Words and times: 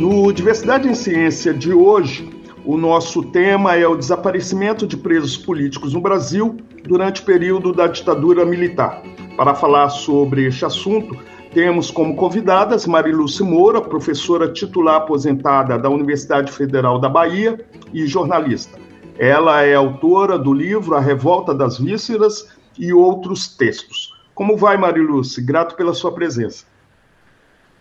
No 0.00 0.32
Diversidade 0.32 0.88
em 0.88 0.94
Ciência 0.94 1.52
de 1.52 1.74
hoje, 1.74 2.30
o 2.64 2.78
nosso 2.78 3.22
tema 3.22 3.76
é 3.76 3.86
o 3.86 3.94
desaparecimento 3.94 4.86
de 4.86 4.96
presos 4.96 5.36
políticos 5.36 5.92
no 5.92 6.00
Brasil 6.00 6.56
durante 6.84 7.20
o 7.20 7.24
período 7.26 7.70
da 7.70 7.86
ditadura 7.86 8.46
militar. 8.46 9.02
Para 9.36 9.54
falar 9.54 9.90
sobre 9.90 10.46
este 10.46 10.64
assunto, 10.64 11.14
temos 11.52 11.90
como 11.90 12.16
convidadas 12.16 12.86
Mariluce 12.86 13.42
Moura, 13.42 13.78
professora 13.82 14.50
titular 14.50 14.96
aposentada 15.02 15.78
da 15.78 15.90
Universidade 15.90 16.50
Federal 16.50 16.98
da 16.98 17.10
Bahia 17.10 17.62
e 17.92 18.06
jornalista. 18.06 18.78
Ela 19.18 19.64
é 19.64 19.74
autora 19.74 20.38
do 20.38 20.54
livro 20.54 20.94
A 20.94 21.00
Revolta 21.00 21.52
das 21.54 21.78
Vísceras 21.78 22.48
e 22.78 22.90
outros 22.90 23.54
textos. 23.54 24.14
Como 24.34 24.56
vai, 24.56 24.78
Mariluce? 24.78 25.42
Grato 25.42 25.76
pela 25.76 25.92
sua 25.92 26.10
presença. 26.10 26.69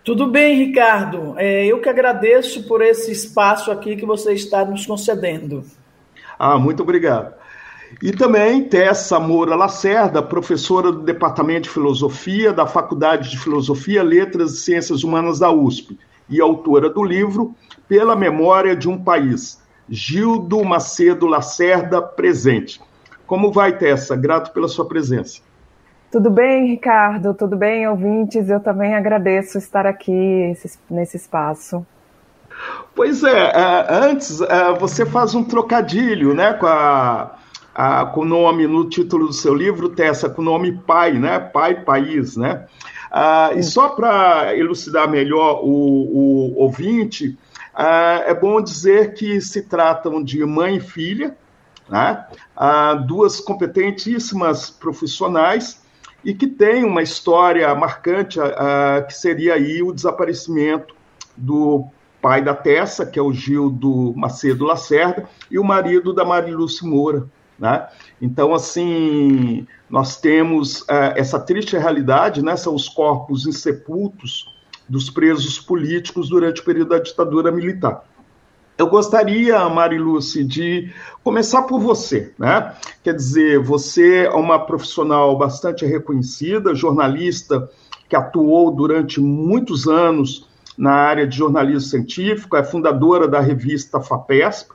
Tudo 0.03 0.27
bem, 0.27 0.55
Ricardo. 0.55 1.35
É, 1.37 1.65
eu 1.65 1.79
que 1.79 1.89
agradeço 1.89 2.63
por 2.67 2.81
esse 2.81 3.11
espaço 3.11 3.71
aqui 3.71 3.95
que 3.95 4.05
você 4.05 4.33
está 4.33 4.65
nos 4.65 4.85
concedendo. 4.85 5.63
Ah, 6.37 6.57
muito 6.57 6.83
obrigado. 6.83 7.33
E 8.01 8.11
também 8.11 8.63
Tessa 8.63 9.19
Moura 9.19 9.55
Lacerda, 9.55 10.21
professora 10.21 10.91
do 10.91 11.01
Departamento 11.01 11.63
de 11.63 11.69
Filosofia 11.69 12.53
da 12.53 12.67
Faculdade 12.67 13.31
de 13.31 13.39
Filosofia, 13.39 14.03
Letras 14.03 14.53
e 14.53 14.59
Ciências 14.59 15.03
Humanas 15.03 15.39
da 15.39 15.51
USP 15.51 15.97
e 16.29 16.39
autora 16.39 16.89
do 16.89 17.03
livro 17.03 17.55
Pela 17.87 18.15
Memória 18.15 18.75
de 18.75 18.87
um 18.87 18.97
País, 19.03 19.59
Gildo 19.89 20.63
Macedo 20.63 21.25
Lacerda, 21.25 22.01
presente. 22.01 22.79
Como 23.25 23.51
vai, 23.51 23.77
Tessa? 23.77 24.15
Grato 24.15 24.53
pela 24.53 24.67
sua 24.67 24.87
presença. 24.87 25.41
Tudo 26.11 26.31
bem, 26.31 26.65
Ricardo? 26.65 27.35
Tudo 27.35 27.55
bem, 27.55 27.87
ouvintes? 27.87 28.49
Eu 28.49 28.59
também 28.59 28.95
agradeço 28.95 29.59
estar 29.59 29.85
aqui 29.85 30.55
nesse 30.89 31.17
espaço. 31.17 31.85
Pois 32.95 33.23
é, 33.23 33.51
é, 33.51 33.87
antes 33.89 34.41
é, 34.41 34.73
você 34.73 35.05
faz 35.05 35.35
um 35.35 35.43
trocadilho 35.43 36.33
né, 36.33 36.53
com, 36.53 36.65
a, 36.65 37.35
a, 37.75 38.05
com 38.07 38.21
o 38.21 38.25
nome 38.25 38.65
no 38.65 38.89
título 38.89 39.27
do 39.27 39.33
seu 39.33 39.53
livro, 39.53 39.89
Tessa, 39.89 40.27
com 40.29 40.41
o 40.41 40.45
nome 40.45 40.71
pai, 40.71 41.13
né? 41.13 41.39
Pai 41.39 41.83
País, 41.83 42.35
né? 42.35 42.65
Ah, 43.11 43.51
e 43.55 43.61
só 43.61 43.89
para 43.89 44.57
elucidar 44.57 45.07
melhor 45.07 45.61
o, 45.63 45.69
o 45.69 46.59
ouvinte, 46.59 47.37
ah, 47.73 48.23
é 48.25 48.33
bom 48.33 48.59
dizer 48.59 49.13
que 49.13 49.39
se 49.39 49.61
tratam 49.61 50.23
de 50.23 50.43
mãe 50.43 50.77
e 50.77 50.81
filha, 50.81 51.37
né? 51.87 52.25
ah, 52.57 52.95
duas 52.95 53.39
competentíssimas 53.39 54.71
profissionais 54.71 55.78
e 56.23 56.33
que 56.33 56.47
têm 56.47 56.83
uma 56.83 57.01
história 57.01 57.73
marcante, 57.75 58.39
ah, 58.39 59.03
que 59.07 59.13
seria 59.13 59.53
aí 59.53 59.81
o 59.81 59.93
desaparecimento 59.93 60.95
do 61.35 61.87
pai 62.21 62.41
da 62.41 62.53
Tessa, 62.53 63.05
que 63.05 63.17
é 63.17 63.21
o 63.21 63.33
Gildo 63.33 64.13
Macedo 64.15 64.65
Lacerda, 64.65 65.27
e 65.49 65.57
o 65.57 65.63
marido 65.63 66.13
da 66.13 66.25
Mariluce 66.25 66.85
Moura. 66.85 67.25
Né? 67.57 67.87
Então, 68.21 68.53
assim, 68.53 69.67
nós 69.89 70.19
temos 70.19 70.81
uh, 70.81 71.15
essa 71.15 71.39
triste 71.39 71.77
realidade, 71.77 72.43
né? 72.43 72.55
são 72.55 72.75
os 72.75 72.87
corpos 72.87 73.45
insepultos 73.45 74.53
dos 74.87 75.09
presos 75.09 75.59
políticos 75.59 76.29
durante 76.29 76.61
o 76.61 76.65
período 76.65 76.89
da 76.89 76.99
ditadura 76.99 77.51
militar. 77.51 78.03
Eu 78.79 78.87
gostaria, 78.87 79.67
Mariluce, 79.67 80.41
de 80.41 80.89
começar 81.21 81.63
por 81.63 81.81
você, 81.81 82.33
né? 82.39 82.73
Quer 83.03 83.13
dizer, 83.13 83.59
você 83.59 84.23
é 84.23 84.29
uma 84.29 84.57
profissional 84.57 85.37
bastante 85.37 85.85
reconhecida, 85.85 86.73
jornalista 86.73 87.69
que 88.07 88.15
atuou 88.15 88.71
durante 88.71 89.19
muitos 89.19 89.85
anos 89.85 90.47
na 90.77 90.93
área 90.93 91.27
de 91.27 91.35
jornalismo 91.35 91.89
científico, 91.89 92.55
é 92.55 92.63
fundadora 92.63 93.27
da 93.27 93.41
revista 93.41 93.99
FAPESP, 93.99 94.71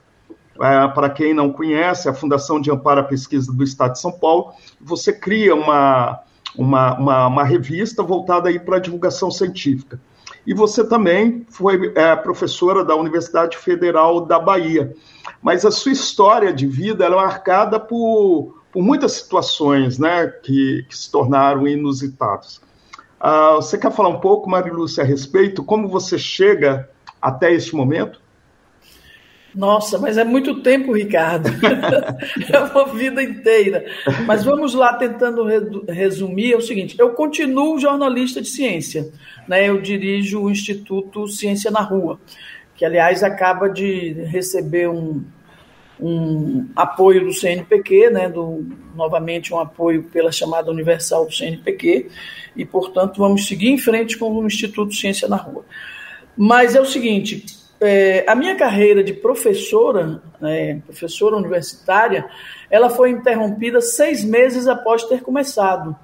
é, 0.61 0.87
para 0.89 1.09
quem 1.09 1.33
não 1.33 1.51
conhece, 1.51 2.07
a 2.07 2.13
Fundação 2.13 2.61
de 2.61 2.69
Amparo 2.69 3.01
à 3.01 3.03
Pesquisa 3.03 3.51
do 3.51 3.63
Estado 3.63 3.93
de 3.93 4.01
São 4.01 4.11
Paulo, 4.11 4.53
você 4.79 5.11
cria 5.11 5.55
uma, 5.55 6.21
uma, 6.55 6.99
uma, 6.99 7.27
uma 7.27 7.43
revista 7.43 8.03
voltada 8.03 8.49
aí 8.49 8.59
para 8.59 8.77
a 8.77 8.79
divulgação 8.79 9.31
científica. 9.31 9.99
E 10.45 10.53
você 10.53 10.83
também 10.83 11.45
foi 11.49 11.91
é, 11.95 12.15
professora 12.15 12.83
da 12.83 12.95
Universidade 12.95 13.57
Federal 13.57 14.21
da 14.21 14.39
Bahia. 14.39 14.93
Mas 15.41 15.65
a 15.65 15.71
sua 15.71 15.91
história 15.91 16.53
de 16.53 16.67
vida 16.67 17.05
é 17.05 17.09
marcada 17.09 17.79
por, 17.79 18.61
por 18.71 18.83
muitas 18.83 19.13
situações 19.13 19.97
né, 19.97 20.27
que, 20.27 20.85
que 20.87 20.97
se 20.97 21.11
tornaram 21.11 21.67
inusitadas. 21.67 22.61
Uh, 23.19 23.55
você 23.55 23.77
quer 23.77 23.91
falar 23.91 24.09
um 24.09 24.19
pouco, 24.19 24.49
Marilúcia, 24.49 25.03
a 25.03 25.05
respeito? 25.05 25.63
Como 25.63 25.87
você 25.87 26.17
chega 26.17 26.87
até 27.21 27.51
este 27.51 27.75
momento? 27.75 28.21
Nossa, 29.55 29.97
mas 29.97 30.17
é 30.17 30.25
muito 30.25 30.61
tempo, 30.61 30.91
Ricardo. 30.91 31.49
é 32.51 32.59
uma 32.59 32.93
vida 32.93 33.23
inteira. 33.23 33.85
Mas 34.27 34.43
vamos 34.43 34.73
lá 34.73 34.93
tentando 34.93 35.45
resumir. 35.87 36.51
É 36.51 36.57
o 36.57 36.61
seguinte: 36.61 36.95
eu 36.99 37.11
continuo 37.11 37.79
jornalista 37.79 38.41
de 38.41 38.49
ciência. 38.49 39.09
Né? 39.47 39.69
Eu 39.69 39.81
dirijo 39.81 40.41
o 40.41 40.51
Instituto 40.51 41.25
Ciência 41.29 41.71
na 41.71 41.79
Rua, 41.79 42.19
que, 42.75 42.83
aliás, 42.83 43.23
acaba 43.23 43.69
de 43.69 44.11
receber 44.25 44.89
um, 44.89 45.23
um 46.01 46.67
apoio 46.75 47.23
do 47.23 47.33
CNPq, 47.33 48.09
né? 48.09 48.27
do, 48.27 48.65
novamente 48.93 49.53
um 49.53 49.59
apoio 49.59 50.03
pela 50.03 50.33
chamada 50.33 50.69
universal 50.69 51.25
do 51.25 51.33
CNPq, 51.33 52.09
e, 52.57 52.65
portanto, 52.65 53.19
vamos 53.19 53.47
seguir 53.47 53.69
em 53.69 53.77
frente 53.77 54.17
com 54.17 54.29
o 54.33 54.45
Instituto 54.45 54.93
Ciência 54.93 55.29
na 55.29 55.37
Rua. 55.37 55.63
Mas 56.35 56.75
é 56.75 56.81
o 56.81 56.85
seguinte 56.85 57.45
é, 57.79 58.23
a 58.27 58.35
minha 58.35 58.55
carreira 58.55 59.03
de 59.03 59.13
professora, 59.13 60.21
né, 60.39 60.81
professora 60.85 61.35
universitária, 61.35 62.25
ela 62.69 62.89
foi 62.89 63.11
interrompida 63.11 63.81
seis 63.81 64.23
meses 64.23 64.67
após 64.67 65.03
ter 65.03 65.21
começado. 65.21 65.95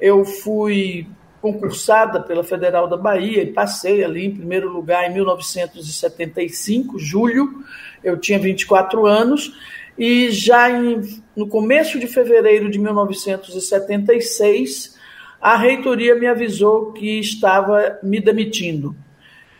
Eu 0.00 0.24
fui 0.24 1.06
concursada 1.40 2.20
pela 2.20 2.42
Federal 2.42 2.88
da 2.88 2.96
Bahia 2.96 3.42
e 3.42 3.52
passei 3.52 4.02
ali 4.02 4.26
em 4.26 4.34
primeiro 4.34 4.70
lugar 4.70 5.08
em 5.08 5.14
1975, 5.14 6.98
julho. 6.98 7.62
Eu 8.02 8.18
tinha 8.18 8.38
24 8.38 9.06
anos 9.06 9.52
e 9.96 10.30
já 10.30 10.70
em, 10.70 11.22
no 11.36 11.46
começo 11.46 11.98
de 11.98 12.06
fevereiro 12.06 12.70
de 12.70 12.78
1976, 12.78 14.98
a 15.40 15.56
reitoria 15.56 16.14
me 16.14 16.26
avisou 16.26 16.92
que 16.92 17.18
estava 17.20 17.98
me 18.02 18.20
demitindo. 18.20 18.94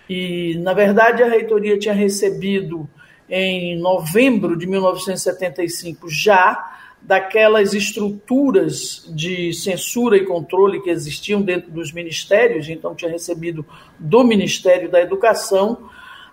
E, 0.09 0.59
na 0.59 0.73
verdade, 0.73 1.23
a 1.23 1.29
reitoria 1.29 1.79
tinha 1.79 1.95
recebido 1.95 2.89
em 3.29 3.79
novembro 3.79 4.57
de 4.57 4.67
1975 4.67 6.09
já 6.09 6.73
daquelas 7.01 7.75
estruturas 7.75 9.05
de 9.15 9.53
censura 9.53 10.17
e 10.17 10.25
controle 10.25 10.81
que 10.81 10.91
existiam 10.91 11.43
dentro 11.43 11.71
dos 11.71 11.93
ministérios, 11.93 12.69
então 12.69 12.95
tinha 12.95 13.11
recebido 13.11 13.65
do 13.99 14.25
Ministério 14.25 14.91
da 14.91 15.01
Educação 15.01 15.91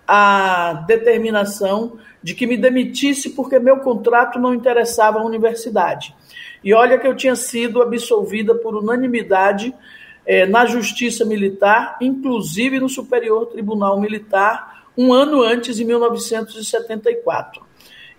a 0.08 0.84
determinação 0.86 1.98
de 2.22 2.34
que 2.34 2.46
me 2.46 2.56
demitisse 2.56 3.30
porque 3.30 3.58
meu 3.58 3.78
contrato 3.78 4.38
não 4.38 4.54
interessava 4.54 5.18
à 5.18 5.24
universidade. 5.24 6.14
E 6.64 6.72
olha 6.72 6.98
que 6.98 7.06
eu 7.06 7.16
tinha 7.16 7.36
sido 7.36 7.82
absolvida 7.82 8.54
por 8.54 8.74
unanimidade 8.74 9.74
é, 10.26 10.46
na 10.46 10.66
Justiça 10.66 11.24
Militar, 11.24 11.96
inclusive 12.00 12.78
no 12.78 12.88
Superior 12.88 13.46
Tribunal 13.46 14.00
Militar, 14.00 14.84
um 14.96 15.12
ano 15.12 15.42
antes, 15.42 15.80
em 15.80 15.84
1974. 15.84 17.62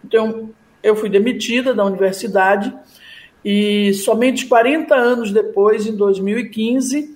Então, 0.03 0.49
eu 0.81 0.95
fui 0.95 1.09
demitida 1.09 1.73
da 1.73 1.85
universidade 1.85 2.73
e 3.43 3.93
somente 3.93 4.45
40 4.45 4.95
anos 4.95 5.31
depois, 5.31 5.85
em 5.85 5.95
2015, 5.95 7.15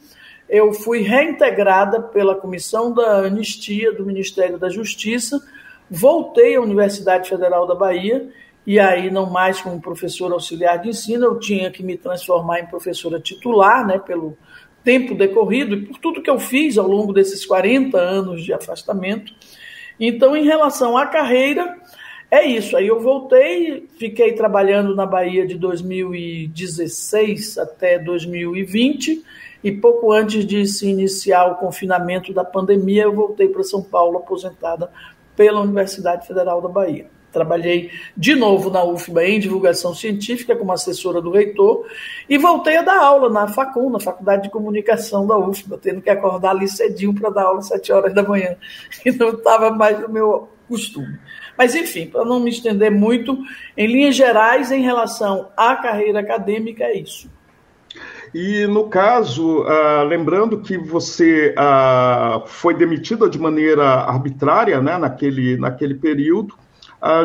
eu 0.49 0.71
fui 0.73 1.01
reintegrada 1.01 2.01
pela 2.01 2.35
Comissão 2.35 2.93
da 2.93 3.25
Anistia 3.25 3.91
do 3.93 4.05
Ministério 4.05 4.57
da 4.57 4.69
Justiça, 4.69 5.41
voltei 5.89 6.55
à 6.55 6.61
Universidade 6.61 7.27
Federal 7.27 7.67
da 7.67 7.75
Bahia 7.75 8.29
e 8.65 8.79
aí 8.79 9.09
não 9.09 9.29
mais 9.29 9.61
como 9.61 9.81
professora 9.81 10.33
auxiliar 10.33 10.79
de 10.79 10.89
ensino, 10.89 11.25
eu 11.25 11.39
tinha 11.39 11.71
que 11.71 11.81
me 11.81 11.97
transformar 11.97 12.59
em 12.59 12.65
professora 12.65 13.19
titular, 13.19 13.85
né, 13.87 13.97
pelo 13.97 14.37
tempo 14.87 15.13
decorrido 15.13 15.75
e 15.75 15.85
por 15.85 15.97
tudo 15.97 16.21
que 16.21 16.29
eu 16.29 16.39
fiz 16.39 16.77
ao 16.77 16.87
longo 16.87 17.11
desses 17.11 17.45
40 17.45 17.97
anos 17.97 18.41
de 18.41 18.53
afastamento. 18.53 19.33
Então, 19.99 20.33
em 20.33 20.45
relação 20.45 20.97
à 20.97 21.05
carreira, 21.05 21.75
é 22.31 22.45
isso. 22.45 22.77
Aí 22.77 22.87
eu 22.87 23.01
voltei, 23.01 23.85
fiquei 23.99 24.31
trabalhando 24.31 24.95
na 24.95 25.05
Bahia 25.05 25.45
de 25.45 25.55
2016 25.55 27.57
até 27.57 27.99
2020 27.99 29.21
e 29.61 29.73
pouco 29.73 30.13
antes 30.13 30.45
de 30.45 30.65
se 30.65 30.87
iniciar 30.87 31.51
o 31.51 31.55
confinamento 31.55 32.31
da 32.31 32.45
pandemia, 32.45 33.03
eu 33.03 33.13
voltei 33.13 33.49
para 33.49 33.63
São 33.63 33.83
Paulo 33.83 34.19
aposentada 34.19 34.89
pela 35.35 35.59
Universidade 35.59 36.25
Federal 36.25 36.61
da 36.61 36.69
Bahia. 36.69 37.07
Trabalhei 37.31 37.91
de 38.15 38.35
novo 38.35 38.69
na 38.69 38.83
UFBA 38.83 39.25
em 39.25 39.39
divulgação 39.39 39.93
científica 39.93 40.55
como 40.55 40.71
assessora 40.71 41.21
do 41.21 41.31
reitor 41.31 41.85
e 42.29 42.37
voltei 42.37 42.77
a 42.77 42.81
dar 42.81 42.99
aula 42.99 43.29
na 43.29 43.47
FACUM, 43.47 43.89
na 43.89 43.99
Faculdade 43.99 44.43
de 44.43 44.49
Comunicação 44.49 45.27
da 45.27 45.37
UFBA, 45.37 45.77
tendo 45.77 46.01
que 46.01 46.09
acordar 46.09 46.51
ali 46.51 46.67
cedinho 46.67 47.13
para 47.13 47.29
dar 47.29 47.43
aula 47.43 47.59
às 47.59 47.67
sete 47.67 47.91
horas 47.91 48.13
da 48.13 48.23
manhã, 48.23 48.55
e 49.05 49.11
não 49.11 49.29
estava 49.29 49.69
mais 49.71 49.99
no 49.99 50.09
meu 50.09 50.49
costume. 50.67 51.19
Mas, 51.57 51.73
enfim, 51.73 52.07
para 52.07 52.23
não 52.23 52.39
me 52.39 52.49
estender 52.49 52.91
muito, 52.91 53.37
em 53.75 53.87
linhas 53.87 54.15
gerais, 54.15 54.71
em 54.71 54.81
relação 54.81 55.49
à 55.57 55.75
carreira 55.75 56.19
acadêmica, 56.19 56.83
é 56.83 56.99
isso. 56.99 57.29
E 58.33 58.67
no 58.67 58.89
caso, 58.89 59.61
uh, 59.61 60.03
lembrando 60.07 60.59
que 60.59 60.77
você 60.77 61.55
uh, 61.57 62.45
foi 62.45 62.73
demitida 62.73 63.29
de 63.29 63.39
maneira 63.39 63.85
arbitrária 63.85 64.81
né, 64.81 64.97
naquele, 64.97 65.57
naquele 65.57 65.95
período, 65.95 66.53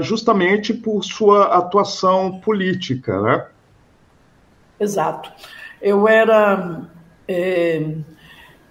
justamente 0.01 0.75
por 0.75 1.03
sua 1.03 1.57
atuação 1.57 2.41
política, 2.41 3.21
né? 3.21 3.47
Exato. 4.79 5.33
Eu 5.81 6.07
era. 6.09 6.83
É, 7.27 7.83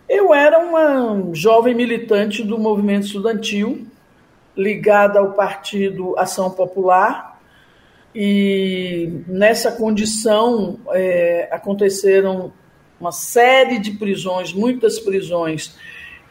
eu 0.07 0.33
era 0.33 0.59
uma 0.59 1.33
jovem 1.33 1.74
militante 1.74 2.44
do 2.44 2.59
movimento 2.59 3.06
estudantil, 3.06 3.88
ligada 4.56 5.19
ao 5.19 5.31
Partido 5.31 6.18
Ação 6.19 6.51
Popular, 6.51 7.39
e 8.13 9.24
nessa 9.25 9.71
condição 9.71 10.80
é, 10.89 11.47
aconteceram 11.50 12.51
uma 13.00 13.13
série 13.13 13.80
de 13.80 13.92
prisões, 13.92 14.54
muitas 14.54 15.00
prisões, 15.00 15.75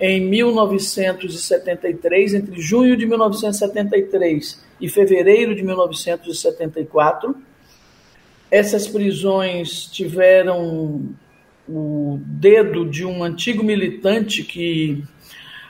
em 0.00 0.20
1973, 0.20 2.34
entre 2.34 2.60
junho 2.60 2.96
de 2.96 3.06
1973 3.06 4.60
e 4.80 4.88
fevereiro 4.88 5.54
de 5.54 5.62
1974. 5.62 7.36
Essas 8.50 8.88
prisões 8.88 9.84
tiveram 9.84 11.04
o 11.68 12.18
dedo 12.24 12.88
de 12.88 13.04
um 13.04 13.22
antigo 13.22 13.62
militante 13.62 14.42
que 14.42 15.04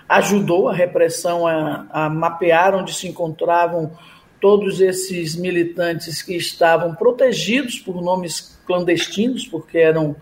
ajudou 0.09 0.69
a 0.69 0.75
repressão 0.75 1.47
a, 1.47 1.87
a 1.91 2.09
mapear 2.09 2.75
onde 2.75 2.95
se 2.95 3.07
encontravam 3.09 3.93
todos 4.41 4.81
esses 4.81 5.37
militantes 5.37 6.23
que 6.23 6.35
estavam 6.35 6.95
protegidos 6.95 7.79
por 7.79 8.01
nomes 8.01 8.59
clandestinos, 8.67 9.47
porque 9.47 9.79
eram 9.79 10.17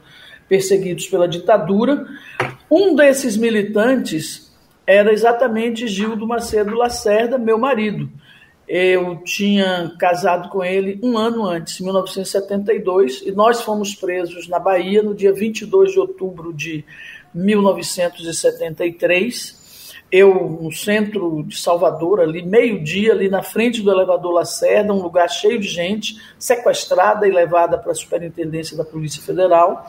perseguidos 0.49 1.07
pela 1.07 1.29
ditadura. 1.29 2.07
Um 2.71 2.95
desses 2.95 3.37
militantes 3.37 4.51
era 4.87 5.13
exatamente 5.13 5.87
Gildo 5.87 6.27
Macedo 6.27 6.75
Lacerda, 6.75 7.37
meu 7.37 7.59
marido. 7.59 8.11
Eu 8.67 9.19
tinha 9.25 9.93
casado 9.99 10.49
com 10.49 10.65
ele 10.65 10.99
um 11.03 11.17
ano 11.17 11.47
antes, 11.47 11.81
em 11.81 11.85
1972, 11.85 13.23
e 13.23 13.33
nós 13.33 13.63
fomos 13.63 13.95
presos 13.95 14.49
na 14.49 14.59
Bahia 14.59 15.03
no 15.03 15.15
dia 15.15 15.33
22 15.33 15.93
de 15.93 15.99
outubro 15.99 16.53
de 16.53 16.85
1973 17.35 19.59
eu 20.11 20.59
no 20.63 20.73
centro 20.73 21.45
de 21.47 21.59
Salvador, 21.59 22.21
ali 22.21 22.43
meio-dia, 22.43 23.13
ali 23.13 23.29
na 23.29 23.43
frente 23.43 23.83
do 23.83 23.91
elevador 23.91 24.33
Lacerda, 24.33 24.93
um 24.93 25.03
lugar 25.03 25.29
cheio 25.29 25.61
de 25.61 25.69
gente, 25.69 26.17
sequestrada 26.39 27.29
e 27.29 27.31
levada 27.31 27.77
para 27.77 27.93
a 27.93 27.95
superintendência 27.95 28.77
da 28.77 28.85
Polícia 28.85 29.23
Federal. 29.23 29.87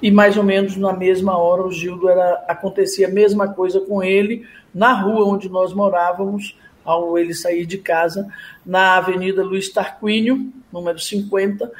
E 0.00 0.10
mais 0.10 0.36
ou 0.36 0.44
menos 0.44 0.76
na 0.76 0.92
mesma 0.92 1.36
hora 1.36 1.62
o 1.62 1.72
Gildo 1.72 2.08
era 2.08 2.44
acontecia 2.48 3.08
a 3.08 3.10
mesma 3.10 3.52
coisa 3.52 3.80
com 3.80 4.02
ele 4.02 4.46
na 4.74 4.92
rua 4.92 5.26
onde 5.26 5.48
nós 5.48 5.72
morávamos, 5.72 6.56
ao 6.84 7.18
ele 7.18 7.34
sair 7.34 7.66
de 7.66 7.78
casa, 7.78 8.28
na 8.64 8.96
Avenida 8.96 9.42
Luiz 9.42 9.70
Tarquínio, 9.70 10.52
número 10.72 10.98
50, 10.98 11.70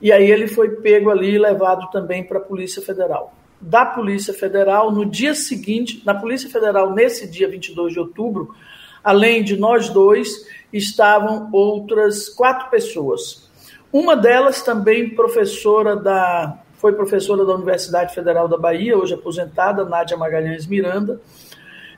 e 0.00 0.10
aí 0.10 0.30
ele 0.30 0.46
foi 0.46 0.70
pego 0.76 1.10
ali 1.10 1.34
e 1.34 1.38
levado 1.38 1.90
também 1.90 2.24
para 2.24 2.38
a 2.38 2.42
Polícia 2.42 2.82
Federal 2.82 3.32
da 3.60 3.84
Polícia 3.84 4.34
Federal 4.34 4.92
no 4.92 5.04
dia 5.04 5.34
seguinte, 5.34 6.02
na 6.04 6.14
Polícia 6.14 6.48
Federal 6.48 6.92
nesse 6.92 7.28
dia 7.28 7.48
22 7.48 7.92
de 7.92 7.98
outubro, 7.98 8.54
além 9.02 9.42
de 9.42 9.56
nós 9.56 9.88
dois, 9.88 10.46
estavam 10.72 11.48
outras 11.52 12.28
quatro 12.28 12.70
pessoas. 12.70 13.50
Uma 13.92 14.16
delas 14.16 14.62
também 14.62 15.14
professora 15.14 15.96
da 15.96 16.58
foi 16.86 16.92
professora 16.92 17.44
da 17.44 17.52
Universidade 17.52 18.14
Federal 18.14 18.46
da 18.46 18.56
Bahia, 18.56 18.96
hoje 18.96 19.12
aposentada, 19.12 19.84
Nádia 19.84 20.16
Magalhães 20.16 20.68
Miranda. 20.68 21.20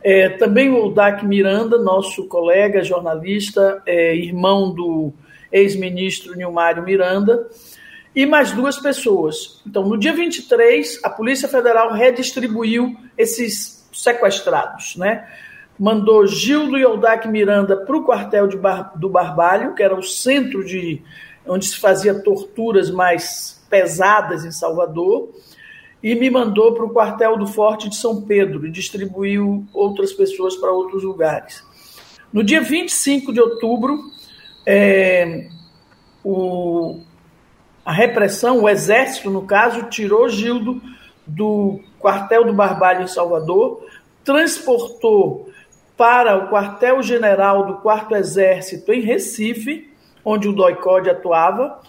É, 0.02 0.31
também 0.31 0.70
o 0.70 0.88
Dac 0.88 1.26
Miranda, 1.26 1.76
nosso 1.76 2.26
colega 2.26 2.82
jornalista, 2.82 3.82
é, 3.85 4.17
irmão 4.17 4.73
do 4.73 5.12
ex-ministro 5.52 6.35
Nilmário 6.35 6.82
Miranda, 6.82 7.46
e 8.17 8.25
mais 8.25 8.50
duas 8.52 8.79
pessoas. 8.79 9.61
Então, 9.67 9.87
no 9.87 9.99
dia 9.99 10.14
23, 10.14 11.00
a 11.05 11.11
Polícia 11.11 11.49
Federal 11.49 11.93
redistribuiu 11.93 12.96
esses 13.19 13.87
sequestrados, 13.93 14.96
né? 14.96 15.29
Mandou 15.79 16.26
Gildo 16.26 16.79
e 16.79 16.87
Oldac 16.87 17.29
Miranda 17.29 17.76
para 17.76 17.94
o 17.94 18.05
quartel 18.05 18.49
Bar, 18.56 18.99
do 18.99 19.11
Barbalho, 19.11 19.75
que 19.75 19.82
era 19.82 19.94
o 19.94 20.02
centro 20.02 20.64
de 20.64 21.02
onde 21.46 21.67
se 21.67 21.76
fazia 21.79 22.23
torturas 22.23 22.91
mais 22.91 23.57
pesadas 23.69 24.44
em 24.44 24.50
Salvador, 24.50 25.31
e 26.03 26.15
me 26.15 26.31
mandou 26.31 26.75
para 26.75 26.85
o 26.85 26.91
quartel 26.91 27.37
do 27.37 27.47
Forte 27.47 27.88
de 27.88 27.97
São 27.97 28.23
Pedro 28.23 28.67
e 28.67 28.70
distribuiu 28.70 29.67
outras 29.73 30.12
pessoas 30.12 30.56
para 30.56 30.70
outros 30.70 31.03
lugares. 31.03 31.62
No 32.32 32.44
dia 32.44 32.61
25 32.61 33.32
de 33.32 33.41
outubro, 33.41 33.99
é, 34.67 35.49
o, 36.23 37.00
a 37.85 37.93
repressão, 37.93 38.62
o 38.62 38.69
exército, 38.69 39.31
no 39.31 39.43
caso, 39.43 39.85
tirou 39.85 40.29
Gildo 40.29 40.81
do 41.26 41.81
quartel 41.98 42.44
do 42.44 42.53
Barbalho 42.53 43.03
em 43.03 43.08
Salvador, 43.08 43.84
transportou 44.22 45.48
para 45.96 46.37
o 46.37 46.48
quartel-general 46.48 47.67
do 47.67 47.75
Quarto 47.79 48.15
Exército 48.15 48.93
em 48.93 49.01
Recife, 49.01 49.91
onde 50.25 50.48
o 50.48 50.53
DOICOD 50.53 51.10
atuava, 51.10 51.81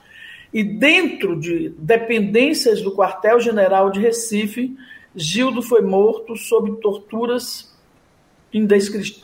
e 0.53 0.63
dentro 0.63 1.39
de 1.39 1.69
dependências 1.77 2.81
do 2.81 2.95
quartel-general 2.95 3.91
de 3.91 3.99
Recife, 3.99 4.75
Gildo 5.15 5.61
foi 5.61 5.81
morto 5.81 6.35
sob 6.35 6.79
torturas 6.81 7.75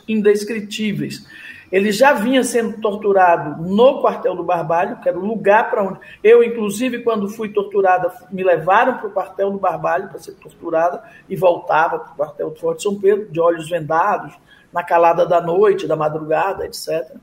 indescritíveis. 0.08 1.26
Ele 1.70 1.90
já 1.90 2.12
vinha 2.12 2.44
sendo 2.44 2.80
torturado 2.80 3.60
no 3.62 4.00
quartel 4.00 4.36
do 4.36 4.44
Barbalho, 4.44 5.00
que 5.00 5.08
era 5.08 5.18
o 5.18 5.24
lugar 5.24 5.68
para 5.68 5.82
onde. 5.82 5.98
Eu, 6.22 6.42
inclusive, 6.44 7.02
quando 7.02 7.28
fui 7.28 7.48
torturada, 7.48 8.12
me 8.30 8.44
levaram 8.44 8.98
para 8.98 9.08
o 9.08 9.10
quartel 9.10 9.50
do 9.50 9.58
Barbalho 9.58 10.08
para 10.08 10.20
ser 10.20 10.34
torturada 10.34 11.02
e 11.28 11.34
voltava 11.34 11.98
para 11.98 12.12
o 12.12 12.16
quartel 12.16 12.50
do 12.50 12.56
Forte 12.56 12.84
São 12.84 12.98
Pedro, 13.00 13.28
de 13.30 13.40
olhos 13.40 13.68
vendados, 13.68 14.32
na 14.72 14.84
calada 14.84 15.26
da 15.26 15.40
noite, 15.40 15.88
da 15.88 15.96
madrugada, 15.96 16.66
etc. 16.66 17.16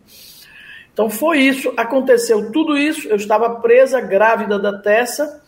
Então 0.93 1.09
foi 1.09 1.39
isso, 1.39 1.73
aconteceu 1.75 2.51
tudo 2.51 2.77
isso. 2.77 3.07
Eu 3.07 3.15
estava 3.15 3.49
presa, 3.55 3.99
grávida 3.99 4.59
da 4.59 4.77
Tessa, 4.77 5.41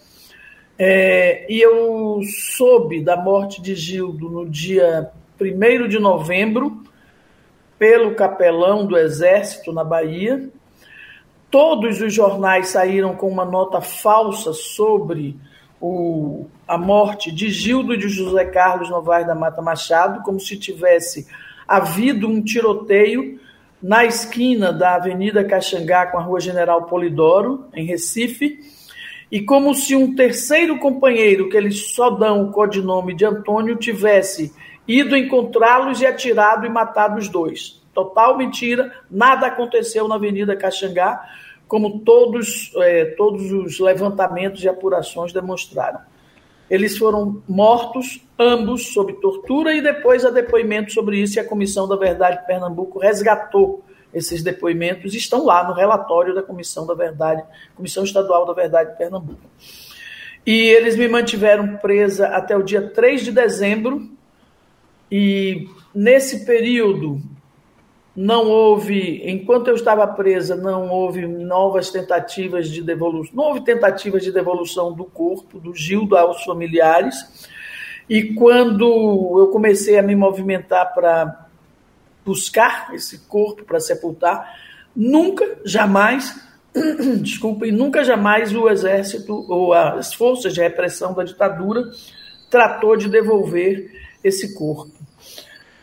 é, 0.78 1.46
e 1.48 1.62
eu 1.62 2.20
soube 2.58 3.02
da 3.02 3.16
morte 3.16 3.62
de 3.62 3.76
Gildo 3.76 4.30
no 4.30 4.50
dia 4.50 5.12
1 5.40 5.88
de 5.88 6.00
novembro 6.00 6.84
pelo 7.78 8.16
capelão 8.16 8.86
do 8.86 8.98
Exército 8.98 9.72
na 9.72 9.84
Bahia. 9.84 10.50
Todos 11.52 12.02
os 12.02 12.14
jornais 12.14 12.70
saíram 12.70 13.16
com 13.16 13.30
uma 13.30 13.46
nota 13.46 13.80
falsa 13.80 14.52
sobre 14.52 15.38
o, 15.80 16.48
a 16.68 16.78
morte 16.78 17.32
de 17.32 17.50
Gildo 17.50 17.94
e 17.94 17.98
de 17.98 18.10
José 18.10 18.46
Carlos 18.46 18.90
Novaes 18.90 19.28
da 19.28 19.36
Mata 19.36 19.62
Machado, 19.62 20.24
como 20.24 20.40
se 20.40 20.58
tivesse 20.58 21.28
havido 21.68 22.28
um 22.28 22.42
tiroteio 22.42 23.40
na 23.86 24.04
esquina 24.04 24.74
da 24.74 24.96
Avenida 24.96 25.44
Caxangá 25.44 26.08
com 26.08 26.18
a 26.18 26.22
Rua 26.22 26.40
General 26.40 26.88
Polidoro, 26.88 27.68
em 27.72 27.86
Recife, 27.86 28.60
e 29.32 29.42
como 29.42 29.76
se 29.76 29.96
um 29.96 30.16
terceiro 30.16 30.80
companheiro, 30.80 31.50
que 31.50 31.56
eles 31.56 31.94
só 31.94 32.10
dão 32.10 32.46
o 32.46 32.52
codinome 32.52 33.14
de 33.14 33.26
Antônio, 33.26 33.76
tivesse 33.76 34.52
ido 34.88 35.16
encontrá-los 35.16 36.02
e 36.02 36.06
atirado 36.08 36.66
e 36.66 36.70
matado 36.70 37.20
os 37.20 37.30
dois. 37.30 37.80
Total 37.94 38.36
mentira, 38.36 38.92
nada 39.10 39.46
aconteceu 39.46 40.08
na 40.08 40.16
Avenida 40.16 40.56
Caxangá, 40.56 41.24
como 41.68 42.00
todos, 42.00 42.72
é, 42.78 43.06
todos 43.16 43.52
os 43.52 43.80
levantamentos 43.80 44.64
e 44.64 44.68
apurações 44.68 45.32
demonstraram. 45.32 46.00
Eles 46.70 46.98
foram 46.98 47.44
mortos, 47.48 48.22
ambos 48.38 48.94
sob 48.94 49.14
tortura, 49.14 49.74
e 49.74 49.82
depois 49.82 50.26
a 50.26 50.30
depoimento 50.30 50.92
sobre 50.92 51.20
isso, 51.20 51.38
e 51.38 51.40
a 51.40 51.46
Comissão 51.46 51.88
da 51.88 51.96
Verdade 51.96 52.40
de 52.40 52.48
Pernambuco 52.48 53.00
resgatou 53.00 53.84
esses 54.14 54.42
depoimentos, 54.42 55.14
estão 55.14 55.46
lá 55.46 55.68
no 55.68 55.74
relatório 55.74 56.34
da 56.34 56.42
Comissão 56.42 56.88
da 56.88 56.94
Verdade, 56.94 57.44
Comissão 57.76 58.04
Estadual 58.04 58.46
da 58.46 58.54
Verdade 58.54 58.92
de 58.92 58.98
Pernambuco. 58.98 59.42
E 60.46 60.70
eles 60.70 60.96
me 60.96 61.08
mantiveram 61.08 61.78
presa 61.78 62.28
até 62.28 62.56
o 62.56 62.64
dia 62.64 62.82
3 62.82 63.26
de 63.26 63.32
dezembro, 63.32 64.10
e 65.12 65.68
nesse 65.94 66.46
período 66.46 67.22
não 68.16 68.48
houve, 68.48 69.22
enquanto 69.30 69.68
eu 69.68 69.76
estava 69.76 70.08
presa, 70.08 70.56
não 70.56 70.90
houve 70.90 71.28
novas 71.28 71.90
tentativas 71.90 72.70
de 72.70 72.82
devolução, 72.82 73.36
não 73.36 73.44
houve 73.46 73.62
tentativas 73.62 74.24
de 74.24 74.32
devolução 74.32 74.94
do 74.94 75.04
corpo 75.04 75.60
do 75.60 75.76
Gildo 75.76 76.16
aos 76.16 76.44
familiares. 76.46 77.50
E 78.10 78.34
quando 78.34 78.86
eu 79.40 79.48
comecei 79.48 79.98
a 79.98 80.02
me 80.02 80.16
movimentar 80.16 80.94
para 80.94 81.48
buscar 82.24 82.94
esse 82.94 83.28
corpo 83.28 83.66
para 83.66 83.82
sepultar, 83.82 84.50
nunca, 84.96 85.58
jamais, 85.66 86.40
desculpem, 87.22 87.72
nunca 87.72 88.04
jamais 88.04 88.56
o 88.56 88.70
exército 88.70 89.46
ou 89.50 89.74
as 89.74 90.14
forças 90.14 90.54
de 90.54 90.62
repressão 90.62 91.14
da 91.14 91.24
ditadura 91.24 91.84
tratou 92.50 92.96
de 92.96 93.10
devolver 93.10 93.92
esse 94.24 94.56
corpo. 94.56 94.95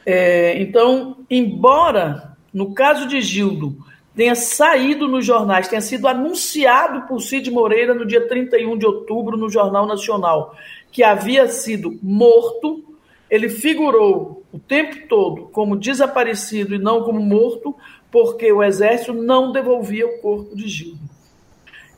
É, 0.04 0.61
então, 0.61 1.18
embora 1.30 2.37
no 2.52 2.75
caso 2.75 3.06
de 3.06 3.21
Gildo 3.21 3.76
tenha 4.14 4.35
saído 4.35 5.09
nos 5.09 5.25
jornais, 5.25 5.68
tenha 5.68 5.80
sido 5.80 6.06
anunciado 6.06 7.06
por 7.09 7.21
Cid 7.21 7.50
Moreira 7.50 7.94
no 7.94 8.04
dia 8.04 8.28
31 8.28 8.76
de 8.76 8.85
outubro 8.85 9.37
no 9.37 9.49
Jornal 9.49 9.87
Nacional, 9.87 10.54
que 10.90 11.02
havia 11.02 11.49
sido 11.49 11.99
morto, 12.02 12.85
ele 13.30 13.49
figurou 13.49 14.42
o 14.52 14.59
tempo 14.59 15.09
todo 15.09 15.44
como 15.44 15.76
desaparecido 15.76 16.75
e 16.75 16.78
não 16.78 17.02
como 17.02 17.21
morto, 17.21 17.75
porque 18.11 18.52
o 18.52 18.62
exército 18.62 19.14
não 19.14 19.50
devolvia 19.50 20.06
o 20.06 20.18
corpo 20.18 20.54
de 20.54 20.68
Gildo. 20.68 21.00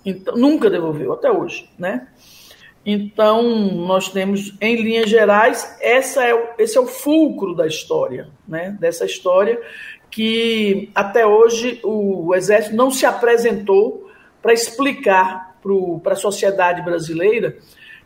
Então, 0.07 0.37
nunca 0.37 0.71
devolveu, 0.71 1.13
até 1.13 1.33
hoje, 1.33 1.69
né? 1.77 2.07
Então, 2.87 3.43
nós 3.43 4.09
temos, 4.09 4.55
em 4.61 4.77
linhas 4.77 5.09
gerais, 5.09 5.77
essa 5.81 6.23
é 6.25 6.55
esse 6.59 6.77
é 6.77 6.81
o 6.81 6.87
fulcro 6.87 7.55
da 7.55 7.67
história, 7.67 8.29
né? 8.47 8.77
dessa 8.79 9.07
história 9.07 9.61
que 10.11 10.91
até 10.95 11.27
hoje 11.27 11.81
o 11.83 12.33
Exército 12.37 12.77
não 12.77 12.89
se 12.89 13.05
apresentou 13.05 14.09
para 14.41 14.53
explicar 14.53 15.59
para 16.03 16.13
a 16.13 16.17
sociedade 16.17 16.83
brasileira 16.83 17.57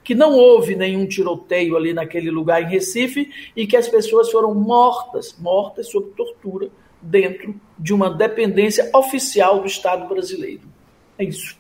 que 0.03 0.15
não 0.15 0.33
houve 0.33 0.75
nenhum 0.75 1.07
tiroteio 1.07 1.77
ali 1.77 1.93
naquele 1.93 2.31
lugar 2.31 2.63
em 2.63 2.67
Recife 2.71 3.31
e 3.55 3.67
que 3.67 3.77
as 3.77 3.89
pessoas 3.89 4.31
foram 4.31 4.55
mortas, 4.55 5.37
mortas 5.39 5.91
sob 5.91 6.13
tortura 6.17 6.71
dentro 7.03 7.55
de 7.79 7.93
uma 7.93 8.09
dependência 8.09 8.89
oficial 8.95 9.61
do 9.61 9.67
Estado 9.67 10.09
brasileiro. 10.09 10.63
É 11.19 11.25
isso. 11.25 11.59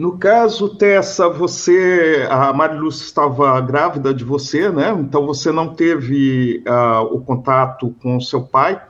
No 0.00 0.16
caso, 0.16 0.78
Tessa, 0.78 1.28
você, 1.28 2.26
a 2.30 2.54
Mariluz 2.54 3.02
estava 3.02 3.60
grávida 3.60 4.14
de 4.14 4.24
você, 4.24 4.70
né? 4.70 4.96
Então 4.98 5.26
você 5.26 5.52
não 5.52 5.74
teve 5.74 6.64
uh, 6.66 7.02
o 7.14 7.20
contato 7.20 7.94
com 8.02 8.18
seu 8.18 8.40
pai. 8.40 8.80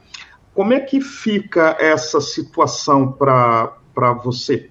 Como 0.54 0.72
é 0.72 0.78
que 0.78 1.00
fica 1.00 1.76
essa 1.80 2.20
situação 2.20 3.10
para 3.10 4.12
você? 4.22 4.70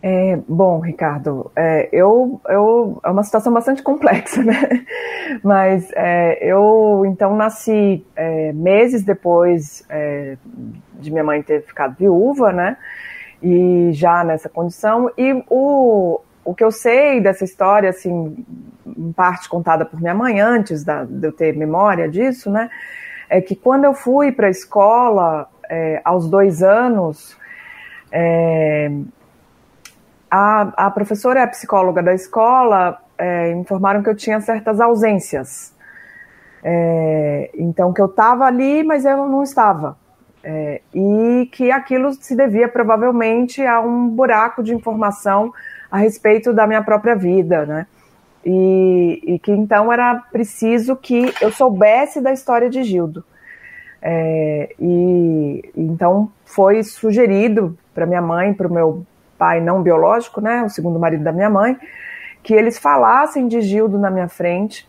É, 0.00 0.38
bom, 0.46 0.78
Ricardo, 0.78 1.50
é, 1.56 1.88
eu, 1.90 2.40
eu, 2.48 3.00
é 3.02 3.10
uma 3.10 3.24
situação 3.24 3.52
bastante 3.52 3.82
complexa, 3.82 4.40
né? 4.46 4.86
Mas 5.42 5.90
é, 5.96 6.38
eu, 6.48 7.02
então, 7.04 7.34
nasci 7.34 8.06
é, 8.14 8.52
meses 8.52 9.02
depois 9.02 9.84
é, 9.88 10.36
de 11.00 11.10
minha 11.10 11.24
mãe 11.24 11.42
ter 11.42 11.64
ficado 11.64 11.96
viúva, 11.98 12.52
né? 12.52 12.76
E 13.42 13.90
já 13.92 14.24
nessa 14.24 14.48
condição. 14.48 15.10
E 15.16 15.44
o, 15.48 16.20
o 16.44 16.54
que 16.54 16.64
eu 16.64 16.70
sei 16.70 17.20
dessa 17.20 17.44
história, 17.44 17.90
assim, 17.90 18.44
em 18.86 19.12
parte 19.12 19.48
contada 19.48 19.84
por 19.84 20.00
minha 20.00 20.14
mãe 20.14 20.40
antes 20.40 20.84
da, 20.84 21.04
de 21.04 21.26
eu 21.26 21.32
ter 21.32 21.56
memória 21.56 22.08
disso, 22.08 22.50
né, 22.50 22.70
é 23.28 23.40
que 23.40 23.54
quando 23.54 23.84
eu 23.84 23.94
fui 23.94 24.32
para 24.32 24.46
a 24.46 24.50
escola 24.50 25.48
é, 25.68 26.00
aos 26.04 26.28
dois 26.28 26.62
anos, 26.62 27.36
é, 28.10 28.90
a, 30.30 30.86
a 30.86 30.90
professora 30.90 31.40
e 31.40 31.42
a 31.42 31.46
psicóloga 31.46 32.02
da 32.02 32.14
escola 32.14 32.98
é, 33.16 33.50
informaram 33.52 34.02
que 34.02 34.08
eu 34.08 34.16
tinha 34.16 34.40
certas 34.40 34.80
ausências. 34.80 35.74
É, 36.62 37.50
então, 37.54 37.92
que 37.92 38.00
eu 38.00 38.06
estava 38.06 38.44
ali, 38.44 38.82
mas 38.82 39.04
eu 39.04 39.28
não 39.28 39.42
estava. 39.42 39.96
É, 40.42 40.80
e 40.94 41.48
que 41.52 41.70
aquilo 41.70 42.12
se 42.12 42.36
devia 42.36 42.68
provavelmente 42.68 43.64
a 43.64 43.80
um 43.80 44.08
buraco 44.08 44.62
de 44.62 44.72
informação 44.72 45.52
a 45.90 45.98
respeito 45.98 46.52
da 46.52 46.66
minha 46.66 46.82
própria 46.82 47.16
vida, 47.16 47.66
né? 47.66 47.86
E, 48.44 49.20
e 49.26 49.38
que 49.38 49.50
então 49.50 49.92
era 49.92 50.14
preciso 50.14 50.94
que 50.94 51.34
eu 51.40 51.50
soubesse 51.50 52.20
da 52.20 52.32
história 52.32 52.70
de 52.70 52.82
Gildo. 52.84 53.24
É, 54.00 54.74
e 54.78 55.70
então 55.76 56.30
foi 56.44 56.82
sugerido 56.84 57.76
para 57.92 58.06
minha 58.06 58.22
mãe, 58.22 58.54
para 58.54 58.68
o 58.68 58.72
meu 58.72 59.04
pai 59.36 59.60
não 59.60 59.82
biológico, 59.82 60.40
né, 60.40 60.62
o 60.62 60.68
segundo 60.68 60.98
marido 60.98 61.22
da 61.22 61.32
minha 61.32 61.50
mãe, 61.50 61.76
que 62.42 62.54
eles 62.54 62.78
falassem 62.78 63.48
de 63.48 63.60
Gildo 63.60 63.98
na 63.98 64.10
minha 64.10 64.28
frente 64.28 64.88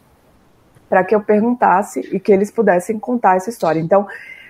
para 0.89 1.03
que 1.03 1.13
eu 1.13 1.21
perguntasse 1.21 1.99
e 2.11 2.19
que 2.19 2.31
eles 2.31 2.49
pudessem 2.49 2.97
contar 2.97 3.35
essa 3.35 3.49
história. 3.49 3.79
Então, 3.79 4.07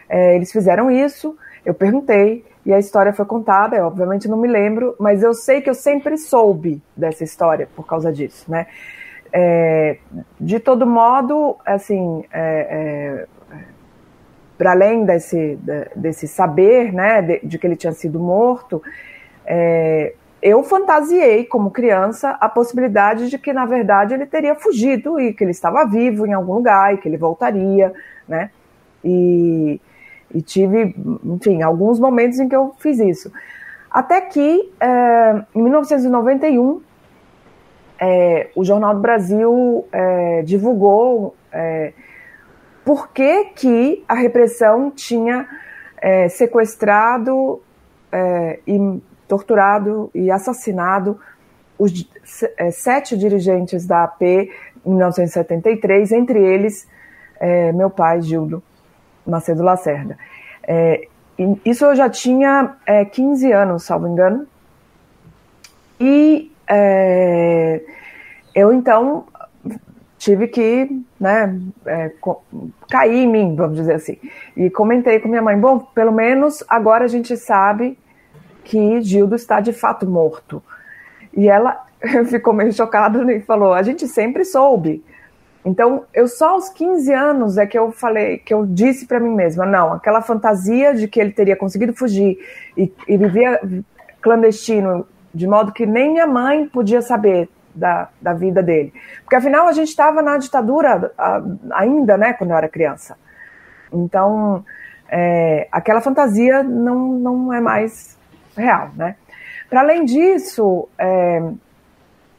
é, 0.10 0.36
eles 0.36 0.52
fizeram 0.52 0.90
isso, 0.90 1.38
eu 1.64 1.74
perguntei, 1.74 2.44
e 2.66 2.74
a 2.74 2.80
história 2.80 3.14
foi 3.14 3.26
contada, 3.26 3.78
eu 3.78 3.86
obviamente 3.86 4.28
não 4.28 4.38
me 4.38 4.48
lembro, 4.48 4.96
mas 5.00 5.24
eu 5.24 5.34
sei 5.34 5.62
que 5.62 5.70
eu 5.70 5.74
sempre 5.74 6.18
soube 6.18 6.82
dessa 6.96 7.24
história 7.24 7.70
por 7.76 7.86
causa 7.86 8.12
disso, 8.12 8.50
né? 8.50 8.68
É, 9.32 9.98
de 10.40 10.60
todo 10.60 10.88
modo, 10.88 11.56
assim, 11.64 12.26
é, 12.34 13.28
é, 13.52 13.66
para 14.58 14.72
além 14.72 15.06
desse, 15.06 15.58
desse 15.96 16.28
saber, 16.28 16.92
né, 16.92 17.22
de, 17.22 17.40
de, 17.44 17.60
que 17.60 17.68
ele 17.68 17.76
tinha 17.76 17.94
sido 17.94 18.20
morto, 18.20 18.82
é, 19.46 20.14
eu 20.42 20.64
fantasiei 20.64 21.46
como 21.46 21.70
criança 21.70 22.32
a 22.42 22.50
possibilidade 22.50 23.30
de 23.30 23.38
que 23.38 23.54
na 23.54 23.66
verdade 23.66 24.14
ele 24.14 24.26
teria 24.26 24.56
fugido 24.56 25.20
e 25.20 25.34
que 25.34 25.44
ele 25.44 25.52
estava 25.52 25.86
vivo 25.86 26.26
em 26.26 26.34
algum 26.34 26.54
lugar 26.54 26.94
e 26.94 26.98
que 26.98 27.08
ele 27.08 27.18
voltaria, 27.18 27.94
né? 28.28 28.50
E, 29.04 29.80
e 30.34 30.42
tive, 30.42 30.96
enfim, 31.24 31.62
alguns 31.62 32.00
momentos 32.00 32.40
em 32.40 32.48
que 32.48 32.56
eu 32.56 32.74
fiz 32.80 33.00
isso. 33.00 33.32
Até 33.90 34.22
que, 34.22 34.72
é, 34.80 35.44
em 35.56 35.62
1991, 35.64 36.82
é, 38.00 38.50
o 38.56 38.64
Jornal 38.64 38.96
do 38.96 39.02
Brasil 39.02 39.88
é, 39.92 40.42
divulgou 40.44 41.36
é, 41.52 41.92
por 42.86 43.10
que, 43.10 43.46
que 43.56 44.04
a 44.08 44.14
repressão 44.14 44.90
tinha 44.90 45.48
é, 46.02 46.30
sequestrado 46.30 47.62
é, 48.12 48.60
e 48.66 49.02
torturado 49.28 50.10
e 50.16 50.32
assassinado 50.32 51.20
os 51.78 51.92
sete 52.72 53.18
dirigentes 53.18 53.86
da 53.86 54.04
AP 54.04 54.22
em 54.22 54.50
1973, 54.86 56.12
entre 56.12 56.40
eles 56.44 56.88
meu 57.74 57.90
pai, 57.90 58.22
Gildo. 58.22 58.62
Macedo 59.30 59.64
Lacerda. 59.64 60.18
É, 60.64 61.08
isso 61.66 61.86
eu 61.86 61.96
já 61.96 62.10
tinha 62.10 62.76
é, 62.86 63.06
15 63.06 63.52
anos, 63.52 63.84
salvo 63.84 64.08
engano. 64.08 64.46
E 66.00 66.52
é, 66.68 67.82
eu 68.54 68.72
então 68.74 69.26
tive 70.18 70.48
que 70.48 71.02
né, 71.20 71.60
é, 71.86 72.12
cair 72.90 73.24
em 73.24 73.28
mim, 73.28 73.56
vamos 73.56 73.78
dizer 73.78 73.94
assim. 73.96 74.18
E 74.56 74.70
comentei 74.70 75.20
com 75.20 75.30
minha 75.30 75.42
mãe: 75.42 75.58
bom, 75.58 75.80
pelo 75.80 76.12
menos 76.12 76.64
agora 76.68 77.06
a 77.06 77.08
gente 77.08 77.36
sabe 77.38 77.98
que 78.64 79.02
Gildo 79.02 79.36
está 79.36 79.60
de 79.60 79.74
fato 79.74 80.06
morto. 80.06 80.62
E 81.36 81.48
ela 81.48 81.86
ficou 82.30 82.54
meio 82.54 82.72
chocada 82.74 83.32
e 83.34 83.42
falou: 83.42 83.74
a 83.74 83.82
gente 83.82 84.08
sempre 84.08 84.46
soube. 84.46 85.04
Então, 85.64 86.06
eu 86.14 86.28
só 86.28 86.52
aos 86.52 86.70
15 86.70 87.14
anos 87.14 87.58
é 87.58 87.66
que 87.66 87.78
eu 87.78 87.92
falei, 87.92 88.38
que 88.38 88.54
eu 88.54 88.66
disse 88.66 89.06
para 89.06 89.20
mim 89.20 89.36
mesma, 89.36 89.66
não, 89.66 89.94
aquela 89.94 90.22
fantasia 90.22 90.94
de 90.94 91.08
que 91.08 91.20
ele 91.20 91.32
teria 91.32 91.56
conseguido 91.56 91.94
fugir 91.94 92.38
e, 92.78 92.92
e 93.08 93.18
vivia 93.18 93.60
clandestino, 94.22 95.06
de 95.34 95.48
modo 95.48 95.72
que 95.72 95.86
nem 95.86 96.12
minha 96.12 96.28
mãe 96.28 96.68
podia 96.68 97.02
saber 97.02 97.50
da, 97.76 98.10
da 98.22 98.34
vida 98.34 98.64
dele. 98.64 98.94
Porque 99.24 99.36
afinal 99.36 99.68
a 99.68 99.74
gente 99.74 99.90
estava 99.90 100.22
na 100.22 100.38
ditadura 100.38 101.12
ainda, 101.72 102.18
né, 102.18 102.34
quando 102.34 102.52
eu 102.52 102.58
era 102.58 102.70
criança. 102.70 103.18
Então, 103.92 104.64
é, 105.10 105.68
aquela 105.72 106.02
fantasia 106.02 106.64
não, 106.64 107.14
não 107.14 107.54
é 107.54 107.60
mais 107.60 108.18
real, 108.56 108.92
né? 108.96 109.16
Para 109.70 109.82
além 109.82 110.06
disso, 110.06 110.88
é, 110.98 111.42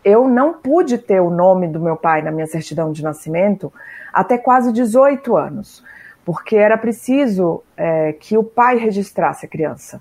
eu 0.05 0.29
não 0.29 0.55
pude 0.55 0.99
ter 0.99 1.21
o 1.21 1.31
nome 1.31 1.69
do 1.69 1.81
meu 1.81 1.97
pai 1.97 2.23
na 2.23 2.31
minha 2.31 2.47
certidão 2.47 2.93
de 2.93 3.03
nascimento 3.03 3.73
até 4.13 4.39
quase 4.39 4.73
18 4.73 5.37
anos, 5.37 5.85
porque 6.25 6.57
era 6.57 6.77
preciso 6.77 7.63
é, 7.77 8.13
que 8.13 8.37
o 8.37 8.43
pai 8.45 8.77
registrasse 8.77 9.47
a 9.47 9.49
criança. 9.49 10.01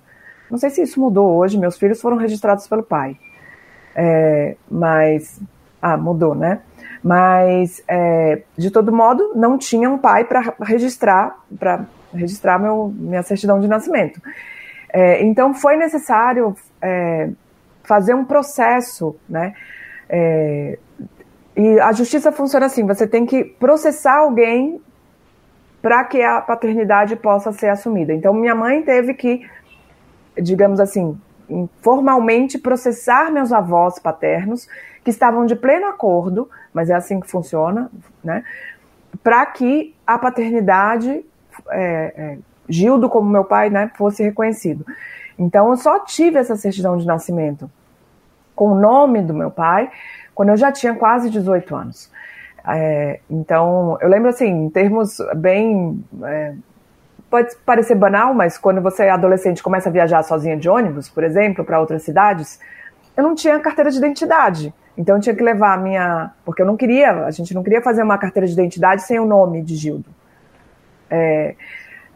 Não 0.49 0.57
sei 0.57 0.69
se 0.69 0.81
isso 0.81 0.99
mudou 0.99 1.37
hoje, 1.37 1.57
meus 1.57 1.77
filhos 1.77 2.01
foram 2.01 2.17
registrados 2.17 2.67
pelo 2.67 2.83
pai. 2.83 3.17
É, 3.95 4.55
mas. 4.69 5.39
Ah, 5.81 5.95
mudou, 5.95 6.35
né? 6.35 6.59
Mas, 7.01 7.81
é, 7.87 8.41
de 8.57 8.69
todo 8.69 8.91
modo, 8.91 9.33
não 9.35 9.57
tinha 9.57 9.89
um 9.89 9.97
pai 9.97 10.25
para 10.25 10.53
registrar, 10.61 11.37
para 11.57 11.85
registrar 12.13 12.59
meu, 12.59 12.93
minha 12.93 13.23
certidão 13.23 13.61
de 13.61 13.67
nascimento. 13.67 14.21
É, 14.91 15.23
então, 15.23 15.53
foi 15.53 15.77
necessário 15.77 16.53
é, 16.81 17.29
fazer 17.83 18.13
um 18.13 18.25
processo, 18.25 19.15
né? 19.27 19.53
É, 20.09 20.79
e 21.55 21.79
a 21.79 21.91
justiça 21.91 22.31
funciona 22.31 22.65
assim: 22.65 22.85
você 22.85 23.05
tem 23.05 23.25
que 23.25 23.43
processar 23.43 24.17
alguém 24.17 24.81
para 25.81 26.03
que 26.03 26.21
a 26.21 26.41
paternidade 26.41 27.15
possa 27.15 27.51
ser 27.51 27.69
assumida. 27.69 28.13
Então, 28.13 28.33
minha 28.33 28.55
mãe 28.55 28.81
teve 28.81 29.13
que, 29.13 29.47
digamos 30.35 30.79
assim, 30.79 31.19
formalmente 31.81 32.57
processar 32.57 33.31
meus 33.31 33.51
avós 33.51 33.99
paternos, 33.99 34.67
que 35.03 35.09
estavam 35.09 35.45
de 35.45 35.55
pleno 35.55 35.87
acordo, 35.87 36.49
mas 36.73 36.89
é 36.89 36.95
assim 36.95 37.19
que 37.19 37.29
funciona, 37.29 37.89
né? 38.23 38.43
Para 39.23 39.45
que 39.45 39.95
a 40.05 40.17
paternidade, 40.17 41.25
é, 41.69 42.13
é, 42.15 42.37
Gildo 42.67 43.09
como 43.09 43.29
meu 43.29 43.43
pai, 43.43 43.69
né, 43.69 43.91
fosse 43.97 44.21
reconhecido. 44.21 44.85
Então, 45.37 45.69
eu 45.71 45.77
só 45.77 45.99
tive 45.99 46.37
essa 46.37 46.55
certidão 46.55 46.97
de 46.97 47.05
nascimento 47.05 47.69
com 48.59 48.73
o 48.73 48.75
nome 48.75 49.21
do 49.21 49.33
meu 49.33 49.49
pai 49.49 49.89
quando 50.35 50.49
eu 50.49 50.57
já 50.57 50.69
tinha 50.69 50.93
quase 50.93 51.29
18 51.29 51.73
anos. 51.73 52.11
É, 52.67 53.21
então, 53.29 53.97
eu 54.01 54.09
lembro 54.09 54.27
assim, 54.27 54.47
em 54.47 54.69
termos 54.69 55.17
bem 55.37 56.03
é, 56.23 56.53
pode 57.29 57.55
parecer 57.65 57.95
banal, 57.95 58.33
mas 58.33 58.57
quando 58.57 58.81
você 58.81 59.03
é 59.03 59.11
adolescente 59.11 59.63
começa 59.63 59.87
a 59.87 59.91
viajar 59.91 60.23
sozinha 60.23 60.57
de 60.57 60.67
ônibus, 60.67 61.07
por 61.07 61.23
exemplo, 61.23 61.63
para 61.63 61.79
outras 61.79 62.03
cidades, 62.03 62.59
eu 63.15 63.23
não 63.23 63.33
tinha 63.33 63.57
carteira 63.61 63.89
de 63.89 63.97
identidade. 63.97 64.73
Então 64.97 65.15
eu 65.15 65.21
tinha 65.21 65.35
que 65.35 65.43
levar 65.43 65.75
a 65.75 65.77
minha. 65.77 66.31
Porque 66.43 66.61
eu 66.61 66.65
não 66.65 66.75
queria, 66.75 67.23
a 67.23 67.31
gente 67.31 67.53
não 67.53 67.63
queria 67.63 67.81
fazer 67.81 68.03
uma 68.03 68.17
carteira 68.17 68.45
de 68.45 68.51
identidade 68.51 69.03
sem 69.03 69.17
o 69.19 69.25
nome 69.25 69.61
de 69.61 69.77
Gildo. 69.77 70.09
É, 71.09 71.55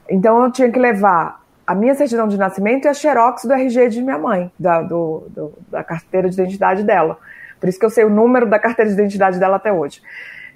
então 0.09 0.43
eu 0.43 0.51
tinha 0.51 0.69
que 0.69 0.77
levar 0.77 1.41
a 1.65 1.74
minha 1.74 1.96
certidão 1.96 2.27
de 2.27 2.38
nascimento 2.38 2.86
e 2.86 2.88
a 2.88 2.93
xerox 2.93 3.46
do 3.46 3.53
RG 3.53 3.89
de 3.89 4.01
minha 4.01 4.17
mãe, 4.17 4.51
da, 4.60 4.82
do, 4.82 5.27
do, 5.29 5.53
da 5.70 5.84
carteira 5.84 6.29
de 6.29 6.36
identidade 6.36 6.84
dela. 6.84 7.17
Por 7.60 7.70
isso 7.70 7.79
que 7.79 7.86
eu 7.86 7.89
sei 7.89 8.03
o 8.03 8.10
número 8.10 8.50
da 8.50 8.60
carteira 8.60 8.89
de 8.89 8.96
identidade 8.96 9.39
dela 9.39 9.55
até 9.55 9.72
hoje. 9.72 10.01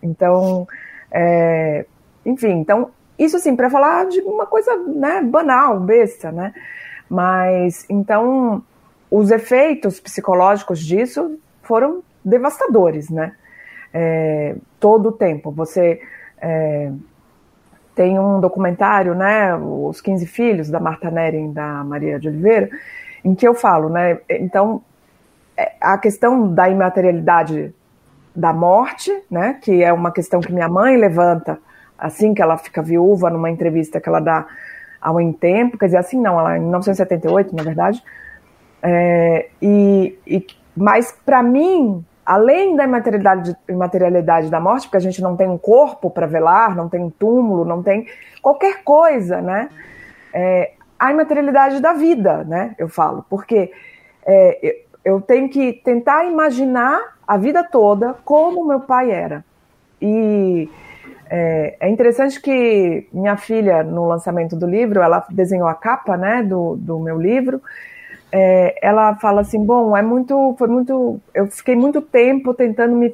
Então, 0.03 0.67
é, 1.11 1.85
enfim, 2.25 2.59
então 2.59 2.91
isso 3.17 3.37
assim, 3.37 3.55
para 3.55 3.69
falar 3.69 4.05
de 4.07 4.19
uma 4.21 4.45
coisa 4.45 4.75
né, 4.75 5.21
banal, 5.23 5.79
besta, 5.79 6.31
né? 6.31 6.53
Mas 7.09 7.85
então 7.89 8.61
os 9.09 9.31
efeitos 9.31 9.99
psicológicos 9.99 10.79
disso 10.79 11.39
foram 11.63 12.03
devastadores, 12.23 13.09
né? 13.09 13.33
É, 13.93 14.55
todo 14.79 15.09
o 15.09 15.11
tempo. 15.13 15.49
Você 15.51 16.01
é, 16.39 16.91
tem 17.97 18.19
um 18.19 18.39
documentário, 18.39 19.15
né? 19.15 19.55
Os 19.55 19.99
15 19.99 20.27
Filhos, 20.27 20.69
da 20.69 20.79
Marta 20.79 21.09
Neren 21.09 21.51
da 21.51 21.83
Maria 21.83 22.19
de 22.19 22.27
Oliveira, 22.27 22.69
em 23.25 23.33
que 23.33 23.45
eu 23.45 23.55
falo, 23.55 23.89
né? 23.89 24.19
Então, 24.29 24.83
é, 25.57 25.73
a 25.81 25.97
questão 25.97 26.53
da 26.53 26.69
imaterialidade 26.69 27.73
da 28.35 28.53
morte, 28.53 29.11
né? 29.31 29.57
Que 29.59 29.83
é 29.83 29.91
uma 29.91 30.11
questão 30.11 30.39
que 30.39 30.53
minha 30.53 30.69
mãe 30.69 30.95
levanta 30.95 31.59
assim 31.97 32.35
que 32.35 32.41
ela 32.41 32.55
fica 32.55 32.83
viúva, 32.83 33.31
numa 33.31 33.49
entrevista 33.49 33.99
que 33.99 34.07
ela 34.07 34.19
dá 34.19 34.45
há 35.01 35.11
um 35.11 35.33
tempo, 35.33 35.75
quer 35.75 35.87
dizer, 35.87 35.97
assim 35.97 36.21
não, 36.21 36.39
ela 36.39 36.55
em 36.55 36.61
1978, 36.61 37.55
na 37.55 37.63
verdade. 37.63 38.03
É, 38.83 39.49
e, 39.59 40.15
e, 40.27 40.45
mas 40.75 41.11
para 41.25 41.41
mim, 41.41 42.05
além 42.27 42.75
da 42.75 42.83
imaterialidade, 42.83 44.49
da 44.49 44.59
morte, 44.59 44.85
porque 44.85 44.97
a 44.97 45.01
gente 45.01 45.21
não 45.21 45.37
tem 45.37 45.47
um 45.47 45.57
corpo 45.57 46.09
para 46.09 46.27
velar, 46.27 46.75
não 46.75 46.89
tem 46.89 47.01
um 47.01 47.09
túmulo, 47.09 47.63
não 47.63 47.81
tem 47.81 48.05
qualquer 48.41 48.83
coisa, 48.83 49.41
né? 49.41 49.69
É, 50.33 50.73
a 50.99 51.09
imaterialidade 51.09 51.81
da 51.81 51.93
vida, 51.93 52.43
né? 52.43 52.75
Eu 52.77 52.89
falo, 52.89 53.25
porque 53.29 53.71
é, 54.25 54.81
eu 55.05 55.21
tenho 55.21 55.47
que 55.47 55.71
tentar 55.71 56.25
imaginar 56.25 56.99
a 57.25 57.37
vida 57.37 57.63
toda 57.63 58.15
como 58.25 58.67
meu 58.67 58.81
pai 58.81 59.09
era. 59.09 59.45
E 60.01 60.69
é, 61.29 61.77
é, 61.79 61.89
interessante 61.89 62.41
que 62.41 63.07
minha 63.13 63.37
filha, 63.37 63.83
no 63.83 64.05
lançamento 64.05 64.53
do 64.53 64.67
livro, 64.67 65.01
ela 65.01 65.25
desenhou 65.29 65.69
a 65.69 65.73
capa, 65.73 66.17
né, 66.17 66.43
do, 66.43 66.75
do 66.75 66.99
meu 66.99 67.17
livro. 67.17 67.61
É, 68.37 68.75
ela 68.81 69.15
fala 69.15 69.41
assim, 69.41 69.63
bom, 69.63 69.95
é 69.95 70.01
muito, 70.01 70.55
foi 70.57 70.67
muito, 70.67 71.19
eu 71.33 71.47
fiquei 71.47 71.75
muito 71.75 72.01
tempo 72.01 72.53
tentando 72.53 72.95
me 72.95 73.11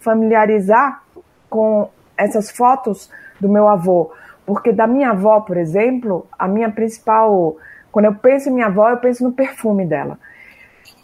familiarizar 0.00 1.02
com 1.48 1.88
essas 2.16 2.50
fotos 2.50 3.10
do 3.40 3.48
meu 3.48 3.68
avô, 3.68 4.10
porque 4.44 4.72
da 4.72 4.86
minha 4.86 5.10
avó, 5.10 5.40
por 5.40 5.56
exemplo, 5.56 6.26
a 6.38 6.48
minha 6.48 6.70
principal, 6.70 7.56
quando 7.92 8.06
eu 8.06 8.14
penso 8.14 8.48
em 8.48 8.52
minha 8.52 8.66
avó, 8.66 8.88
eu 8.88 8.96
penso 8.96 9.22
no 9.22 9.32
perfume 9.32 9.86
dela 9.86 10.18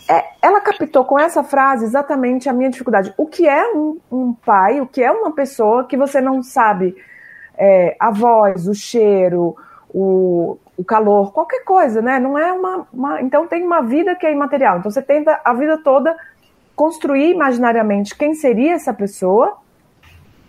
é, 0.09 0.25
ela 0.43 0.61
captou 0.61 1.05
com 1.05 1.19
essa 1.19 1.43
frase 1.43 1.85
exatamente 1.85 2.49
a 2.49 2.53
minha 2.53 2.71
dificuldade. 2.71 3.13
O 3.17 3.27
que 3.27 3.49
é 3.49 3.73
um, 3.73 3.99
um 4.11 4.33
pai, 4.33 4.81
o 4.81 4.87
que 4.87 5.03
é 5.03 5.11
uma 5.11 5.33
pessoa 5.33 5.85
que 5.85 5.97
você 5.97 6.21
não 6.21 6.43
sabe 6.43 6.97
é, 7.57 7.97
a 7.99 8.11
voz, 8.11 8.67
o 8.67 8.75
cheiro, 8.75 9.57
o, 9.89 10.59
o 10.83 10.85
calor, 10.85 11.33
qualquer 11.33 11.65
coisa, 11.65 12.03
né? 12.03 12.19
Não 12.19 12.37
é 12.37 12.53
uma, 12.53 12.87
uma, 12.93 13.23
Então 13.23 13.47
tem 13.47 13.63
uma 13.63 13.81
vida 13.81 14.15
que 14.15 14.27
é 14.27 14.33
imaterial. 14.33 14.79
Então 14.79 14.91
você 14.91 15.01
tenta 15.01 15.41
a 15.45 15.55
vida 15.55 15.79
toda 15.79 16.15
construir 16.75 17.31
imaginariamente 17.31 18.17
quem 18.17 18.35
seria 18.35 18.73
essa 18.73 18.93
pessoa 18.93 19.57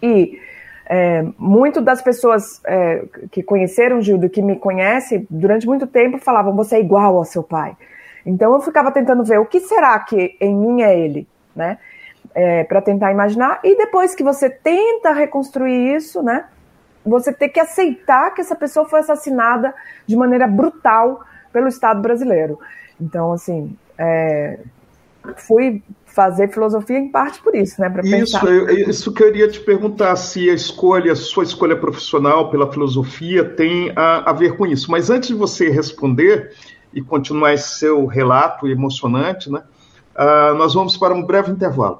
e 0.01 0.39
é, 0.85 1.23
muito 1.37 1.79
das 1.79 2.01
pessoas 2.01 2.61
é, 2.65 3.05
que 3.31 3.41
conheceram 3.41 4.01
Gildo, 4.01 4.29
que 4.29 4.41
me 4.41 4.57
conhecem, 4.57 5.25
durante 5.29 5.65
muito 5.65 5.87
tempo 5.87 6.17
falavam: 6.17 6.55
você 6.55 6.75
é 6.77 6.79
igual 6.79 7.15
ao 7.15 7.23
seu 7.23 7.43
pai. 7.43 7.77
Então 8.25 8.53
eu 8.53 8.61
ficava 8.61 8.91
tentando 8.91 9.23
ver 9.23 9.39
o 9.39 9.45
que 9.45 9.59
será 9.61 9.97
que 9.99 10.35
em 10.41 10.55
mim 10.55 10.81
é 10.81 10.97
ele, 10.97 11.27
né? 11.55 11.77
É, 12.33 12.63
para 12.63 12.81
tentar 12.81 13.11
imaginar. 13.11 13.59
E 13.63 13.77
depois 13.77 14.15
que 14.15 14.23
você 14.23 14.49
tenta 14.49 15.13
reconstruir 15.13 15.95
isso, 15.95 16.23
né? 16.23 16.45
Você 17.05 17.33
tem 17.33 17.49
que 17.49 17.59
aceitar 17.59 18.31
que 18.31 18.41
essa 18.41 18.55
pessoa 18.55 18.87
foi 18.87 18.99
assassinada 18.99 19.73
de 20.07 20.15
maneira 20.15 20.47
brutal 20.47 21.23
pelo 21.51 21.67
Estado 21.67 22.01
brasileiro. 22.01 22.59
Então, 22.99 23.33
assim, 23.33 23.75
é, 23.97 24.59
fui 25.47 25.83
fazer 26.05 26.49
filosofia 26.49 26.97
em 26.97 27.09
parte 27.09 27.41
por 27.41 27.55
isso, 27.55 27.81
né? 27.81 27.89
Pra 27.89 28.03
isso, 28.03 28.39
pensar... 28.39 28.45
eu, 28.45 28.69
isso 28.89 29.11
que 29.13 29.23
eu 29.23 29.27
queria 29.27 29.47
te 29.47 29.59
perguntar 29.59 30.15
se 30.15 30.49
a 30.49 30.53
escolha, 30.53 31.15
sua 31.15 31.43
escolha 31.43 31.75
profissional 31.75 32.49
pela 32.49 32.71
filosofia 32.71 33.43
tem 33.43 33.91
a, 33.95 34.29
a 34.29 34.33
ver 34.33 34.55
com 34.55 34.65
isso. 34.65 34.91
Mas 34.91 35.09
antes 35.09 35.29
de 35.29 35.35
você 35.35 35.69
responder, 35.69 36.51
e 36.93 37.01
continuar 37.01 37.53
esse 37.53 37.79
seu 37.79 38.05
relato 38.05 38.67
emocionante, 38.67 39.51
né? 39.51 39.63
Uh, 40.15 40.55
nós 40.55 40.73
vamos 40.75 40.95
para 40.95 41.13
um 41.13 41.25
breve 41.25 41.51
intervalo. 41.51 41.99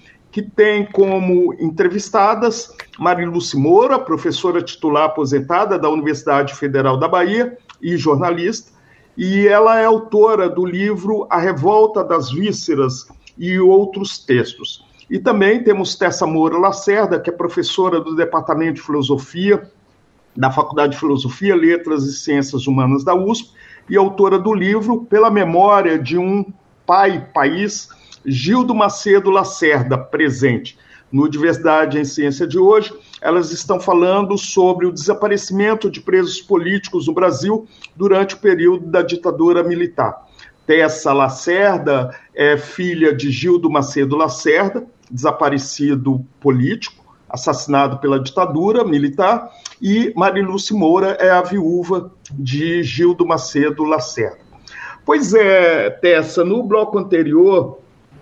que 0.31 0.41
tem 0.41 0.85
como 0.85 1.53
entrevistadas 1.55 2.73
Mariluce 2.97 3.57
Moura, 3.57 3.99
professora 3.99 4.61
titular 4.61 5.05
aposentada 5.05 5.77
da 5.77 5.89
Universidade 5.89 6.55
Federal 6.55 6.97
da 6.97 7.07
Bahia 7.07 7.57
e 7.81 7.97
jornalista, 7.97 8.71
e 9.17 9.47
ela 9.47 9.79
é 9.79 9.85
autora 9.85 10.49
do 10.49 10.65
livro 10.65 11.27
A 11.29 11.37
Revolta 11.37 12.03
das 12.03 12.31
Vísceras 12.31 13.07
e 13.37 13.59
outros 13.59 14.17
textos. 14.17 14.85
E 15.09 15.19
também 15.19 15.61
temos 15.61 15.95
Tessa 15.95 16.25
Moura 16.25 16.57
Lacerda, 16.57 17.19
que 17.19 17.29
é 17.29 17.33
professora 17.33 17.99
do 17.99 18.15
Departamento 18.15 18.75
de 18.75 18.81
Filosofia 18.81 19.69
da 20.35 20.49
Faculdade 20.49 20.93
de 20.93 20.99
Filosofia, 20.99 21.55
Letras 21.55 22.03
e 22.05 22.13
Ciências 22.13 22.67
Humanas 22.67 23.03
da 23.03 23.13
USP 23.13 23.51
e 23.89 23.97
autora 23.97 24.39
do 24.39 24.53
livro 24.53 25.05
Pela 25.05 25.29
Memória 25.29 25.99
de 25.99 26.17
um 26.17 26.45
pai, 26.85 27.27
país, 27.33 27.89
Gildo 28.25 28.75
Macedo 28.75 29.29
Lacerda, 29.29 29.97
presente. 29.97 30.77
No 31.11 31.27
Diversidade 31.27 31.99
em 31.99 32.05
Ciência 32.05 32.47
de 32.47 32.57
hoje, 32.57 32.93
elas 33.21 33.51
estão 33.51 33.79
falando 33.79 34.37
sobre 34.37 34.85
o 34.85 34.93
desaparecimento 34.93 35.91
de 35.91 35.99
presos 35.99 36.39
políticos 36.39 37.07
no 37.07 37.13
Brasil 37.13 37.67
durante 37.95 38.35
o 38.35 38.37
período 38.37 38.87
da 38.87 39.01
ditadura 39.01 39.61
militar. 39.61 40.25
Tessa 40.65 41.11
Lacerda 41.11 42.15
é 42.33 42.55
filha 42.55 43.13
de 43.13 43.29
Gildo 43.29 43.69
Macedo 43.69 44.15
Lacerda, 44.15 44.85
desaparecido 45.09 46.25
político, 46.39 47.03
assassinado 47.29 47.97
pela 47.97 48.19
ditadura 48.19 48.85
militar, 48.85 49.49
e 49.81 50.13
Mariluce 50.15 50.73
Moura 50.73 51.17
é 51.19 51.29
a 51.29 51.41
viúva 51.41 52.11
de 52.31 52.83
Gildo 52.83 53.25
Macedo 53.25 53.83
Lacerda. 53.83 54.39
Pois 55.05 55.33
é, 55.33 55.89
Tessa, 55.89 56.45
no 56.45 56.63
bloco 56.63 56.97
anterior, 56.97 57.80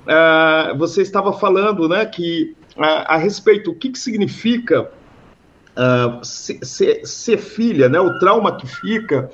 uh, 0.09 0.77
você 0.77 1.01
estava 1.01 1.31
falando 1.31 1.87
né, 1.87 2.05
que 2.05 2.55
uh, 2.75 3.05
a 3.05 3.17
respeito, 3.17 3.71
o 3.71 3.75
que, 3.75 3.89
que 3.89 3.99
significa 3.99 4.89
uh, 5.77 6.23
ser, 6.23 7.37
filha, 7.37 7.87
né, 7.87 7.99
o 7.99 8.17
trauma 8.19 8.57
que 8.57 8.67
fica 8.67 9.29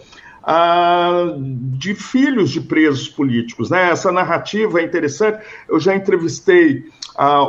de 1.47 1.95
filhos 1.95 2.51
de 2.51 2.61
presos 2.61 3.09
políticos. 3.09 3.71
Né? 3.71 3.89
Essa 3.89 4.11
narrativa 4.11 4.79
é 4.79 4.83
interessante. 4.83 5.43
Eu 5.67 5.79
já 5.79 5.95
entrevistei 5.95 6.85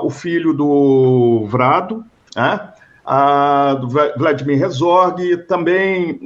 o 0.02 0.08
filho 0.08 0.54
do 0.54 1.44
Vrado, 1.46 2.02
né? 2.34 2.72
do 3.82 3.88
Vladimir 4.16 4.62
Herzog, 4.62 5.36
também 5.46 6.18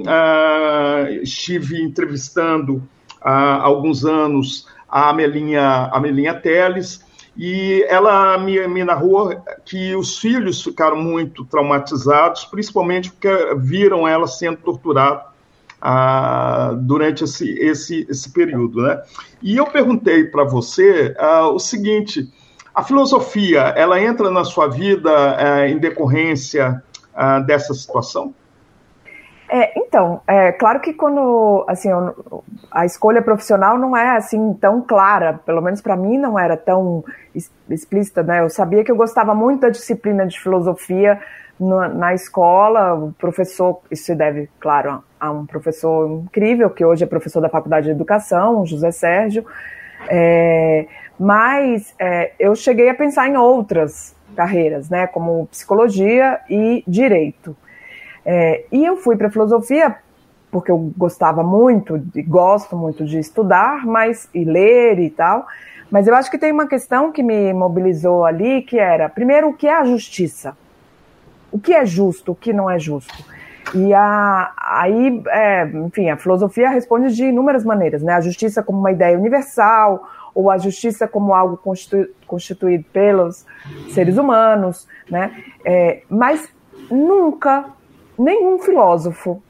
estive 1.22 1.82
entrevistando 1.82 2.88
há 3.20 3.56
alguns 3.56 4.04
anos 4.04 4.68
a 4.90 5.10
Amelinha, 5.10 5.88
Amelinha 5.92 6.34
Teles, 6.34 7.04
e 7.36 7.84
ela 7.88 8.36
me, 8.38 8.66
me 8.66 8.84
narrou 8.84 9.30
que 9.64 9.94
os 9.94 10.18
filhos 10.18 10.62
ficaram 10.62 10.96
muito 10.96 11.44
traumatizados, 11.44 12.44
principalmente 12.44 13.10
porque 13.10 13.54
viram 13.56 14.06
ela 14.06 14.26
sendo 14.26 14.58
torturada 14.58 15.24
ah, 15.80 16.72
durante 16.76 17.24
esse, 17.24 17.48
esse, 17.58 18.06
esse 18.10 18.30
período. 18.32 18.82
Né? 18.82 19.00
E 19.40 19.56
eu 19.56 19.66
perguntei 19.66 20.24
para 20.24 20.44
você 20.44 21.14
ah, 21.18 21.48
o 21.48 21.58
seguinte: 21.58 22.30
a 22.74 22.82
filosofia 22.82 23.60
ela 23.76 24.00
entra 24.00 24.30
na 24.30 24.44
sua 24.44 24.66
vida 24.66 25.10
ah, 25.10 25.68
em 25.68 25.78
decorrência 25.78 26.82
ah, 27.14 27.38
dessa 27.40 27.72
situação? 27.72 28.34
É, 29.52 29.72
então, 29.76 30.20
é 30.28 30.52
claro 30.52 30.78
que 30.78 30.92
quando 30.92 31.64
assim 31.66 31.88
a 32.70 32.86
escolha 32.86 33.20
profissional 33.20 33.76
não 33.76 33.96
é 33.96 34.16
assim 34.16 34.54
tão 34.54 34.80
clara, 34.80 35.40
pelo 35.44 35.60
menos 35.60 35.80
para 35.80 35.96
mim 35.96 36.16
não 36.16 36.38
era 36.38 36.56
tão 36.56 37.04
explícita, 37.68 38.22
né? 38.22 38.42
Eu 38.42 38.48
sabia 38.48 38.84
que 38.84 38.92
eu 38.92 38.96
gostava 38.96 39.34
muito 39.34 39.62
da 39.62 39.68
disciplina 39.68 40.24
de 40.24 40.38
filosofia 40.38 41.18
na, 41.58 41.88
na 41.88 42.14
escola, 42.14 42.94
o 42.94 43.12
professor, 43.14 43.80
isso 43.90 44.04
se 44.04 44.14
deve, 44.14 44.48
claro, 44.60 45.02
a 45.18 45.32
um 45.32 45.44
professor 45.44 46.08
incrível 46.08 46.70
que 46.70 46.84
hoje 46.84 47.02
é 47.02 47.06
professor 47.08 47.40
da 47.40 47.48
Faculdade 47.48 47.86
de 47.86 47.92
Educação, 47.92 48.64
José 48.64 48.92
Sérgio, 48.92 49.44
é, 50.08 50.86
mas 51.18 51.92
é, 51.98 52.34
eu 52.38 52.54
cheguei 52.54 52.88
a 52.88 52.94
pensar 52.94 53.26
em 53.26 53.36
outras 53.36 54.14
carreiras, 54.36 54.88
né, 54.88 55.08
como 55.08 55.48
psicologia 55.48 56.38
e 56.48 56.84
direito. 56.86 57.56
É, 58.24 58.64
e 58.70 58.84
eu 58.84 58.96
fui 58.96 59.16
para 59.16 59.30
filosofia 59.30 59.96
porque 60.50 60.70
eu 60.70 60.92
gostava 60.96 61.42
muito 61.42 62.02
e 62.14 62.22
gosto 62.22 62.76
muito 62.76 63.04
de 63.04 63.18
estudar, 63.18 63.86
mas 63.86 64.28
e 64.34 64.44
ler 64.44 64.98
e 64.98 65.08
tal. 65.08 65.46
Mas 65.90 66.06
eu 66.06 66.14
acho 66.14 66.30
que 66.30 66.38
tem 66.38 66.52
uma 66.52 66.66
questão 66.66 67.12
que 67.12 67.22
me 67.22 67.52
mobilizou 67.52 68.24
ali, 68.24 68.62
que 68.62 68.78
era, 68.78 69.08
primeiro, 69.08 69.48
o 69.48 69.54
que 69.54 69.66
é 69.66 69.74
a 69.74 69.84
justiça? 69.84 70.56
O 71.50 71.58
que 71.58 71.72
é 71.72 71.84
justo, 71.84 72.32
o 72.32 72.34
que 72.34 72.52
não 72.52 72.70
é 72.70 72.78
justo? 72.78 73.24
E 73.74 73.92
a, 73.92 74.52
aí, 74.56 75.22
é, 75.28 75.64
enfim, 75.64 76.08
a 76.08 76.16
filosofia 76.16 76.70
responde 76.70 77.14
de 77.14 77.26
inúmeras 77.26 77.64
maneiras, 77.64 78.02
né? 78.02 78.14
A 78.14 78.20
justiça 78.20 78.62
como 78.62 78.78
uma 78.78 78.90
ideia 78.90 79.18
universal, 79.18 80.08
ou 80.34 80.50
a 80.50 80.58
justiça 80.58 81.08
como 81.08 81.34
algo 81.34 81.56
constitu, 81.56 82.08
constituído 82.26 82.84
pelos 82.92 83.44
seres 83.90 84.16
humanos, 84.16 84.86
né? 85.08 85.32
É, 85.64 86.02
mas 86.08 86.48
nunca 86.90 87.66
nenhum 88.20 88.58
filósofo, 88.58 89.42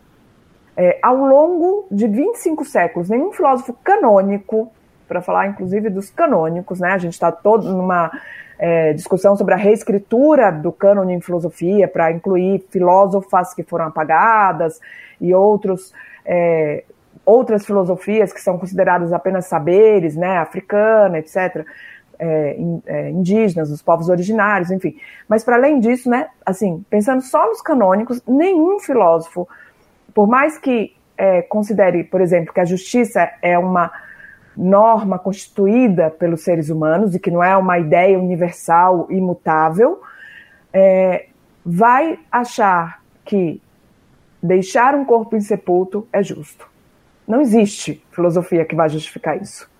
é, 0.76 0.98
ao 1.02 1.16
longo 1.16 1.86
de 1.90 2.06
25 2.06 2.64
séculos, 2.64 3.08
nenhum 3.08 3.32
filósofo 3.32 3.74
canônico, 3.82 4.70
para 5.08 5.20
falar 5.20 5.48
inclusive 5.48 5.90
dos 5.90 6.08
canônicos, 6.08 6.78
né? 6.78 6.92
A 6.92 6.98
gente 6.98 7.14
está 7.14 7.32
todo 7.32 7.68
numa 7.68 8.10
é, 8.56 8.92
discussão 8.92 9.34
sobre 9.36 9.54
a 9.54 9.56
reescritura 9.56 10.52
do 10.52 10.70
cânone 10.70 11.14
em 11.14 11.20
filosofia 11.20 11.88
para 11.88 12.12
incluir 12.12 12.64
filósofas 12.70 13.52
que 13.52 13.64
foram 13.64 13.86
apagadas 13.86 14.80
e 15.20 15.34
outros 15.34 15.92
é, 16.24 16.84
outras 17.26 17.66
filosofias 17.66 18.32
que 18.32 18.40
são 18.40 18.56
consideradas 18.56 19.12
apenas 19.12 19.46
saberes, 19.46 20.16
né, 20.16 20.38
africana, 20.38 21.18
etc 21.18 21.66
é, 22.20 22.56
é, 22.86 23.10
indígenas, 23.10 23.70
dos 23.70 23.80
povos 23.80 24.10
originários, 24.10 24.70
enfim. 24.70 24.94
Mas 25.26 25.42
para 25.42 25.56
além 25.56 25.80
disso, 25.80 26.10
né, 26.10 26.28
assim, 26.44 26.84
pensando 26.90 27.22
só 27.22 27.46
nos 27.46 27.62
canônicos, 27.62 28.22
nenhum 28.28 28.78
filósofo, 28.78 29.48
por 30.14 30.28
mais 30.28 30.58
que 30.58 30.94
é, 31.16 31.40
considere, 31.42 32.04
por 32.04 32.20
exemplo, 32.20 32.52
que 32.52 32.60
a 32.60 32.64
justiça 32.64 33.30
é 33.40 33.58
uma 33.58 33.90
norma 34.56 35.18
constituída 35.18 36.10
pelos 36.10 36.42
seres 36.42 36.68
humanos 36.68 37.14
e 37.14 37.18
que 37.18 37.30
não 37.30 37.42
é 37.42 37.56
uma 37.56 37.78
ideia 37.78 38.18
universal 38.18 39.06
imutável, 39.10 40.02
é, 40.72 41.26
vai 41.64 42.18
achar 42.30 43.02
que 43.24 43.62
deixar 44.42 44.94
um 44.94 45.04
corpo 45.04 45.36
insepulto 45.36 46.06
é 46.12 46.22
justo. 46.22 46.68
Não 47.26 47.40
existe 47.40 48.04
filosofia 48.10 48.64
que 48.64 48.74
vai 48.74 48.88
justificar 48.88 49.40
isso. 49.40 49.70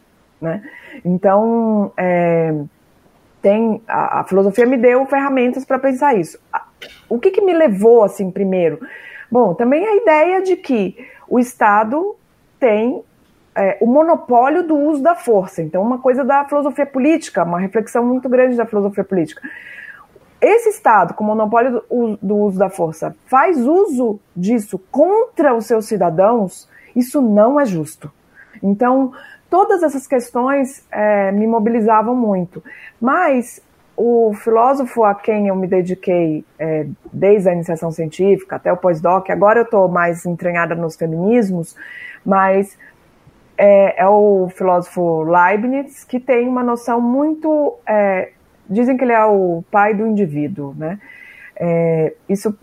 Né? 0.41 0.63
Então, 1.05 1.93
é, 1.97 2.55
tem 3.43 3.83
a, 3.87 4.21
a, 4.21 4.25
filosofia 4.25 4.67
me 4.67 4.77
deu 4.77 5.05
ferramentas 5.07 5.65
para 5.65 5.79
pensar 5.79 6.15
isso. 6.15 6.39
O 7.09 7.19
que, 7.19 7.31
que 7.31 7.41
me 7.41 7.53
levou 7.53 8.03
assim 8.03 8.31
primeiro? 8.31 8.81
Bom, 9.31 9.55
também 9.55 9.87
a 9.87 9.97
ideia 9.97 10.43
de 10.43 10.57
que 10.57 10.97
o 11.29 11.39
Estado 11.39 12.17
tem 12.59 13.03
é, 13.55 13.79
o 13.81 13.87
monopólio 13.87 14.67
do 14.67 14.77
uso 14.77 15.03
da 15.03 15.15
força. 15.15 15.63
Então, 15.63 15.83
uma 15.83 15.99
coisa 15.99 16.25
da 16.25 16.45
filosofia 16.45 16.87
política, 16.87 17.45
uma 17.45 17.61
reflexão 17.61 18.05
muito 18.05 18.29
grande 18.29 18.57
da 18.57 18.67
filosofia 18.67 19.05
política. 19.05 19.43
Esse 20.41 20.71
Estado, 20.71 21.13
com 21.15 21.23
monopólio 21.23 21.83
do, 21.91 22.19
do 22.21 22.37
uso 22.37 22.59
da 22.59 22.71
força, 22.71 23.15
faz 23.27 23.59
uso 23.59 24.19
disso 24.35 24.81
contra 24.91 25.55
os 25.55 25.67
seus 25.67 25.85
cidadãos, 25.85 26.69
isso 26.97 27.21
não 27.21 27.61
é 27.61 27.67
justo. 27.67 28.11
Então, 28.63 29.13
todas 29.51 29.83
essas 29.83 30.07
questões 30.07 30.87
é, 30.91 31.33
me 31.33 31.47
mobilizavam 31.47 32.15
muito. 32.15 32.63
Mas 33.01 33.61
o 33.97 34.33
filósofo 34.33 35.05
a 35.05 35.15
quem 35.15 35.49
eu 35.49 35.57
me 35.57 35.67
dediquei 35.67 36.45
é, 36.59 36.87
desde 37.13 37.51
a 37.51 37.53
iniciação 37.53 37.91
científica 37.91 38.57
até 38.57 38.73
o 38.73 38.77
pós-doc, 38.77 39.29
agora 39.29 39.59
eu 39.59 39.65
estou 39.65 39.89
mais 39.89 40.25
entranhada 40.25 40.75
nos 40.75 40.97
feminismos, 40.97 41.77
mas 42.25 42.79
é, 43.59 44.01
é, 44.01 44.09
o 44.09 44.49
filósofo 44.55 45.23
Leibniz, 45.25 46.05
que 46.05 46.19
tem 46.19 46.49
uma 46.49 46.63
noção 46.63 46.99
muito. 46.99 47.79
É, 47.87 48.31
dizem 48.69 48.97
que 48.97 49.05
ele 49.05 49.13
é 49.13 49.25
o 49.27 49.63
pai 49.71 49.93
do 49.93 50.07
indivíduo, 50.07 50.75
né? 50.79 50.99
É, 51.57 52.15
isso 52.27 52.57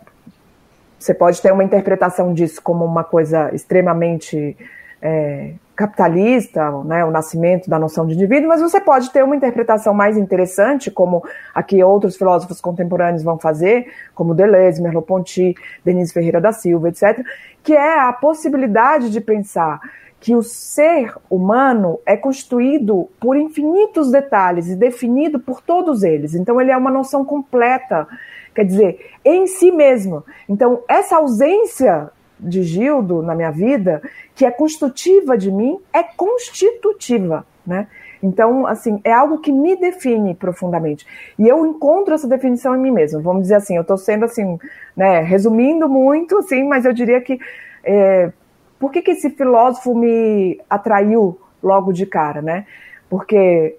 você 0.98 1.14
pode 1.14 1.40
ter 1.40 1.54
uma 1.54 1.64
interpretação 1.64 2.34
disso 2.34 2.60
como 2.64 2.84
uma 2.84 3.04
coisa 3.04 3.54
extremamente 3.54 4.58
é, 5.00 5.54
capitalista, 5.78 6.72
né, 6.84 7.06
o 7.06 7.12
nascimento 7.12 7.70
da 7.70 7.78
noção 7.78 8.08
de 8.08 8.16
indivíduo, 8.16 8.50
mas 8.50 8.60
você 8.60 8.82
pode 8.82 9.12
ter 9.12 9.24
uma 9.24 9.36
interpretação 9.36 9.94
mais 9.94 10.18
interessante, 10.18 10.90
como 10.90 11.24
aqui 11.54 11.84
outros 11.84 12.18
filósofos 12.18 12.60
contemporâneos 12.60 13.24
vão 13.24 13.38
fazer, 13.38 13.94
como 14.16 14.34
Deleuze, 14.34 14.82
Merleau-Ponty, 14.82 15.56
Denise 15.86 16.12
Ferreira 16.12 16.42
da 16.42 16.52
Silva, 16.52 16.90
etc., 16.90 17.24
que 17.64 17.74
é 17.74 18.00
a 18.00 18.12
possibilidade 18.12 19.12
de 19.12 19.22
pensar 19.22 19.80
que 20.20 20.36
o 20.36 20.42
ser 20.42 21.14
humano 21.30 22.00
é 22.04 22.18
constituído 22.18 23.08
por 23.20 23.38
infinitos 23.38 24.12
detalhes 24.12 24.68
e 24.68 24.76
definido 24.76 25.40
por 25.40 25.62
todos 25.62 26.02
eles. 26.02 26.34
Então 26.34 26.60
ele 26.60 26.72
é 26.72 26.78
uma 26.78 26.90
noção 26.90 27.24
completa, 27.24 28.08
quer 28.56 28.66
dizer, 28.66 29.12
em 29.24 29.46
si 29.46 29.72
mesmo. 29.72 30.24
Então 30.50 30.82
essa 30.90 31.18
ausência 31.18 32.10
de 32.40 32.64
Gildo 32.64 33.22
na 33.22 33.36
minha 33.36 33.52
vida, 33.52 34.02
que 34.36 34.46
é 34.46 34.52
constitutiva 34.52 35.38
de 35.38 35.52
mim, 35.52 35.80
é 35.94 36.04
constitutiva, 36.04 37.46
né? 37.66 37.88
Então, 38.22 38.66
assim, 38.66 39.00
é 39.04 39.12
algo 39.12 39.40
que 39.40 39.52
me 39.52 39.76
define 39.76 40.34
profundamente. 40.34 41.06
E 41.38 41.48
eu 41.48 41.66
encontro 41.66 42.16
essa 42.16 42.28
definição 42.28 42.76
em 42.76 42.80
mim 42.80 42.92
mesma. 42.92 43.22
Vamos 43.22 43.44
dizer 43.44 43.56
assim, 43.56 43.76
eu 43.76 43.84
estou 43.84 43.98
sendo 43.98 44.26
assim, 44.26 44.58
né, 44.96 45.20
resumindo 45.20 45.88
muito, 45.88 46.38
assim, 46.38 46.64
mas 46.64 46.84
eu 46.84 46.94
diria 46.94 47.22
que 47.22 47.40
é, 47.84 48.32
por 48.80 48.92
que, 48.92 49.04
que 49.04 49.12
esse 49.12 49.30
filósofo 49.30 49.94
me 49.94 50.60
atraiu 50.68 51.40
logo 51.62 51.94
de 51.94 52.08
cara, 52.08 52.42
né? 52.42 52.66
porque 53.10 53.78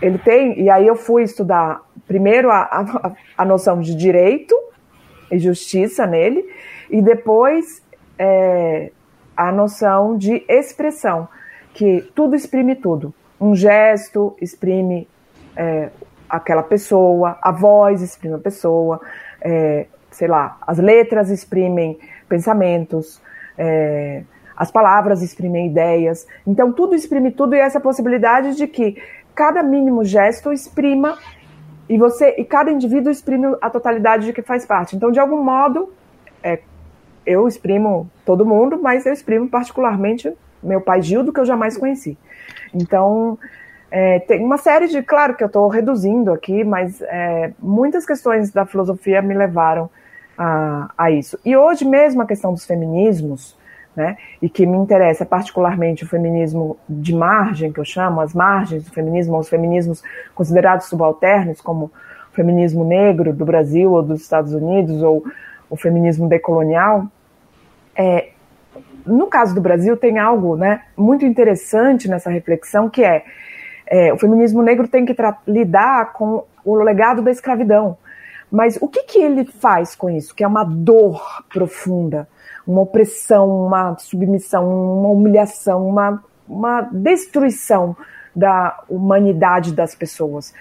ele 0.00 0.18
tem, 0.18 0.60
e 0.60 0.70
aí 0.70 0.86
eu 0.86 0.96
fui 0.96 1.22
estudar 1.22 1.82
primeiro 2.06 2.50
a, 2.50 2.62
a, 2.62 3.12
a 3.38 3.44
noção 3.44 3.80
de 3.80 3.94
direito 3.94 4.54
e 5.30 5.38
justiça 5.38 6.06
nele, 6.06 6.44
e 6.90 7.00
depois 7.00 7.82
é, 8.18 8.90
a 9.36 9.50
noção 9.50 10.16
de 10.16 10.44
expressão, 10.48 11.28
que 11.72 12.02
tudo 12.14 12.36
exprime 12.36 12.74
tudo. 12.74 13.14
Um 13.40 13.54
gesto 13.54 14.36
exprime 14.40 15.08
é, 15.56 15.90
aquela 16.28 16.62
pessoa, 16.62 17.38
a 17.40 17.50
voz 17.50 18.02
exprime 18.02 18.34
a 18.34 18.38
pessoa, 18.38 19.00
é, 19.40 19.86
sei 20.10 20.28
lá, 20.28 20.58
as 20.66 20.78
letras 20.78 21.30
exprimem 21.30 21.98
pensamentos, 22.28 23.20
é, 23.56 24.22
as 24.56 24.70
palavras 24.70 25.22
exprimem 25.22 25.68
ideias. 25.68 26.26
Então, 26.46 26.72
tudo 26.72 26.94
exprime 26.94 27.30
tudo 27.30 27.54
e 27.54 27.58
essa 27.58 27.80
possibilidade 27.80 28.56
de 28.56 28.66
que 28.66 29.02
cada 29.34 29.62
mínimo 29.62 30.04
gesto 30.04 30.52
exprima 30.52 31.16
e 31.88 31.96
você 31.96 32.34
e 32.36 32.44
cada 32.44 32.70
indivíduo 32.70 33.10
exprime 33.10 33.56
a 33.60 33.70
totalidade 33.70 34.26
de 34.26 34.32
que 34.32 34.42
faz 34.42 34.66
parte. 34.66 34.94
Então, 34.94 35.10
de 35.10 35.18
algum 35.18 35.42
modo, 35.42 35.92
é, 36.42 36.60
eu 37.26 37.46
exprimo 37.46 38.10
todo 38.24 38.46
mundo, 38.46 38.78
mas 38.80 39.06
eu 39.06 39.12
exprimo 39.12 39.48
particularmente 39.48 40.32
meu 40.62 40.80
pai 40.80 41.02
Gildo, 41.02 41.32
que 41.32 41.40
eu 41.40 41.44
jamais 41.44 41.76
conheci. 41.76 42.18
Então, 42.74 43.38
é, 43.90 44.20
tem 44.20 44.44
uma 44.44 44.58
série 44.58 44.86
de, 44.86 45.02
claro 45.02 45.34
que 45.34 45.42
eu 45.42 45.48
estou 45.48 45.66
reduzindo 45.68 46.32
aqui, 46.32 46.62
mas 46.62 47.02
é, 47.02 47.52
muitas 47.58 48.06
questões 48.06 48.52
da 48.52 48.64
filosofia 48.64 49.20
me 49.20 49.34
levaram 49.34 49.90
a, 50.38 50.90
a, 50.96 51.10
isso. 51.10 51.38
E 51.44 51.56
hoje 51.56 51.84
mesmo 51.84 52.22
a 52.22 52.26
questão 52.26 52.52
dos 52.52 52.64
feminismos, 52.64 53.58
né, 53.96 54.16
e 54.40 54.48
que 54.48 54.64
me 54.64 54.76
interessa 54.76 55.26
particularmente 55.26 56.04
o 56.04 56.08
feminismo 56.08 56.78
de 56.88 57.14
margem, 57.14 57.72
que 57.72 57.80
eu 57.80 57.84
chamo, 57.84 58.20
as 58.20 58.32
margens 58.32 58.84
do 58.84 58.90
feminismo, 58.92 59.36
os 59.36 59.48
feminismos 59.48 60.02
considerados 60.34 60.86
subalternos, 60.86 61.60
como 61.60 61.86
o 62.30 62.34
feminismo 62.34 62.84
negro 62.84 63.32
do 63.32 63.44
Brasil 63.44 63.90
ou 63.90 64.02
dos 64.02 64.20
Estados 64.20 64.54
Unidos, 64.54 65.02
ou 65.02 65.24
o 65.70 65.76
feminismo 65.76 66.28
decolonial, 66.28 67.06
é, 67.96 68.30
no 69.06 69.28
caso 69.28 69.54
do 69.54 69.60
Brasil 69.60 69.96
tem 69.96 70.18
algo 70.18 70.56
né, 70.56 70.82
muito 70.96 71.24
interessante 71.24 72.08
nessa 72.08 72.28
reflexão, 72.28 72.90
que 72.90 73.02
é 73.02 73.24
é, 73.90 74.12
o 74.14 74.16
feminismo 74.16 74.62
negro 74.62 74.86
tem 74.86 75.04
que 75.04 75.16
lidar 75.48 76.12
com 76.12 76.44
o 76.64 76.76
legado 76.76 77.20
da 77.22 77.30
escravidão. 77.32 77.98
Mas 78.48 78.78
o 78.80 78.86
que, 78.86 79.02
que 79.02 79.18
ele 79.18 79.44
faz 79.44 79.96
com 79.96 80.08
isso? 80.08 80.34
Que 80.34 80.44
é 80.44 80.46
uma 80.46 80.62
dor 80.62 81.44
profunda, 81.52 82.28
uma 82.64 82.82
opressão, 82.82 83.66
uma 83.66 83.98
submissão, 83.98 84.64
uma 84.64 85.08
humilhação, 85.08 85.88
uma, 85.88 86.22
uma 86.48 86.82
destruição 86.82 87.96
da 88.34 88.84
humanidade 88.88 89.72
das 89.72 89.94
pessoas. 89.94 90.54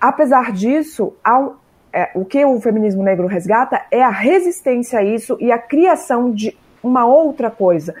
Apesar 0.00 0.50
disso, 0.52 1.14
ao, 1.22 1.60
é, 1.92 2.10
o 2.14 2.24
que 2.24 2.44
o 2.44 2.60
feminismo 2.60 3.02
negro 3.02 3.26
resgata 3.26 3.82
é 3.90 4.02
a 4.02 4.10
resistência 4.10 4.98
a 4.98 5.04
isso 5.04 5.36
e 5.40 5.50
a 5.50 5.58
criação 5.58 6.30
de 6.32 6.56
uma 6.82 7.06
outra 7.06 7.50
coisa, 7.50 7.94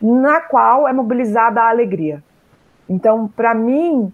na 0.00 0.40
qual 0.40 0.88
é 0.88 0.92
mobilizada 0.92 1.60
a 1.60 1.68
alegria. 1.68 2.22
Então, 2.88 3.28
para 3.28 3.54
mim, 3.54 4.12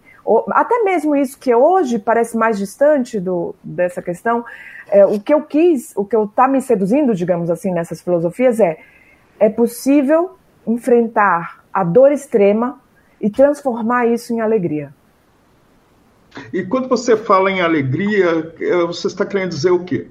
até 0.50 0.82
mesmo 0.82 1.16
isso 1.16 1.38
que 1.38 1.54
hoje 1.54 1.98
parece 1.98 2.36
mais 2.36 2.58
distante 2.58 3.18
do, 3.18 3.54
dessa 3.62 4.02
questão, 4.02 4.44
é, 4.90 5.04
o 5.06 5.20
que 5.20 5.32
eu 5.32 5.42
quis, 5.42 5.92
o 5.96 6.04
que 6.04 6.14
eu 6.14 6.26
tá 6.28 6.46
me 6.46 6.60
seduzindo, 6.60 7.14
digamos 7.14 7.50
assim, 7.50 7.70
nessas 7.72 8.00
filosofias 8.00 8.60
é 8.60 8.78
é 9.38 9.48
possível 9.48 10.36
enfrentar 10.66 11.64
a 11.72 11.84
dor 11.84 12.12
extrema 12.12 12.80
e 13.20 13.30
transformar 13.30 14.06
isso 14.06 14.32
em 14.32 14.40
alegria. 14.40 14.92
E 16.52 16.62
quando 16.64 16.88
você 16.88 17.16
fala 17.16 17.50
em 17.50 17.60
alegria, 17.60 18.52
é, 18.60 18.86
você 18.86 19.06
está 19.06 19.24
querendo 19.24 19.50
dizer 19.50 19.70
o 19.70 19.84
quê? 19.84 20.08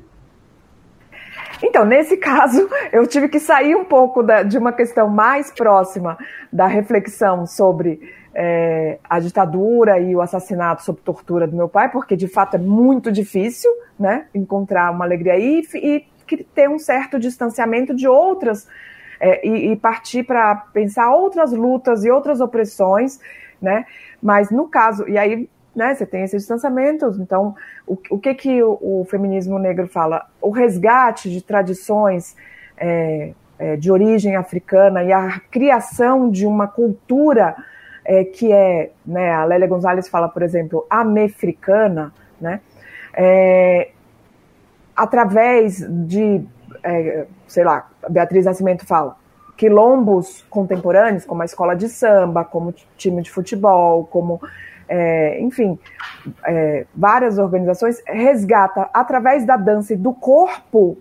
Então, 1.64 1.86
nesse 1.86 2.18
caso, 2.18 2.70
eu 2.92 3.06
tive 3.08 3.28
que 3.28 3.40
sair 3.40 3.76
um 3.76 3.86
pouco 3.86 4.24
da, 4.24 4.44
de 4.44 4.58
uma 4.58 4.72
questão 4.72 5.10
mais 5.10 5.52
próxima 5.52 6.18
da 6.52 6.68
reflexão 6.68 7.46
sobre 7.46 8.00
é, 8.34 9.00
a 9.10 9.20
ditadura 9.20 10.00
e 10.00 10.16
o 10.16 10.22
assassinato 10.22 10.84
sob 10.84 11.02
tortura 11.02 11.48
do 11.48 11.56
meu 11.56 11.68
pai, 11.68 11.90
porque 11.90 12.16
de 12.16 12.28
fato 12.28 12.56
é 12.56 12.60
muito 12.60 13.12
difícil 13.12 13.72
né, 14.00 14.28
encontrar 14.34 14.92
uma 14.92 15.06
alegria 15.06 15.34
aí 15.34 15.64
e, 15.74 16.06
e 16.32 16.44
ter 16.44 16.70
um 16.70 16.78
certo 16.78 17.18
distanciamento 17.18 17.96
de 17.96 18.08
outras 18.08 18.68
é, 19.20 19.48
e, 19.48 19.72
e, 19.72 19.76
partir 19.76 20.24
para 20.24 20.56
pensar 20.56 21.10
outras 21.10 21.52
lutas 21.52 22.06
e 22.06 22.12
outras 22.12 22.40
opressões, 22.40 23.20
né? 23.60 23.86
Mas 24.22 24.52
no 24.52 24.68
caso, 24.68 25.08
e 25.08 25.18
aí 25.18 25.50
né, 25.78 25.94
você 25.94 26.08
tem 26.08 26.24
esse 26.24 26.36
distanciamento, 26.36 27.06
então 27.20 27.56
o, 27.86 27.96
o 28.10 28.18
que 28.18 28.34
que 28.34 28.64
o, 28.64 28.80
o, 28.82 29.08
feminismo 29.08 29.60
negro 29.60 29.88
fala? 29.88 30.26
O 30.42 30.50
resgate 30.50 31.30
de 31.30 31.40
tradições 31.40 32.36
é, 32.76 33.32
é 33.60 33.76
de 33.76 33.92
origem 33.92 34.36
africana 34.36 35.04
e 35.04 35.14
a 35.14 35.40
criação 35.52 36.32
de 36.32 36.48
uma 36.48 36.68
cultura 36.68 37.56
é, 38.04 38.24
que 38.24 38.52
é, 38.52 38.90
né, 39.06 39.32
a 39.32 39.46
Lélia 39.46 39.68
Gonzalez 39.68 40.10
fala, 40.10 40.28
por 40.28 40.42
exemplo, 40.42 40.84
amefricana, 40.90 42.12
né, 42.42 42.60
é, 43.14 43.92
através 44.96 45.88
de, 46.08 46.42
é, 46.84 47.28
sei 47.46 47.64
lá, 47.64 47.88
Beatriz 48.10 48.46
Nascimento 48.46 48.84
fala, 48.84 49.16
quilombos 49.56 50.44
contemporâneos, 50.50 51.24
como 51.24 51.44
a 51.44 51.46
escola 51.46 51.76
de 51.76 51.88
samba, 51.88 52.44
como 52.44 52.74
time 52.96 53.22
de 53.22 53.30
futebol, 53.30 54.06
como, 54.06 54.42
é, 54.88 55.40
enfim, 55.42 55.78
é, 56.46 56.86
várias 56.96 57.38
organizações, 57.38 58.02
resgata 58.06 58.90
através 58.94 59.46
da 59.46 59.58
dança 59.58 59.94
e 59.94 59.98
do 59.98 60.14
corpo 60.14 60.98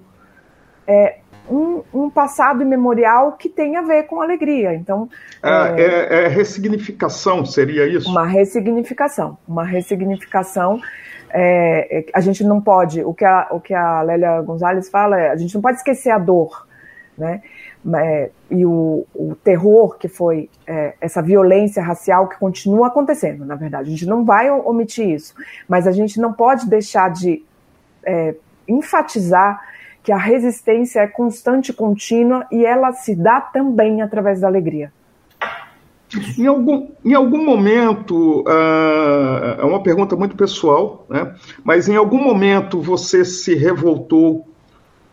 é, 0.86 1.18
um, 1.50 1.82
um, 1.92 2.10
passado 2.10 2.62
imemorial 2.62 3.32
que 3.32 3.48
tem 3.48 3.76
a 3.76 3.82
ver 3.82 4.04
com 4.04 4.20
alegria. 4.20 4.74
Então, 4.74 5.08
ah, 5.42 5.74
é, 5.76 5.82
é, 5.82 6.24
é, 6.24 6.28
ressignificação, 6.28 7.44
seria 7.44 7.86
isso? 7.86 8.10
Uma 8.10 8.26
ressignificação, 8.26 9.38
uma 9.46 9.64
ressignificação. 9.64 10.80
É, 11.30 11.98
é, 11.98 12.06
a 12.14 12.20
gente 12.20 12.42
não 12.44 12.60
pode, 12.60 13.02
o 13.02 13.12
que 13.12 13.24
a, 13.24 13.48
o 13.50 13.60
que 13.60 13.74
a 13.74 14.02
Lélia 14.02 14.40
Gonzalez 14.42 14.88
fala 14.88 15.20
é, 15.20 15.30
a 15.30 15.36
gente 15.36 15.54
não 15.54 15.62
pode 15.62 15.78
esquecer 15.78 16.10
a 16.10 16.18
dor, 16.18 16.66
né? 17.16 17.42
É, 17.94 18.30
e 18.50 18.66
o, 18.66 19.06
o, 19.14 19.36
terror 19.36 19.96
que 19.96 20.08
foi 20.08 20.50
é, 20.66 20.94
essa 21.00 21.22
violência 21.22 21.82
racial 21.82 22.28
que 22.28 22.38
continua 22.38 22.88
acontecendo, 22.88 23.44
na 23.44 23.54
verdade. 23.54 23.88
A 23.88 23.90
gente 23.90 24.06
não 24.06 24.24
vai 24.24 24.50
omitir 24.50 25.08
isso, 25.08 25.34
mas 25.68 25.86
a 25.86 25.92
gente 25.92 26.20
não 26.20 26.32
pode 26.32 26.68
deixar 26.68 27.10
de 27.10 27.44
enfatizar 28.68 29.60
que 30.06 30.12
a 30.12 30.16
resistência 30.16 31.00
é 31.00 31.08
constante 31.08 31.70
e 31.70 31.74
contínua 31.74 32.46
e 32.52 32.64
ela 32.64 32.92
se 32.92 33.12
dá 33.12 33.40
também 33.40 34.02
através 34.02 34.40
da 34.40 34.46
alegria. 34.46 34.92
Em 36.38 36.46
algum, 36.46 36.88
em 37.04 37.12
algum 37.12 37.44
momento, 37.44 38.42
uh, 38.42 39.60
é 39.60 39.64
uma 39.64 39.82
pergunta 39.82 40.14
muito 40.14 40.36
pessoal, 40.36 41.04
né? 41.10 41.34
mas 41.64 41.88
em 41.88 41.96
algum 41.96 42.22
momento 42.22 42.80
você 42.80 43.24
se 43.24 43.56
revoltou 43.56 44.46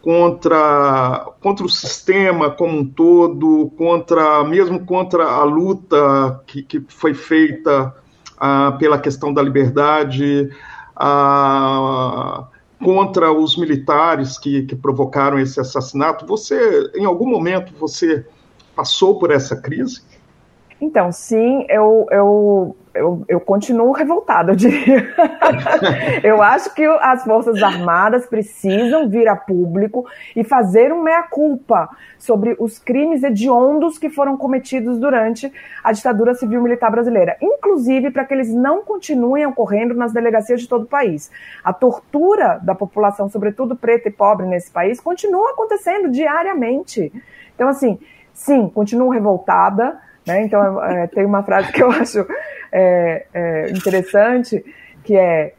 contra, 0.03 1.31
contra 1.39 1.65
o 1.65 1.69
sistema 1.69 2.51
como 2.51 2.77
um 2.77 2.85
todo, 2.85 3.71
contra 3.77 4.43
mesmo 4.43 4.85
contra 4.85 5.23
a 5.23 5.45
luta 5.45 6.43
que, 6.45 6.61
que 6.61 6.81
foi 6.89 7.13
feita 7.13 7.95
uh, 8.35 8.77
pela 8.77 8.99
questão 8.99 9.33
da 9.33 9.41
liberdade, 9.41 10.49
uh, 10.97 12.45
contra 12.83 13.31
os 13.31 13.55
militares 13.55 14.37
que, 14.37 14.63
que 14.63 14.75
provocaram 14.75 15.39
esse 15.39 15.61
assassinato. 15.61 16.25
Você, 16.27 16.91
em 16.95 17.05
algum 17.05 17.25
momento, 17.25 17.73
você 17.79 18.25
passou 18.75 19.17
por 19.17 19.31
essa 19.31 19.55
crise? 19.55 20.01
Então, 20.81 21.13
sim, 21.13 21.65
eu, 21.69 22.07
eu 22.11 22.75
eu, 22.93 23.25
eu 23.27 23.39
continuo 23.39 23.91
revoltada, 23.91 24.51
eu 24.51 24.55
diria. 24.55 25.07
eu 26.23 26.41
acho 26.41 26.73
que 26.73 26.83
as 26.83 27.23
Forças 27.23 27.61
Armadas 27.61 28.27
precisam 28.27 29.09
vir 29.09 29.27
a 29.27 29.35
público 29.35 30.05
e 30.35 30.43
fazer 30.43 30.93
um 30.93 31.01
meia-culpa 31.01 31.89
sobre 32.19 32.55
os 32.59 32.77
crimes 32.77 33.23
hediondos 33.23 33.97
que 33.97 34.09
foram 34.09 34.37
cometidos 34.37 34.99
durante 34.99 35.51
a 35.83 35.91
ditadura 35.91 36.35
civil-militar 36.35 36.91
brasileira, 36.91 37.35
inclusive 37.41 38.11
para 38.11 38.25
que 38.25 38.33
eles 38.33 38.53
não 38.53 38.83
continuem 38.83 39.45
ocorrendo 39.45 39.93
nas 39.93 40.13
delegacias 40.13 40.61
de 40.61 40.67
todo 40.69 40.83
o 40.83 40.87
país. 40.87 41.31
A 41.63 41.73
tortura 41.73 42.59
da 42.63 42.75
população, 42.75 43.27
sobretudo 43.27 43.75
preta 43.75 44.07
e 44.07 44.11
pobre 44.11 44.45
nesse 44.45 44.71
país, 44.71 44.99
continua 44.99 45.51
acontecendo 45.51 46.11
diariamente. 46.11 47.11
Então, 47.55 47.67
assim, 47.67 47.99
sim, 48.33 48.69
continuo 48.69 49.09
revoltada 49.09 49.99
né? 50.25 50.43
Então, 50.43 50.83
é, 50.83 51.07
tem 51.07 51.25
uma 51.25 51.43
frase 51.43 51.71
que 51.71 51.83
eu 51.83 51.91
acho 51.91 52.25
é, 52.73 53.25
é, 53.31 53.69
interessante, 53.69 54.65
que 55.03 55.15
é 55.15 55.53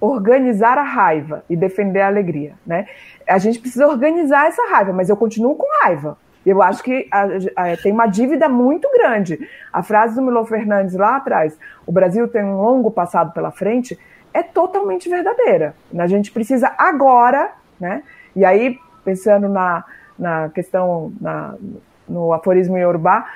organizar 0.00 0.78
a 0.78 0.82
raiva 0.82 1.44
e 1.50 1.56
defender 1.56 2.00
a 2.02 2.06
alegria. 2.06 2.52
Né? 2.64 2.86
A 3.28 3.38
gente 3.38 3.58
precisa 3.58 3.88
organizar 3.88 4.46
essa 4.46 4.62
raiva, 4.70 4.92
mas 4.92 5.08
eu 5.08 5.16
continuo 5.16 5.56
com 5.56 5.66
raiva. 5.82 6.16
Eu 6.44 6.62
acho 6.62 6.80
que 6.84 7.08
a, 7.10 7.24
a, 7.56 7.76
tem 7.76 7.90
uma 7.90 8.06
dívida 8.06 8.48
muito 8.48 8.88
grande. 8.92 9.36
A 9.72 9.82
frase 9.82 10.14
do 10.14 10.22
Milo 10.22 10.46
Fernandes 10.46 10.94
lá 10.94 11.16
atrás, 11.16 11.58
o 11.84 11.90
Brasil 11.90 12.28
tem 12.28 12.44
um 12.44 12.60
longo 12.60 12.88
passado 12.92 13.32
pela 13.32 13.50
frente, 13.50 13.98
é 14.32 14.44
totalmente 14.44 15.08
verdadeira. 15.08 15.74
A 15.98 16.06
gente 16.06 16.30
precisa 16.30 16.72
agora, 16.78 17.50
né? 17.80 18.04
E 18.36 18.44
aí, 18.44 18.78
pensando 19.04 19.48
na, 19.48 19.82
na 20.16 20.48
questão, 20.50 21.12
na, 21.20 21.56
no 22.08 22.32
aforismo 22.32 22.78
Yorubá, 22.78 23.26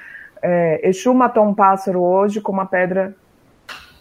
é, 0.42 0.88
Exu 0.88 1.12
matou 1.14 1.44
um 1.44 1.54
pássaro 1.54 2.00
hoje 2.00 2.40
com 2.40 2.52
uma 2.52 2.66
pedra. 2.66 3.14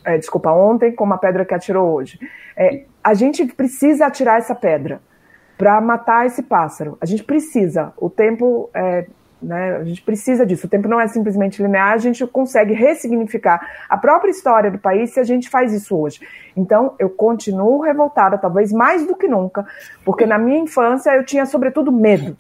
É, 0.03 0.17
desculpa, 0.17 0.51
ontem 0.51 0.93
com 0.93 1.03
uma 1.03 1.17
pedra 1.17 1.45
que 1.45 1.53
atirou 1.53 1.93
hoje. 1.93 2.19
É, 2.55 2.83
a 3.03 3.13
gente 3.13 3.45
precisa 3.45 4.05
atirar 4.05 4.37
essa 4.37 4.55
pedra 4.55 5.01
para 5.57 5.79
matar 5.81 6.25
esse 6.25 6.41
pássaro. 6.41 6.97
A 7.01 7.05
gente 7.05 7.23
precisa. 7.23 7.93
O 7.97 8.09
tempo 8.09 8.69
é, 8.73 9.05
né, 9.41 9.77
a 9.77 9.83
gente 9.83 10.01
precisa 10.01 10.45
disso. 10.45 10.67
O 10.67 10.69
tempo 10.69 10.87
não 10.87 10.99
é 10.99 11.07
simplesmente 11.07 11.61
linear, 11.61 11.93
a 11.93 11.97
gente 11.97 12.25
consegue 12.27 12.73
ressignificar 12.73 13.59
a 13.89 13.97
própria 13.97 14.31
história 14.31 14.69
do 14.69 14.77
país 14.77 15.11
se 15.11 15.19
a 15.19 15.23
gente 15.23 15.49
faz 15.49 15.73
isso 15.73 15.97
hoje. 15.97 16.19
Então, 16.55 16.95
eu 16.99 17.09
continuo 17.09 17.81
revoltada, 17.81 18.37
talvez 18.37 18.71
mais 18.71 19.05
do 19.05 19.15
que 19.15 19.27
nunca, 19.27 19.65
porque 20.03 20.25
na 20.25 20.37
minha 20.37 20.59
infância 20.59 21.11
eu 21.11 21.23
tinha, 21.23 21.45
sobretudo, 21.45 21.91
medo. 21.91 22.37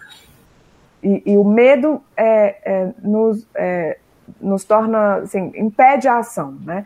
E, 1.03 1.33
e 1.33 1.37
o 1.37 1.43
medo 1.43 2.01
é, 2.15 2.55
é, 2.63 2.91
nos, 3.01 3.47
é, 3.55 3.97
nos 4.41 4.63
torna, 4.63 5.17
assim, 5.17 5.51
impede 5.55 6.07
a 6.07 6.19
ação, 6.19 6.57
né? 6.65 6.83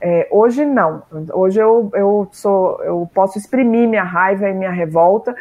É, 0.00 0.26
hoje 0.30 0.64
não. 0.64 1.02
Hoje 1.32 1.60
eu, 1.60 1.90
eu 1.94 2.28
sou, 2.32 2.82
eu 2.82 3.08
posso 3.14 3.38
exprimir 3.38 3.88
minha 3.88 4.02
raiva 4.02 4.48
e 4.48 4.54
minha 4.54 4.70
revolta 4.70 5.34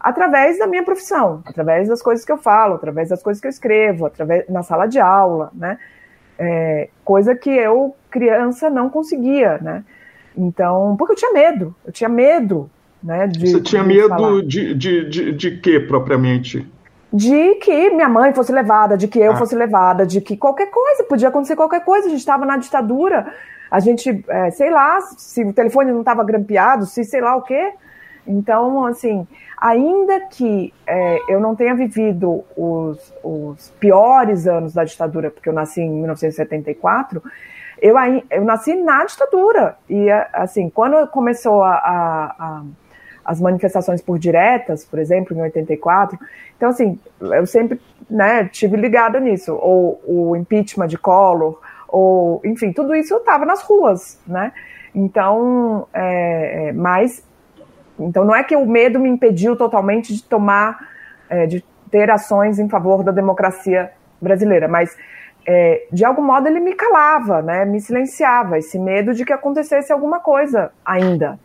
através 0.00 0.58
da 0.58 0.66
minha 0.66 0.84
profissão, 0.84 1.42
através 1.44 1.88
das 1.88 2.00
coisas 2.00 2.24
que 2.24 2.32
eu 2.32 2.38
falo, 2.38 2.76
através 2.76 3.08
das 3.08 3.22
coisas 3.22 3.40
que 3.40 3.46
eu 3.46 3.50
escrevo, 3.50 4.06
através 4.06 4.48
na 4.48 4.62
sala 4.62 4.86
de 4.86 4.98
aula, 4.98 5.50
né? 5.52 5.78
É, 6.38 6.88
coisa 7.04 7.34
que 7.34 7.50
eu 7.50 7.94
criança 8.10 8.70
não 8.70 8.88
conseguia, 8.88 9.58
né? 9.58 9.84
Então, 10.36 10.94
porque 10.96 11.12
eu 11.12 11.16
tinha 11.16 11.32
medo, 11.32 11.74
eu 11.84 11.92
tinha 11.92 12.08
medo, 12.08 12.70
né? 13.02 13.26
De, 13.26 13.50
Você 13.50 13.60
tinha 13.60 13.82
de 13.82 13.88
medo 13.88 14.42
de, 14.42 14.74
de, 14.74 15.08
de, 15.08 15.32
de 15.32 15.58
quê 15.58 15.80
propriamente? 15.80 16.66
De 17.12 17.54
que 17.56 17.90
minha 17.90 18.08
mãe 18.08 18.32
fosse 18.32 18.52
levada, 18.52 18.96
de 18.96 19.08
que 19.08 19.18
eu 19.18 19.32
ah. 19.32 19.36
fosse 19.36 19.54
levada, 19.54 20.04
de 20.06 20.20
que 20.20 20.36
qualquer 20.36 20.70
coisa, 20.70 21.04
podia 21.04 21.28
acontecer 21.28 21.56
qualquer 21.56 21.84
coisa, 21.84 22.06
a 22.06 22.10
gente 22.10 22.18
estava 22.18 22.44
na 22.44 22.56
ditadura, 22.56 23.32
a 23.70 23.80
gente, 23.80 24.24
é, 24.28 24.50
sei 24.50 24.70
lá, 24.70 25.00
se 25.00 25.44
o 25.44 25.52
telefone 25.52 25.92
não 25.92 26.00
estava 26.00 26.24
grampeado, 26.24 26.86
se 26.86 27.04
sei 27.04 27.20
lá 27.20 27.36
o 27.36 27.42
quê. 27.42 27.72
Então, 28.26 28.84
assim, 28.84 29.26
ainda 29.56 30.20
que 30.20 30.72
é, 30.86 31.18
eu 31.28 31.40
não 31.40 31.54
tenha 31.54 31.74
vivido 31.74 32.44
os, 32.56 33.14
os, 33.22 33.70
piores 33.78 34.46
anos 34.46 34.74
da 34.74 34.84
ditadura, 34.84 35.30
porque 35.30 35.48
eu 35.48 35.52
nasci 35.52 35.80
em 35.80 35.90
1974, 35.90 37.22
eu, 37.80 37.94
eu 38.30 38.44
nasci 38.44 38.74
na 38.74 39.04
ditadura. 39.04 39.76
E, 39.88 40.10
assim, 40.32 40.68
quando 40.68 41.06
começou 41.08 41.62
a, 41.62 41.74
a, 41.74 42.34
a 42.38 42.62
as 43.26 43.40
manifestações 43.40 44.00
por 44.00 44.18
diretas, 44.18 44.84
por 44.84 44.98
exemplo, 44.98 45.36
em 45.36 45.42
84. 45.42 46.16
Então, 46.56 46.70
assim, 46.70 46.98
eu 47.20 47.44
sempre 47.44 47.80
né, 48.08 48.44
tive 48.44 48.76
ligada 48.76 49.18
nisso. 49.18 49.52
Ou 49.54 50.00
o 50.06 50.36
impeachment 50.36 50.86
de 50.86 50.96
Collor, 50.96 51.60
ou, 51.88 52.40
enfim, 52.44 52.72
tudo 52.72 52.94
isso 52.94 53.12
eu 53.12 53.18
estava 53.18 53.44
nas 53.44 53.62
ruas, 53.62 54.20
né? 54.26 54.52
Então, 54.94 55.86
é, 55.92 56.68
é, 56.68 56.72
mas, 56.72 57.22
então 57.98 58.24
não 58.24 58.34
é 58.34 58.42
que 58.42 58.56
o 58.56 58.64
medo 58.64 58.98
me 58.98 59.08
impediu 59.08 59.56
totalmente 59.56 60.14
de 60.14 60.22
tomar, 60.22 60.88
é, 61.28 61.46
de 61.46 61.64
ter 61.90 62.10
ações 62.10 62.58
em 62.58 62.68
favor 62.68 63.02
da 63.02 63.12
democracia 63.12 63.92
brasileira, 64.20 64.66
mas 64.66 64.96
é, 65.46 65.86
de 65.92 66.04
algum 66.04 66.22
modo 66.22 66.48
ele 66.48 66.60
me 66.60 66.74
calava, 66.74 67.42
né, 67.42 67.64
me 67.64 67.80
silenciava, 67.80 68.58
esse 68.58 68.78
medo 68.78 69.12
de 69.14 69.24
que 69.24 69.32
acontecesse 69.32 69.92
alguma 69.92 70.18
coisa 70.18 70.72
ainda, 70.84 71.38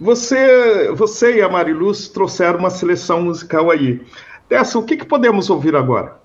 você, 0.00 0.92
você 0.92 1.36
e 1.36 1.42
a 1.42 1.48
Mariluz 1.48 2.08
trouxeram 2.08 2.58
uma 2.58 2.70
seleção 2.70 3.22
musical 3.22 3.70
aí. 3.70 4.00
Dessa, 4.48 4.78
o 4.78 4.84
que, 4.84 4.96
que 4.96 5.04
podemos 5.04 5.50
ouvir 5.50 5.74
agora? 5.74 6.16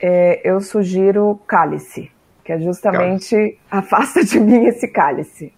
É, 0.00 0.40
eu 0.44 0.60
sugiro 0.60 1.38
Cálice, 1.46 2.10
que 2.44 2.52
é 2.52 2.60
justamente 2.60 3.30
cálice. 3.30 3.58
Afasta 3.70 4.24
de 4.24 4.40
mim 4.40 4.66
esse 4.66 4.88
cálice. 4.88 5.52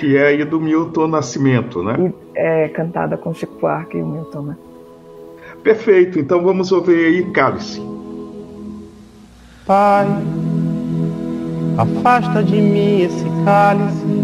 Que 0.00 0.16
é 0.16 0.26
aí 0.26 0.44
do 0.44 0.60
Milton 0.60 1.06
Nascimento, 1.06 1.82
né? 1.82 1.96
E 1.98 2.12
é 2.34 2.68
cantada 2.68 3.16
com 3.16 3.32
Chico 3.32 3.58
Buarque 3.58 3.96
e 3.96 4.02
o 4.02 4.06
Milton, 4.06 4.42
né? 4.42 4.56
Perfeito, 5.62 6.18
então 6.18 6.42
vamos 6.42 6.72
ouvir 6.72 7.06
aí 7.06 7.30
Cálice. 7.30 7.80
Pai, 9.66 10.06
afasta 11.78 12.42
de 12.42 12.60
mim 12.60 13.00
esse 13.00 13.24
cálice. 13.46 14.23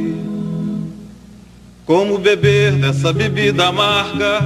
Como 1.91 2.17
beber 2.17 2.71
dessa 2.77 3.11
bebida 3.11 3.67
amarga, 3.67 4.39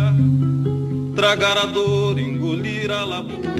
tragar 1.15 1.59
a 1.59 1.67
dor, 1.67 2.17
engolir 2.17 2.89
a 2.89 3.05
labuta. 3.05 3.53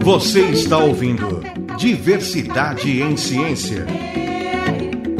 Você 0.00 0.40
está 0.40 0.78
ouvindo 0.78 1.42
Diversidade 1.76 3.02
em 3.02 3.14
Ciência. 3.18 3.86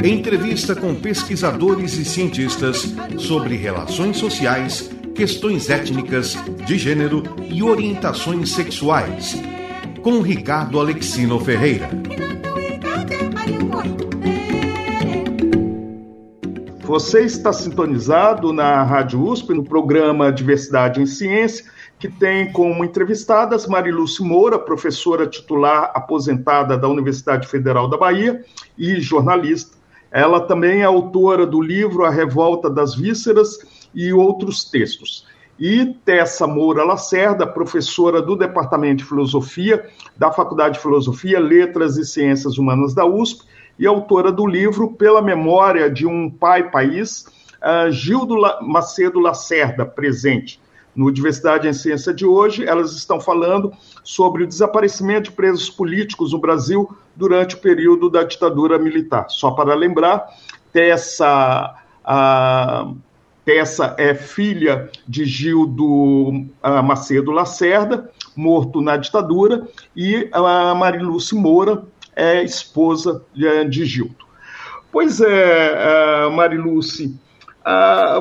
Entrevista 0.02 0.74
com 0.74 0.94
pesquisadores 0.94 1.98
e 1.98 2.04
cientistas 2.06 2.94
sobre 3.18 3.54
relações 3.56 4.16
sociais, 4.16 4.90
questões 5.14 5.68
étnicas, 5.68 6.38
de 6.64 6.78
gênero 6.78 7.22
e 7.50 7.62
orientações 7.62 8.48
sexuais. 8.52 9.38
Com 10.00 10.22
Ricardo 10.22 10.80
Alexino 10.80 11.38
Ferreira. 11.38 11.90
Você 16.86 17.22
está 17.24 17.52
sintonizado 17.52 18.52
na 18.52 18.84
Rádio 18.84 19.20
USP, 19.20 19.52
no 19.52 19.64
programa 19.64 20.30
Diversidade 20.30 21.02
em 21.02 21.06
Ciência, 21.06 21.64
que 21.98 22.08
tem 22.08 22.52
como 22.52 22.84
entrevistadas 22.84 23.66
Mariluce 23.66 24.22
Moura, 24.22 24.56
professora 24.56 25.26
titular 25.26 25.90
aposentada 25.96 26.78
da 26.78 26.88
Universidade 26.88 27.48
Federal 27.48 27.90
da 27.90 27.96
Bahia 27.96 28.40
e 28.78 29.00
jornalista. 29.00 29.76
Ela 30.12 30.40
também 30.40 30.82
é 30.82 30.84
autora 30.84 31.44
do 31.44 31.60
livro 31.60 32.04
A 32.04 32.10
Revolta 32.10 32.70
das 32.70 32.94
Vísceras 32.94 33.58
e 33.92 34.12
outros 34.12 34.62
textos. 34.62 35.26
E 35.58 35.86
Tessa 36.04 36.46
Moura 36.46 36.84
Lacerda, 36.84 37.48
professora 37.48 38.22
do 38.22 38.36
Departamento 38.36 38.98
de 38.98 39.08
Filosofia 39.08 39.84
da 40.16 40.30
Faculdade 40.30 40.74
de 40.74 40.82
Filosofia, 40.82 41.40
Letras 41.40 41.96
e 41.96 42.06
Ciências 42.06 42.58
Humanas 42.58 42.94
da 42.94 43.04
USP 43.04 43.44
e 43.78 43.86
autora 43.86 44.32
do 44.32 44.46
livro 44.46 44.92
Pela 44.92 45.20
Memória 45.20 45.90
de 45.90 46.06
um 46.06 46.30
Pai 46.30 46.70
País, 46.70 47.26
uh, 47.62 47.90
Gildo 47.90 48.36
Macedo 48.62 49.20
Lacerda, 49.20 49.84
presente. 49.84 50.60
No 50.94 51.12
Diversidade 51.12 51.68
em 51.68 51.74
Ciência 51.74 52.12
de 52.14 52.24
hoje, 52.24 52.66
elas 52.66 52.92
estão 52.92 53.20
falando 53.20 53.70
sobre 54.02 54.44
o 54.44 54.46
desaparecimento 54.46 55.30
de 55.30 55.36
presos 55.36 55.68
políticos 55.68 56.32
no 56.32 56.38
Brasil 56.38 56.90
durante 57.14 57.54
o 57.54 57.58
período 57.58 58.08
da 58.08 58.22
ditadura 58.22 58.78
militar. 58.78 59.26
Só 59.28 59.50
para 59.50 59.74
lembrar, 59.74 60.26
Tessa, 60.72 61.74
a, 62.02 62.90
Tessa 63.44 63.94
é 63.98 64.14
filha 64.14 64.90
de 65.06 65.26
Gildo 65.26 66.46
Macedo 66.82 67.30
Lacerda, 67.30 68.10
morto 68.34 68.80
na 68.80 68.96
ditadura, 68.96 69.68
e 69.94 70.28
a 70.32 70.74
Mariluce 70.74 71.34
Moura, 71.34 71.84
é 72.16 72.42
esposa 72.42 73.22
de 73.34 73.84
Gildo. 73.84 74.26
Pois 74.90 75.20
é, 75.20 76.24
é 76.24 76.30
Mariluce, 76.30 77.14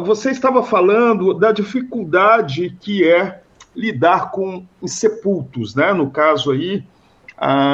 você 0.04 0.32
estava 0.32 0.62
falando 0.62 1.34
da 1.34 1.52
dificuldade 1.52 2.76
que 2.82 3.08
é 3.08 3.42
lidar 3.76 4.32
com 4.32 4.66
insepultos, 4.82 5.76
né? 5.76 5.94
No 5.94 6.10
caso 6.10 6.52
aí, 6.52 6.84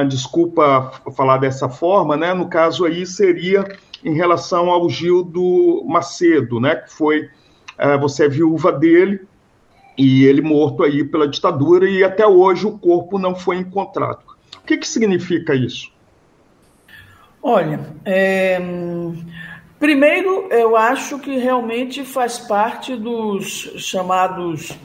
desculpa 0.07 0.91
falar 1.15 1.37
dessa 1.37 1.69
forma, 1.69 2.17
né? 2.17 2.33
No 2.33 2.47
caso 2.47 2.85
aí 2.85 3.05
seria 3.05 3.65
em 4.03 4.13
relação 4.13 4.69
ao 4.69 4.89
Gildo 4.89 5.83
Macedo, 5.85 6.59
né? 6.59 6.75
Que 6.75 6.91
foi, 6.91 7.29
é, 7.77 7.97
você 7.97 8.25
é 8.25 8.29
viúva 8.29 8.71
dele 8.71 9.21
e 9.97 10.25
ele 10.25 10.41
morto 10.41 10.83
aí 10.83 11.03
pela 11.03 11.27
ditadura 11.27 11.89
e 11.89 12.03
até 12.03 12.25
hoje 12.25 12.65
o 12.65 12.77
corpo 12.77 13.19
não 13.19 13.35
foi 13.35 13.57
encontrado. 13.57 14.23
O 14.57 14.65
que, 14.65 14.77
que 14.77 14.87
significa 14.87 15.53
isso? 15.53 15.91
Olha, 17.43 17.79
é... 18.05 18.59
primeiro 19.79 20.47
eu 20.51 20.77
acho 20.77 21.17
que 21.17 21.37
realmente 21.37 22.03
faz 22.03 22.37
parte 22.37 22.95
dos 22.95 23.73
chamados 23.77 24.77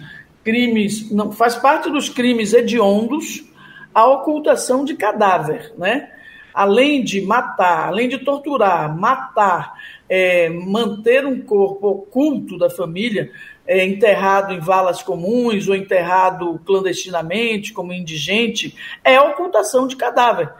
crimes, 0.43 1.11
não 1.11 1.33
faz 1.33 1.57
parte 1.57 1.91
dos 1.91 2.09
crimes 2.09 2.55
hediondos 2.55 3.45
a 3.93 4.07
ocultação 4.07 4.85
de 4.85 4.95
cadáver, 4.95 5.73
né? 5.77 6.11
Além 6.55 7.03
de 7.03 7.21
matar, 7.21 7.89
além 7.89 8.09
de 8.09 8.19
torturar, 8.19 8.97
matar, 8.97 9.75
é, 10.09 10.49
manter 10.49 11.27
um 11.27 11.41
corpo 11.41 11.89
oculto 11.89 12.57
da 12.57 12.71
família, 12.71 13.31
é, 13.67 13.85
enterrado 13.85 14.55
em 14.55 14.61
valas 14.61 15.03
comuns 15.03 15.69
ou 15.69 15.75
enterrado 15.75 16.61
clandestinamente 16.65 17.73
como 17.73 17.93
indigente, 17.93 18.75
é 19.03 19.21
ocultação 19.21 19.87
de 19.87 19.97
cadáver. 19.97 20.51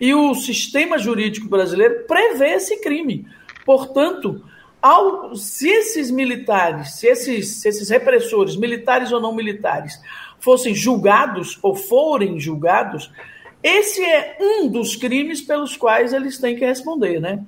E 0.00 0.14
o 0.14 0.34
sistema 0.34 0.98
jurídico 0.98 1.48
brasileiro 1.48 2.04
prevê 2.06 2.50
esse 2.50 2.80
crime. 2.80 3.26
Portanto, 3.64 4.42
ao, 4.80 5.34
se 5.34 5.68
esses 5.68 6.10
militares, 6.10 6.94
se 6.94 7.06
esses, 7.06 7.60
se 7.60 7.68
esses 7.68 7.88
repressores, 7.88 8.56
militares 8.56 9.10
ou 9.10 9.20
não 9.20 9.34
militares, 9.34 10.00
fossem 10.38 10.74
julgados 10.74 11.58
ou 11.62 11.74
forem 11.74 12.38
julgados, 12.38 13.10
esse 13.62 14.04
é 14.04 14.36
um 14.40 14.68
dos 14.68 14.94
crimes 14.94 15.40
pelos 15.40 15.76
quais 15.76 16.12
eles 16.12 16.38
têm 16.38 16.54
que 16.54 16.64
responder, 16.64 17.20
né? 17.20 17.44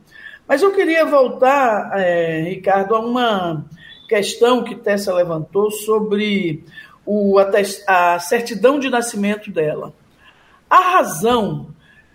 Mas 0.49 0.63
eu 0.63 0.73
queria 0.73 1.05
voltar, 1.05 1.93
é, 1.95 2.41
Ricardo, 2.41 2.95
a 2.95 3.01
uma 3.01 3.67
questão 4.09 4.65
que 4.65 4.75
Tessa 4.75 5.13
levantou 5.13 5.71
sobre 5.71 6.65
o, 7.05 7.39
a, 7.39 8.15
a 8.15 8.19
certidão 8.19 8.81
de 8.81 8.89
nascimento 8.89 9.51
dela. 9.51 9.93
A 10.69 10.97
razão 10.97 11.69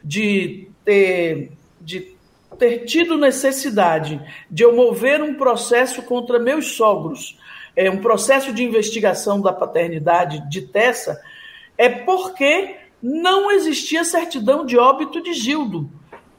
de 0.04 0.68
ter, 0.84 1.52
de 1.80 2.16
ter 2.58 2.80
tido 2.86 3.18
necessidade 3.18 4.22
de 4.50 4.64
eu 4.64 4.76
mover 4.76 5.22
um 5.22 5.36
processo 5.36 6.02
contra 6.04 6.40
meus 6.40 6.76
sogros, 6.76 7.40
é, 7.76 7.90
um 7.90 7.98
processo 7.98 8.54
de 8.54 8.64
investigação 8.64 9.42
da 9.42 9.54
paternidade 9.54 10.48
de 10.50 10.62
Tessa, 10.62 11.20
é 11.78 11.90
porque 11.90 12.76
não 13.02 13.52
existia 13.52 14.04
certidão 14.04 14.66
de 14.66 14.78
óbito 14.78 15.22
de 15.22 15.34
Gildo. 15.34 15.90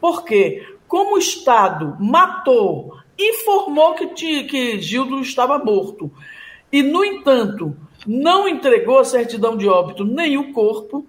Porque, 0.01 0.67
como 0.87 1.15
o 1.15 1.19
Estado 1.19 1.97
matou, 1.99 2.97
informou 3.19 3.95
que, 3.95 4.09
tinha, 4.09 4.47
que 4.47 4.81
Gildo 4.81 5.21
estava 5.21 5.59
morto, 5.59 6.11
e, 6.71 6.83
no 6.83 7.05
entanto, 7.05 7.77
não 8.07 8.49
entregou 8.49 8.99
a 8.99 9.05
certidão 9.05 9.57
de 9.57 9.69
óbito 9.69 10.05
nem 10.05 10.37
o 10.37 10.53
corpo, 10.53 11.07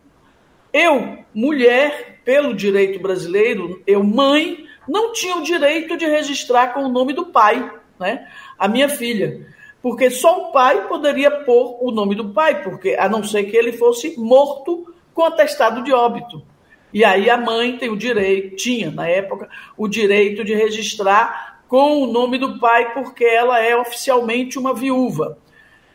eu, 0.72 1.20
mulher, 1.34 2.15
pelo 2.26 2.56
direito 2.56 3.00
brasileiro, 3.00 3.82
eu, 3.86 4.04
mãe, 4.04 4.66
não 4.88 5.14
tinha 5.14 5.38
o 5.38 5.44
direito 5.44 5.96
de 5.96 6.06
registrar 6.06 6.74
com 6.74 6.82
o 6.82 6.90
nome 6.90 7.14
do 7.14 7.28
pai, 7.28 7.72
né? 8.00 8.28
A 8.58 8.68
minha 8.68 8.90
filha. 8.90 9.48
Porque 9.82 10.10
só 10.10 10.50
o 10.50 10.52
pai 10.52 10.88
poderia 10.88 11.30
pôr 11.30 11.78
o 11.80 11.92
nome 11.92 12.16
do 12.16 12.30
pai, 12.30 12.64
porque 12.64 12.96
a 13.00 13.08
não 13.08 13.24
ser 13.24 13.44
que 13.44 13.56
ele 13.56 13.72
fosse 13.72 14.20
morto 14.20 14.92
com 15.14 15.24
atestado 15.24 15.84
de 15.84 15.94
óbito. 15.94 16.44
E 16.92 17.06
aí 17.06 17.30
a 17.30 17.38
mãe 17.38 17.78
tem 17.78 17.90
o 17.90 17.98
direito, 17.98 18.56
tinha 18.56 18.90
na 18.90 19.08
época, 19.08 19.48
o 19.78 19.88
direito 19.88 20.44
de 20.44 20.56
registrar 20.56 21.60
com 21.68 22.02
o 22.02 22.08
nome 22.08 22.38
do 22.38 22.60
pai, 22.60 22.94
porque 22.94 23.24
ela 23.24 23.60
é 23.60 23.76
oficialmente 23.76 24.58
uma 24.58 24.74
viúva. 24.74 25.38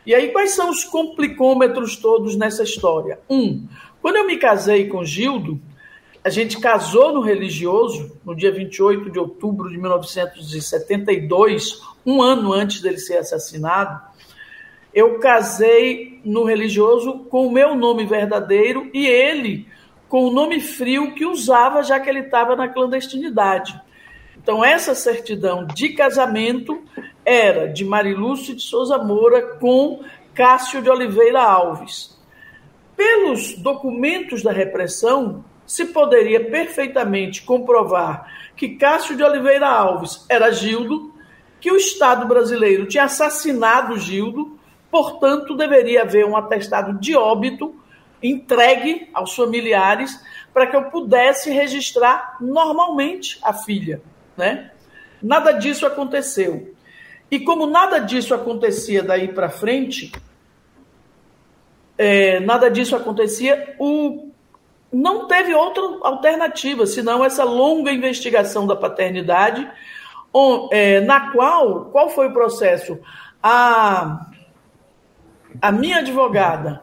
E 0.06 0.14
aí, 0.14 0.28
quais 0.30 0.52
são 0.52 0.70
os 0.70 0.84
complicômetros 0.84 1.96
todos 1.96 2.36
nessa 2.36 2.62
história? 2.62 3.20
Um, 3.28 3.66
quando 4.00 4.16
eu 4.16 4.26
me 4.26 4.36
casei 4.36 4.88
com 4.88 5.04
Gildo, 5.04 5.60
a 6.22 6.28
gente 6.28 6.60
casou 6.60 7.14
no 7.14 7.20
religioso, 7.20 8.20
no 8.24 8.34
dia 8.34 8.52
28 8.52 9.10
de 9.10 9.18
outubro 9.18 9.70
de 9.70 9.78
1972, 9.78 11.80
um 12.04 12.20
ano 12.20 12.52
antes 12.52 12.82
dele 12.82 12.98
ser 12.98 13.16
assassinado. 13.16 13.98
Eu 14.92 15.18
casei 15.18 16.20
no 16.24 16.44
religioso 16.44 17.20
com 17.30 17.46
o 17.46 17.52
meu 17.52 17.74
nome 17.74 18.04
verdadeiro 18.04 18.90
e 18.92 19.06
ele 19.06 19.66
com 20.08 20.26
o 20.26 20.32
nome 20.32 20.60
frio 20.60 21.14
que 21.14 21.24
usava 21.24 21.82
já 21.82 21.98
que 22.00 22.10
ele 22.10 22.20
estava 22.20 22.54
na 22.56 22.68
clandestinidade. 22.68 23.80
Então, 24.36 24.64
essa 24.64 24.94
certidão 24.94 25.66
de 25.66 25.90
casamento 25.90 26.82
era 27.24 27.68
de 27.68 27.84
Marilúcio 27.84 28.54
de 28.54 28.62
Souza 28.62 28.98
Moura 28.98 29.56
com 29.58 30.02
Cássio 30.34 30.82
de 30.82 30.90
Oliveira 30.90 31.42
Alves. 31.42 32.18
Pelos 32.96 33.56
documentos 33.58 34.42
da 34.42 34.52
repressão, 34.52 35.44
se 35.70 35.84
poderia 35.86 36.50
perfeitamente 36.50 37.42
comprovar 37.42 38.26
que 38.56 38.70
Cássio 38.70 39.16
de 39.16 39.22
Oliveira 39.22 39.68
Alves 39.68 40.26
era 40.28 40.50
Gildo, 40.50 41.14
que 41.60 41.70
o 41.70 41.76
Estado 41.76 42.26
brasileiro 42.26 42.86
tinha 42.86 43.04
assassinado 43.04 43.96
Gildo, 43.96 44.58
portanto, 44.90 45.56
deveria 45.56 46.02
haver 46.02 46.26
um 46.26 46.36
atestado 46.36 46.98
de 46.98 47.14
óbito 47.14 47.74
entregue 48.20 49.08
aos 49.14 49.34
familiares 49.36 50.20
para 50.52 50.66
que 50.66 50.76
eu 50.76 50.90
pudesse 50.90 51.50
registrar 51.50 52.36
normalmente 52.40 53.38
a 53.42 53.52
filha 53.52 54.02
né? 54.36 54.72
Nada 55.22 55.52
disso 55.52 55.86
aconteceu. 55.86 56.74
E 57.30 57.38
como 57.38 57.66
nada 57.66 57.98
disso 57.98 58.34
acontecia 58.34 59.02
daí 59.02 59.28
para 59.28 59.50
frente, 59.50 60.10
é, 61.96 62.40
nada 62.40 62.70
disso 62.70 62.96
acontecia, 62.96 63.76
o, 63.78 64.29
não 64.92 65.26
teve 65.26 65.54
outra 65.54 65.82
alternativa 66.02 66.86
senão 66.86 67.24
essa 67.24 67.44
longa 67.44 67.92
investigação 67.92 68.66
da 68.66 68.74
paternidade, 68.74 69.68
é, 70.72 71.00
na 71.00 71.30
qual, 71.32 71.86
qual 71.86 72.08
foi 72.08 72.28
o 72.28 72.32
processo? 72.32 72.98
A, 73.42 74.26
a 75.60 75.72
minha 75.72 75.98
advogada 75.98 76.82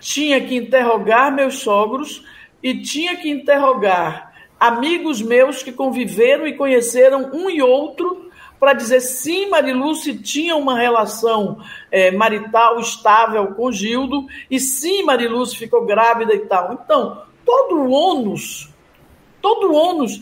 tinha 0.00 0.40
que 0.40 0.56
interrogar 0.56 1.32
meus 1.32 1.58
sogros 1.60 2.24
e 2.62 2.80
tinha 2.82 3.16
que 3.16 3.30
interrogar 3.30 4.32
amigos 4.58 5.22
meus 5.22 5.62
que 5.62 5.72
conviveram 5.72 6.46
e 6.46 6.56
conheceram 6.56 7.30
um 7.32 7.50
e 7.50 7.62
outro 7.62 8.30
para 8.58 8.72
dizer 8.72 9.00
sim, 9.00 9.48
Marilúcia 9.50 10.16
tinha 10.16 10.56
uma 10.56 10.78
relação 10.78 11.60
é, 11.90 12.10
marital 12.10 12.80
estável 12.80 13.48
com 13.48 13.70
Gildo 13.70 14.26
e 14.50 14.58
sim, 14.58 15.02
Marilúcia 15.02 15.58
ficou 15.58 15.84
grávida 15.84 16.34
e 16.34 16.40
tal. 16.46 16.72
Então, 16.72 17.22
todo 17.46 17.76
o 17.76 17.90
ônus, 17.90 18.68
todo 19.40 19.70
o 19.70 19.74
ônus 19.74 20.20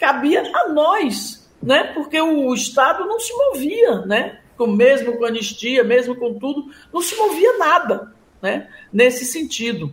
cabia 0.00 0.42
a 0.52 0.70
nós, 0.70 1.48
né? 1.62 1.84
Porque 1.94 2.20
o 2.20 2.52
Estado 2.52 3.04
não 3.06 3.20
se 3.20 3.32
movia, 3.32 3.98
né? 4.00 4.38
Mesmo 4.58 5.16
com 5.18 5.24
anistia, 5.24 5.82
mesmo 5.82 6.14
com 6.14 6.38
tudo, 6.38 6.66
não 6.92 7.00
se 7.00 7.16
movia 7.16 7.58
nada, 7.58 8.14
né? 8.40 8.68
Nesse 8.92 9.24
sentido. 9.24 9.92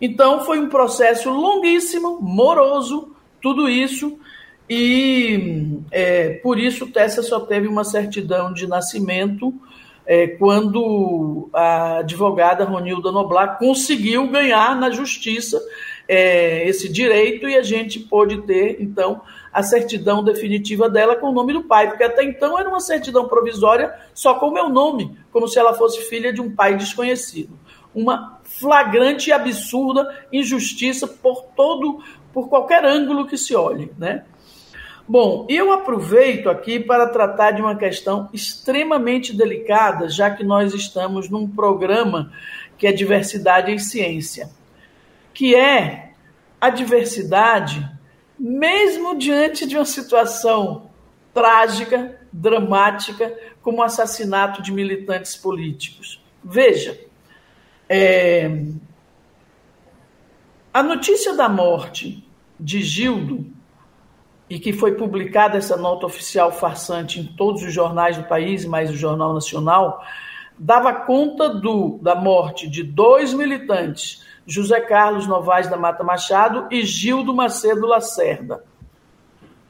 Então 0.00 0.44
foi 0.44 0.60
um 0.60 0.68
processo 0.68 1.30
longuíssimo, 1.30 2.20
moroso, 2.20 3.14
tudo 3.40 3.68
isso, 3.68 4.18
e 4.68 5.80
é, 5.90 6.34
por 6.42 6.58
isso 6.58 6.88
Tessa 6.88 7.22
só 7.22 7.40
teve 7.40 7.66
uma 7.68 7.84
certidão 7.84 8.52
de 8.52 8.66
nascimento 8.66 9.54
é, 10.04 10.28
quando 10.28 11.48
a 11.52 11.98
advogada 11.98 12.64
Ronilda 12.64 13.10
Noblar 13.10 13.58
conseguiu 13.58 14.28
ganhar 14.28 14.76
na 14.76 14.90
justiça 14.90 15.60
é, 16.08 16.68
esse 16.68 16.88
direito 16.88 17.48
e 17.48 17.56
a 17.56 17.62
gente 17.62 17.98
pôde 17.98 18.42
ter, 18.42 18.76
então, 18.80 19.20
a 19.52 19.62
certidão 19.62 20.22
definitiva 20.22 20.88
dela 20.88 21.16
com 21.16 21.28
o 21.28 21.32
nome 21.32 21.52
do 21.52 21.64
pai, 21.64 21.88
porque 21.88 22.04
até 22.04 22.22
então 22.22 22.58
era 22.58 22.68
uma 22.68 22.80
certidão 22.80 23.26
provisória 23.26 23.92
só 24.14 24.34
com 24.34 24.48
o 24.48 24.52
meu 24.52 24.68
nome, 24.68 25.18
como 25.32 25.48
se 25.48 25.58
ela 25.58 25.74
fosse 25.74 26.00
filha 26.08 26.32
de 26.32 26.40
um 26.40 26.54
pai 26.54 26.76
desconhecido. 26.76 27.58
Uma 27.94 28.38
flagrante 28.44 29.30
e 29.30 29.32
absurda 29.32 30.26
injustiça 30.32 31.08
por 31.08 31.46
todo, 31.56 32.00
por 32.32 32.48
qualquer 32.48 32.84
ângulo 32.84 33.26
que 33.26 33.36
se 33.36 33.54
olhe, 33.54 33.90
né? 33.98 34.24
Bom, 35.08 35.46
eu 35.48 35.72
aproveito 35.72 36.50
aqui 36.50 36.80
para 36.80 37.06
tratar 37.06 37.52
de 37.52 37.62
uma 37.62 37.76
questão 37.76 38.28
extremamente 38.32 39.32
delicada, 39.32 40.08
já 40.08 40.30
que 40.30 40.42
nós 40.42 40.74
estamos 40.74 41.30
num 41.30 41.48
programa 41.48 42.32
que 42.76 42.88
é 42.88 42.92
diversidade 42.92 43.70
em 43.70 43.78
ciência, 43.78 44.50
que 45.36 45.54
é 45.54 46.12
a 46.58 46.70
diversidade, 46.70 47.86
mesmo 48.38 49.18
diante 49.18 49.66
de 49.66 49.76
uma 49.76 49.84
situação 49.84 50.88
trágica, 51.34 52.18
dramática, 52.32 53.38
como 53.60 53.78
o 53.78 53.82
assassinato 53.82 54.62
de 54.62 54.72
militantes 54.72 55.36
políticos. 55.36 56.24
Veja, 56.42 56.98
é, 57.86 58.64
a 60.72 60.82
notícia 60.82 61.34
da 61.34 61.50
morte 61.50 62.26
de 62.58 62.80
Gildo, 62.80 63.44
e 64.48 64.58
que 64.58 64.72
foi 64.72 64.94
publicada 64.94 65.58
essa 65.58 65.76
nota 65.76 66.06
oficial 66.06 66.50
farsante 66.50 67.20
em 67.20 67.26
todos 67.26 67.62
os 67.62 67.74
jornais 67.74 68.16
do 68.16 68.24
país, 68.24 68.64
mais 68.64 68.88
o 68.88 68.96
Jornal 68.96 69.34
Nacional, 69.34 70.02
dava 70.58 70.94
conta 70.94 71.50
do, 71.50 71.98
da 72.00 72.14
morte 72.14 72.70
de 72.70 72.82
dois 72.82 73.34
militantes, 73.34 74.24
José 74.46 74.80
Carlos 74.80 75.26
Novaes 75.26 75.68
da 75.68 75.76
Mata 75.76 76.04
Machado 76.04 76.68
e 76.70 76.82
Gildo 76.82 77.34
Macedo 77.34 77.86
Lacerda. 77.86 78.64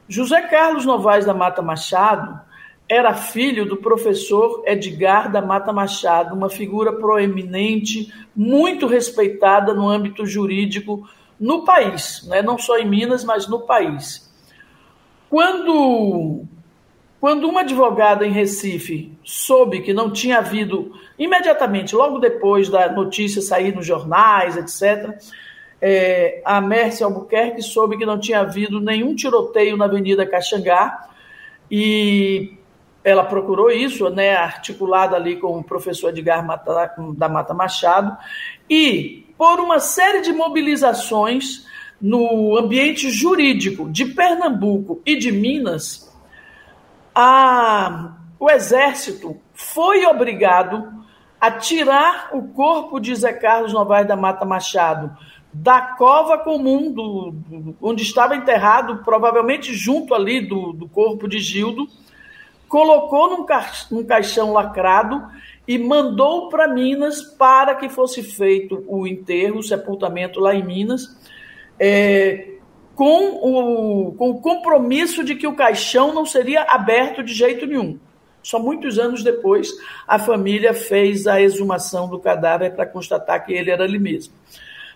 José 0.07 0.41
Carlos 0.43 0.85
Novaes 0.85 1.25
da 1.25 1.33
Mata 1.33 1.61
Machado 1.61 2.39
era 2.87 3.13
filho 3.13 3.65
do 3.65 3.77
professor 3.77 4.63
Edgar 4.65 5.29
da 5.29 5.41
Mata 5.41 5.73
Machado, 5.73 6.33
uma 6.33 6.49
figura 6.49 6.93
proeminente, 6.93 8.13
muito 8.35 8.87
respeitada 8.87 9.73
no 9.73 9.89
âmbito 9.89 10.25
jurídico 10.25 11.09
no 11.39 11.65
país, 11.65 12.25
né? 12.27 12.41
não 12.41 12.57
só 12.57 12.77
em 12.77 12.87
Minas, 12.87 13.23
mas 13.23 13.47
no 13.47 13.61
país. 13.61 14.31
Quando, 15.29 16.45
quando 17.19 17.47
uma 17.47 17.61
advogada 17.61 18.25
em 18.25 18.31
Recife 18.31 19.11
soube 19.23 19.81
que 19.81 19.93
não 19.93 20.11
tinha 20.11 20.37
havido, 20.37 20.91
imediatamente, 21.17 21.95
logo 21.95 22.19
depois 22.19 22.69
da 22.69 22.91
notícia 22.91 23.41
sair 23.41 23.75
nos 23.75 23.85
jornais, 23.85 24.55
etc., 24.55 25.17
é, 25.79 26.41
a 26.43 26.59
Mércia 26.59 27.05
Albuquerque 27.05 27.61
soube 27.61 27.97
que 27.97 28.05
não 28.05 28.19
tinha 28.19 28.39
havido 28.39 28.79
nenhum 28.79 29.13
tiroteio 29.13 29.77
na 29.77 29.85
Avenida 29.85 30.25
Caxangá 30.25 31.07
e 31.69 32.57
ela 33.03 33.23
procurou 33.23 33.69
isso, 33.69 34.09
né, 34.09 34.35
articulada 34.35 35.15
ali 35.15 35.37
com 35.37 35.57
o 35.59 35.63
professor 35.63 36.09
Edgar 36.09 36.45
Mata, 36.45 36.93
da 37.15 37.29
Mata 37.29 37.53
Machado, 37.53 38.17
e 38.69 39.25
por 39.37 39.59
uma 39.59 39.79
série 39.79 40.21
de 40.21 40.33
mobilizações 40.33 41.65
no 42.01 42.57
ambiente 42.57 43.09
jurídico 43.09 43.89
de 43.89 44.05
Pernambuco 44.05 45.01
e 45.05 45.15
de 45.15 45.31
Minas, 45.31 46.06
a, 47.19 48.15
o 48.39 48.47
Exército 48.47 49.37
foi 49.51 50.05
obrigado 50.05 50.93
a 51.41 51.49
tirar 51.49 52.29
o 52.31 52.49
corpo 52.49 52.99
de 52.99 53.15
Zé 53.15 53.33
Carlos 53.33 53.73
Novaes 53.73 54.07
da 54.07 54.15
Mata 54.15 54.45
Machado 54.45 55.17
da 55.51 55.81
cova 55.81 56.37
comum 56.37 56.91
do, 56.91 57.31
do, 57.31 57.75
onde 57.81 58.03
estava 58.03 58.35
enterrado, 58.35 59.03
provavelmente 59.03 59.73
junto 59.73 60.13
ali 60.13 60.41
do, 60.41 60.71
do 60.73 60.87
corpo 60.87 61.27
de 61.27 61.39
Gildo, 61.39 61.87
colocou 62.67 63.31
num, 63.31 63.43
ca, 63.43 63.65
num 63.89 64.03
caixão 64.03 64.53
lacrado 64.53 65.27
e 65.67 65.79
mandou 65.79 66.49
para 66.49 66.67
Minas 66.67 67.23
para 67.23 67.73
que 67.73 67.89
fosse 67.89 68.21
feito 68.21 68.83
o 68.87 69.07
enterro, 69.07 69.57
o 69.57 69.63
sepultamento 69.63 70.39
lá 70.39 70.53
em 70.53 70.63
Minas. 70.63 71.17
É, 71.79 72.56
com, 72.97 74.07
o, 74.07 74.11
com 74.13 74.31
o 74.31 74.41
compromisso 74.41 75.23
de 75.23 75.35
que 75.35 75.45
o 75.45 75.55
caixão 75.55 76.15
não 76.15 76.25
seria 76.25 76.63
aberto 76.63 77.21
de 77.21 77.31
jeito 77.31 77.67
nenhum. 77.67 77.99
Só 78.41 78.57
muitos 78.57 78.97
anos 78.97 79.23
depois, 79.23 79.71
a 80.07 80.17
família 80.17 80.73
fez 80.73 81.27
a 81.27 81.39
exumação 81.39 82.09
do 82.09 82.17
cadáver 82.17 82.73
para 82.73 82.87
constatar 82.87 83.45
que 83.45 83.53
ele 83.53 83.69
era 83.69 83.83
ali 83.83 83.99
mesmo. 83.99 84.33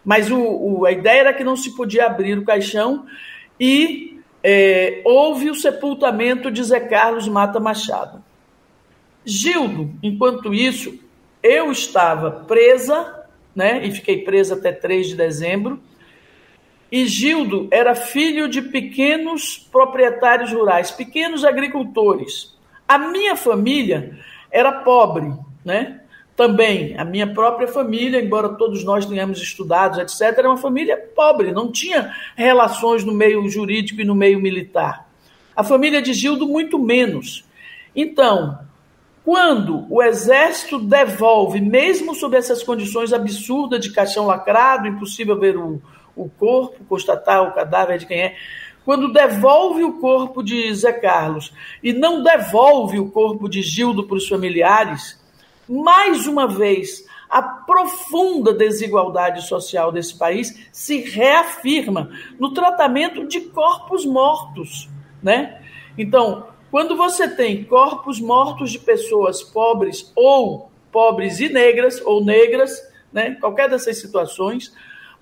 Mas 0.03 0.31
o, 0.31 0.39
o, 0.39 0.85
a 0.87 0.91
ideia 0.91 1.19
era 1.19 1.33
que 1.33 1.43
não 1.43 1.55
se 1.55 1.75
podia 1.75 2.07
abrir 2.07 2.39
o 2.39 2.43
caixão 2.43 3.05
e 3.59 4.19
é, 4.43 5.03
houve 5.05 5.51
o 5.51 5.55
sepultamento 5.55 6.49
de 6.49 6.63
Zé 6.63 6.79
Carlos 6.79 7.27
Mata 7.27 7.59
Machado. 7.59 8.23
Gildo, 9.23 9.91
enquanto 10.01 10.51
isso, 10.51 10.97
eu 11.43 11.71
estava 11.71 12.31
presa, 12.31 13.27
né, 13.55 13.85
e 13.85 13.91
fiquei 13.91 14.23
presa 14.23 14.55
até 14.55 14.71
3 14.71 15.09
de 15.09 15.15
dezembro, 15.15 15.79
e 16.91 17.07
Gildo 17.07 17.69
era 17.71 17.95
filho 17.95 18.49
de 18.49 18.61
pequenos 18.61 19.57
proprietários 19.57 20.51
rurais, 20.51 20.91
pequenos 20.91 21.45
agricultores. 21.45 22.53
A 22.85 22.97
minha 22.97 23.35
família 23.37 24.19
era 24.51 24.71
pobre, 24.71 25.31
né? 25.63 26.01
Também 26.35 26.97
a 26.97 27.05
minha 27.05 27.33
própria 27.33 27.67
família, 27.67 28.21
embora 28.21 28.49
todos 28.49 28.83
nós 28.83 29.05
tenhamos 29.05 29.41
estudado, 29.41 30.01
etc., 30.01 30.21
era 30.37 30.49
uma 30.49 30.57
família 30.57 30.97
pobre, 31.15 31.51
não 31.51 31.71
tinha 31.71 32.13
relações 32.35 33.05
no 33.05 33.13
meio 33.13 33.47
jurídico 33.47 34.01
e 34.01 34.05
no 34.05 34.15
meio 34.15 34.41
militar. 34.41 35.07
A 35.55 35.63
família 35.63 36.01
de 36.01 36.13
Gildo, 36.13 36.47
muito 36.47 36.77
menos. 36.77 37.45
Então, 37.95 38.59
quando 39.23 39.85
o 39.89 40.01
exército 40.01 40.79
devolve, 40.79 41.61
mesmo 41.61 42.15
sob 42.15 42.35
essas 42.35 42.63
condições 42.63 43.13
absurdas 43.13 43.79
de 43.79 43.91
caixão 43.91 44.25
lacrado, 44.25 44.87
impossível 44.87 45.39
ver 45.39 45.57
o, 45.57 45.81
o 46.15 46.29
corpo, 46.29 46.83
constatar 46.85 47.43
o 47.43 47.53
cadáver 47.53 47.97
de 47.97 48.05
quem 48.05 48.21
é. 48.21 48.35
Quando 48.83 49.13
devolve 49.13 49.83
o 49.83 49.99
corpo 49.99 50.41
de 50.41 50.73
Zé 50.73 50.91
Carlos 50.93 51.53
e 51.83 51.93
não 51.93 52.23
devolve 52.23 52.99
o 52.99 53.11
corpo 53.11 53.47
de 53.47 53.61
Gildo 53.61 54.07
para 54.07 54.17
os 54.17 54.27
familiares, 54.27 55.19
mais 55.69 56.25
uma 56.25 56.47
vez 56.47 57.05
a 57.29 57.41
profunda 57.41 58.53
desigualdade 58.53 59.47
social 59.47 59.91
desse 59.91 60.17
país 60.17 60.67
se 60.71 60.97
reafirma 60.99 62.09
no 62.37 62.53
tratamento 62.53 63.25
de 63.25 63.39
corpos 63.41 64.05
mortos, 64.05 64.89
né? 65.23 65.61
Então, 65.97 66.47
quando 66.69 66.97
você 66.97 67.29
tem 67.29 67.63
corpos 67.63 68.19
mortos 68.19 68.71
de 68.71 68.79
pessoas 68.79 69.41
pobres 69.41 70.11
ou 70.15 70.71
pobres 70.91 71.39
e 71.39 71.47
negras 71.47 72.01
ou 72.05 72.23
negras, 72.23 72.81
né? 73.13 73.37
Qualquer 73.39 73.69
dessas 73.69 73.99
situações, 73.99 74.73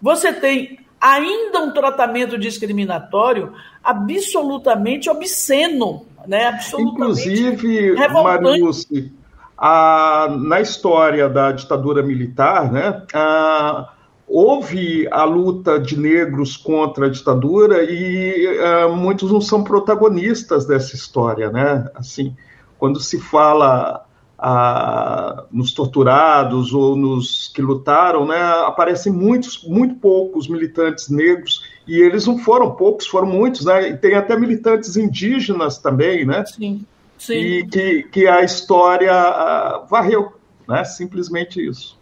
você 0.02 0.34
tem 0.34 0.80
ainda 1.00 1.60
um 1.60 1.72
tratamento 1.72 2.38
discriminatório 2.38 3.54
absolutamente 3.84 5.10
obsceno, 5.10 6.06
né? 6.28 6.47
absolutamente 6.47 6.93
Inclusive, 6.93 7.95
Mariluce, 8.10 9.14
a, 9.58 10.28
na 10.39 10.62
história 10.62 11.28
da 11.28 11.52
ditadura 11.52 12.02
militar, 12.02 12.72
né, 12.72 13.04
a, 13.14 13.89
houve 14.28 15.08
a 15.12 15.24
luta 15.24 15.80
de 15.80 16.00
negros 16.00 16.56
contra 16.56 17.08
a 17.08 17.10
ditadura 17.10 17.84
e 17.84 18.60
a, 18.60 18.88
muitos 18.88 19.32
não 19.32 19.41
são 19.41 19.64
protagonistas 19.64 20.66
dessa 20.66 20.95
história, 20.95 21.50
né? 21.50 21.89
Assim, 21.95 22.36
quando 22.78 23.00
se 23.00 23.20
fala 23.20 24.06
a, 24.42 25.44
nos 25.52 25.74
torturados 25.74 26.74
ou 26.74 26.96
nos 26.96 27.52
que 27.54 27.62
lutaram, 27.62 28.26
né, 28.26 28.40
aparecem 28.66 29.12
muitos, 29.12 29.64
muito 29.64 29.96
poucos 29.96 30.48
militantes 30.48 31.10
negros 31.10 31.62
e 31.86 32.00
eles 32.00 32.26
não 32.26 32.38
foram 32.38 32.72
poucos, 32.72 33.06
foram 33.06 33.28
muitos, 33.28 33.66
né? 33.66 33.90
E 33.90 33.98
tem 33.98 34.16
até 34.16 34.38
militantes 34.38 34.96
indígenas 34.96 35.78
também, 35.78 36.26
né? 36.26 36.46
Sim. 36.46 36.86
Sim. 37.18 37.34
E 37.34 37.68
que, 37.68 38.04
que 38.04 38.28
a 38.28 38.44
história 38.44 39.12
uh, 39.12 39.88
varreu, 39.88 40.32
né? 40.68 40.86
Simplesmente 40.86 41.60
isso. 41.66 41.99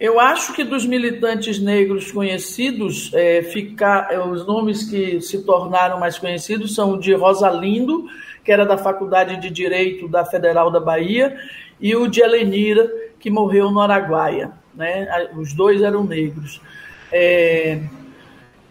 Eu 0.00 0.18
acho 0.18 0.54
que 0.54 0.64
dos 0.64 0.86
militantes 0.86 1.60
negros 1.60 2.10
conhecidos, 2.10 3.12
é, 3.12 3.42
ficar, 3.42 4.10
é, 4.10 4.18
os 4.18 4.46
nomes 4.46 4.88
que 4.88 5.20
se 5.20 5.44
tornaram 5.44 6.00
mais 6.00 6.18
conhecidos 6.18 6.74
são 6.74 6.94
o 6.94 6.98
de 6.98 7.12
Rosalindo, 7.12 8.06
que 8.42 8.50
era 8.50 8.64
da 8.64 8.78
Faculdade 8.78 9.38
de 9.38 9.50
Direito 9.50 10.08
da 10.08 10.24
Federal 10.24 10.70
da 10.70 10.80
Bahia, 10.80 11.36
e 11.78 11.94
o 11.94 12.08
de 12.08 12.22
Helenira, 12.22 12.90
que 13.18 13.28
morreu 13.28 13.70
no 13.70 13.78
Araguaia. 13.78 14.52
Né? 14.74 15.06
Os 15.36 15.52
dois 15.52 15.82
eram 15.82 16.02
negros. 16.02 16.62
É... 17.12 17.78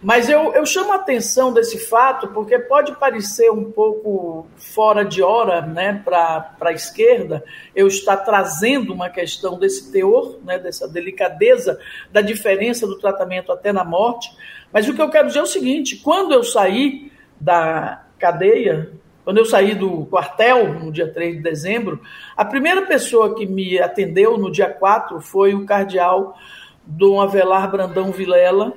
Mas 0.02 0.30
eu, 0.30 0.54
eu 0.54 0.66
chamo 0.66 0.94
a 0.94 0.96
atenção 0.96 1.52
desse 1.52 1.78
fato 1.78 2.30
porque 2.30 2.58
pode 2.58 2.96
parecer 2.96 3.52
um 3.52 3.70
pouco 3.70 4.48
fora 4.56 5.04
de 5.04 5.22
hora 5.22 5.62
né, 5.62 6.02
para 6.06 6.56
a 6.62 6.72
esquerda 6.72 7.44
eu 7.76 7.86
estar 7.86 8.16
trazendo 8.18 8.94
uma 8.94 9.10
questão 9.10 9.60
desse 9.60 9.92
teor, 9.92 10.38
né, 10.46 10.58
dessa 10.58 10.88
delicadeza 10.88 11.78
da 12.12 12.22
diferença 12.22 12.88
do 12.88 12.98
tratamento 12.98 13.52
até 13.52 13.74
na 13.74 13.84
morte. 13.84 14.32
Mas 14.72 14.88
o 14.88 14.94
que 14.94 15.02
eu 15.02 15.10
quero 15.10 15.28
dizer 15.28 15.40
é 15.40 15.44
o 15.44 15.48
seguinte: 15.48 15.98
quando 15.98 16.34
eu 16.34 16.44
saí 16.44 17.12
da 17.40 18.06
cadeia, 18.18 18.92
quando 19.26 19.38
eu 19.38 19.46
saí 19.46 19.76
do 19.76 20.06
quartel, 20.06 20.74
no 20.76 20.94
dia 20.94 21.12
3 21.12 21.38
de 21.38 21.44
dezembro, 21.44 22.02
a 22.38 22.46
primeira 22.46 22.84
pessoa 22.84 23.36
que 23.36 23.46
me 23.46 23.78
atendeu 23.78 24.38
no 24.38 24.50
dia 24.50 24.70
4 24.70 25.20
foi 25.20 25.54
o 25.54 25.66
cardeal 25.66 26.38
Dom 26.86 27.22
Avelar 27.22 27.70
Brandão 27.70 28.12
Vilela, 28.12 28.74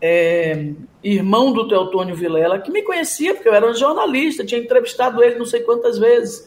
é, 0.00 0.72
irmão 1.02 1.52
do 1.52 1.66
Teotônio 1.66 2.14
Vilela, 2.14 2.58
que 2.58 2.70
me 2.70 2.82
conhecia, 2.82 3.34
porque 3.34 3.48
eu 3.48 3.54
era 3.54 3.68
um 3.68 3.74
jornalista, 3.74 4.44
tinha 4.44 4.60
entrevistado 4.60 5.22
ele 5.22 5.38
não 5.38 5.46
sei 5.46 5.60
quantas 5.60 5.98
vezes. 5.98 6.46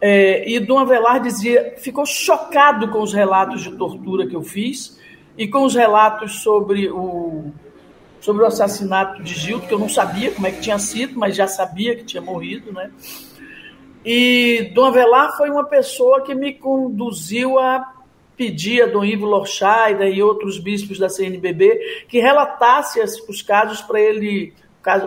É, 0.00 0.48
e 0.48 0.58
Dom 0.58 0.78
Avelar 0.78 1.20
dizia, 1.20 1.74
ficou 1.78 2.04
chocado 2.04 2.88
com 2.88 3.00
os 3.02 3.12
relatos 3.12 3.62
de 3.62 3.70
tortura 3.76 4.26
que 4.26 4.34
eu 4.34 4.42
fiz 4.42 4.98
e 5.38 5.46
com 5.46 5.64
os 5.64 5.74
relatos 5.74 6.42
sobre 6.42 6.90
o 6.90 7.52
sobre 8.20 8.44
o 8.44 8.46
assassinato 8.46 9.20
de 9.20 9.34
Gildo, 9.34 9.66
que 9.66 9.74
eu 9.74 9.80
não 9.80 9.88
sabia 9.88 10.30
como 10.30 10.46
é 10.46 10.52
que 10.52 10.60
tinha 10.60 10.78
sido, 10.78 11.18
mas 11.18 11.34
já 11.34 11.48
sabia 11.48 11.96
que 11.96 12.04
tinha 12.04 12.22
morrido, 12.22 12.72
né? 12.72 12.92
E 14.04 14.70
Dom 14.74 14.86
Avelar 14.86 15.36
foi 15.36 15.50
uma 15.50 15.64
pessoa 15.64 16.20
que 16.22 16.32
me 16.32 16.52
conduziu 16.52 17.58
a 17.58 18.01
pedir 18.36 18.82
a 18.82 18.86
Dom 18.86 19.04
Ivo 19.04 19.26
Lorchaida 19.26 20.08
e 20.08 20.22
outros 20.22 20.58
bispos 20.58 20.98
da 20.98 21.08
CNBB 21.08 22.06
que 22.08 22.18
relatasse 22.18 23.00
os 23.28 23.42
casos 23.42 23.80
para 23.82 24.00
ele 24.00 24.54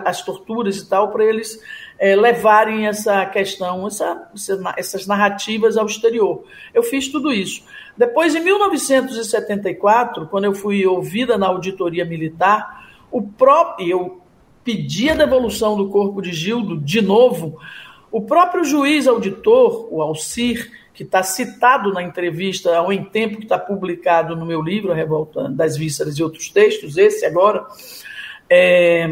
as 0.04 0.22
torturas 0.22 0.78
e 0.78 0.88
tal, 0.88 1.10
para 1.10 1.24
eles 1.24 1.62
é, 1.98 2.16
levarem 2.16 2.86
essa 2.86 3.26
questão, 3.26 3.86
essa, 3.86 4.30
essas 4.76 5.06
narrativas 5.06 5.76
ao 5.76 5.86
exterior. 5.86 6.44
Eu 6.72 6.82
fiz 6.82 7.08
tudo 7.08 7.32
isso. 7.32 7.62
Depois, 7.96 8.34
em 8.34 8.40
1974, 8.40 10.26
quando 10.28 10.44
eu 10.44 10.54
fui 10.54 10.86
ouvida 10.86 11.36
na 11.36 11.48
auditoria 11.48 12.04
militar, 12.04 12.88
o 13.10 13.22
próprio, 13.22 13.88
eu 13.88 14.20
pedi 14.64 15.08
a 15.08 15.14
devolução 15.14 15.76
do 15.76 15.88
corpo 15.88 16.20
de 16.20 16.32
Gildo 16.32 16.78
de 16.78 17.00
novo, 17.00 17.58
o 18.10 18.22
próprio 18.22 18.64
juiz 18.64 19.06
auditor, 19.06 19.88
o 19.90 20.02
Alcir, 20.02 20.70
que 20.96 21.02
está 21.02 21.22
citado 21.22 21.92
na 21.92 22.02
entrevista 22.02 22.74
ao 22.74 22.90
em 22.90 23.04
tempo 23.04 23.36
que 23.36 23.42
está 23.42 23.58
publicado 23.58 24.34
no 24.34 24.46
meu 24.46 24.62
livro, 24.62 24.90
A 24.90 24.94
Revolta 24.94 25.46
das 25.50 25.76
Vísceras 25.76 26.18
e 26.18 26.22
outros 26.22 26.48
textos, 26.48 26.96
esse 26.96 27.26
agora, 27.26 27.66
é, 28.48 29.06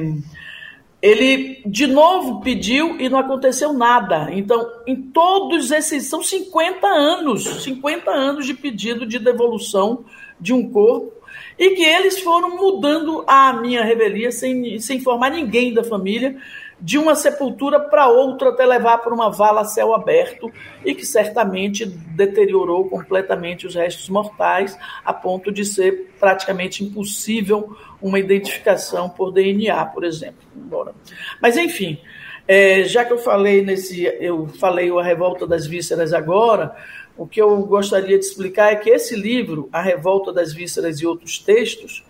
ele 1.03 1.61
de 1.67 1.87
novo 1.87 2.41
pediu 2.41 2.99
e 2.99 3.11
não 3.11 3.19
aconteceu 3.19 3.75
nada. 3.75 4.29
Então, 4.33 4.67
em 4.87 4.97
todos 4.97 5.71
esses, 5.71 6.07
são 6.07 6.23
50 6.23 6.87
anos, 6.87 7.63
50 7.63 8.11
anos 8.11 8.47
de 8.47 8.55
pedido 8.55 9.05
de 9.05 9.19
devolução 9.19 10.07
de 10.41 10.55
um 10.55 10.71
corpo, 10.71 11.13
e 11.59 11.71
que 11.71 11.85
eles 11.85 12.19
foram 12.21 12.57
mudando 12.57 13.23
a 13.27 13.53
minha 13.53 13.85
revelia 13.85 14.33
sem, 14.33 14.81
sem 14.81 14.97
informar 14.97 15.31
ninguém 15.31 15.75
da 15.75 15.85
família, 15.85 16.37
de 16.85 16.99
uma 16.99 17.15
sepultura 17.15 17.81
para 17.81 18.09
outra 18.09 18.51
até 18.51 18.67
levar 18.67 18.99
para 18.99 19.15
uma 19.15 19.31
vala 19.31 19.63
a 19.63 19.65
céu 19.65 19.95
aberto 19.95 20.53
e 20.85 20.95
que 20.95 21.07
certamente 21.07 21.87
deteriorou 21.87 22.91
completamente 22.91 23.67
os 23.67 23.75
restos 23.75 24.11
mortais 24.11 24.79
a 25.03 25.11
ponto 25.11 25.51
de 25.51 25.65
ser 25.65 26.11
praticamente 26.21 26.85
impossível 26.85 27.75
uma 28.03 28.19
identificação 28.19 29.09
por 29.09 29.33
DNA, 29.33 29.83
por 29.87 30.05
exemplo. 30.05 30.47
Embora. 30.55 30.95
Mas 31.41 31.57
enfim, 31.57 31.99
é, 32.47 32.85
já 32.85 33.03
que 33.03 33.15
eu 33.15 33.19
falei 33.19 33.65
nesse, 33.65 34.05
eu 34.21 34.47
falei 34.49 34.91
a 34.91 35.03
revolta 35.03 35.47
das 35.47 35.67
vísceras 35.67 36.13
agora, 36.13 36.77
o 37.17 37.27
que 37.27 37.41
eu 37.41 37.65
gostaria 37.65 38.19
de 38.19 38.27
explicar 38.27 38.75
é 38.75 38.77
que 38.77 38.91
esse 38.91 39.17
livro, 39.17 39.71
A 39.73 39.81
Revolta 39.81 40.35
das 40.35 40.53
Vísceras 40.53 41.01
e 41.01 41.07
Outros 41.07 41.39
Textos, 41.39 42.05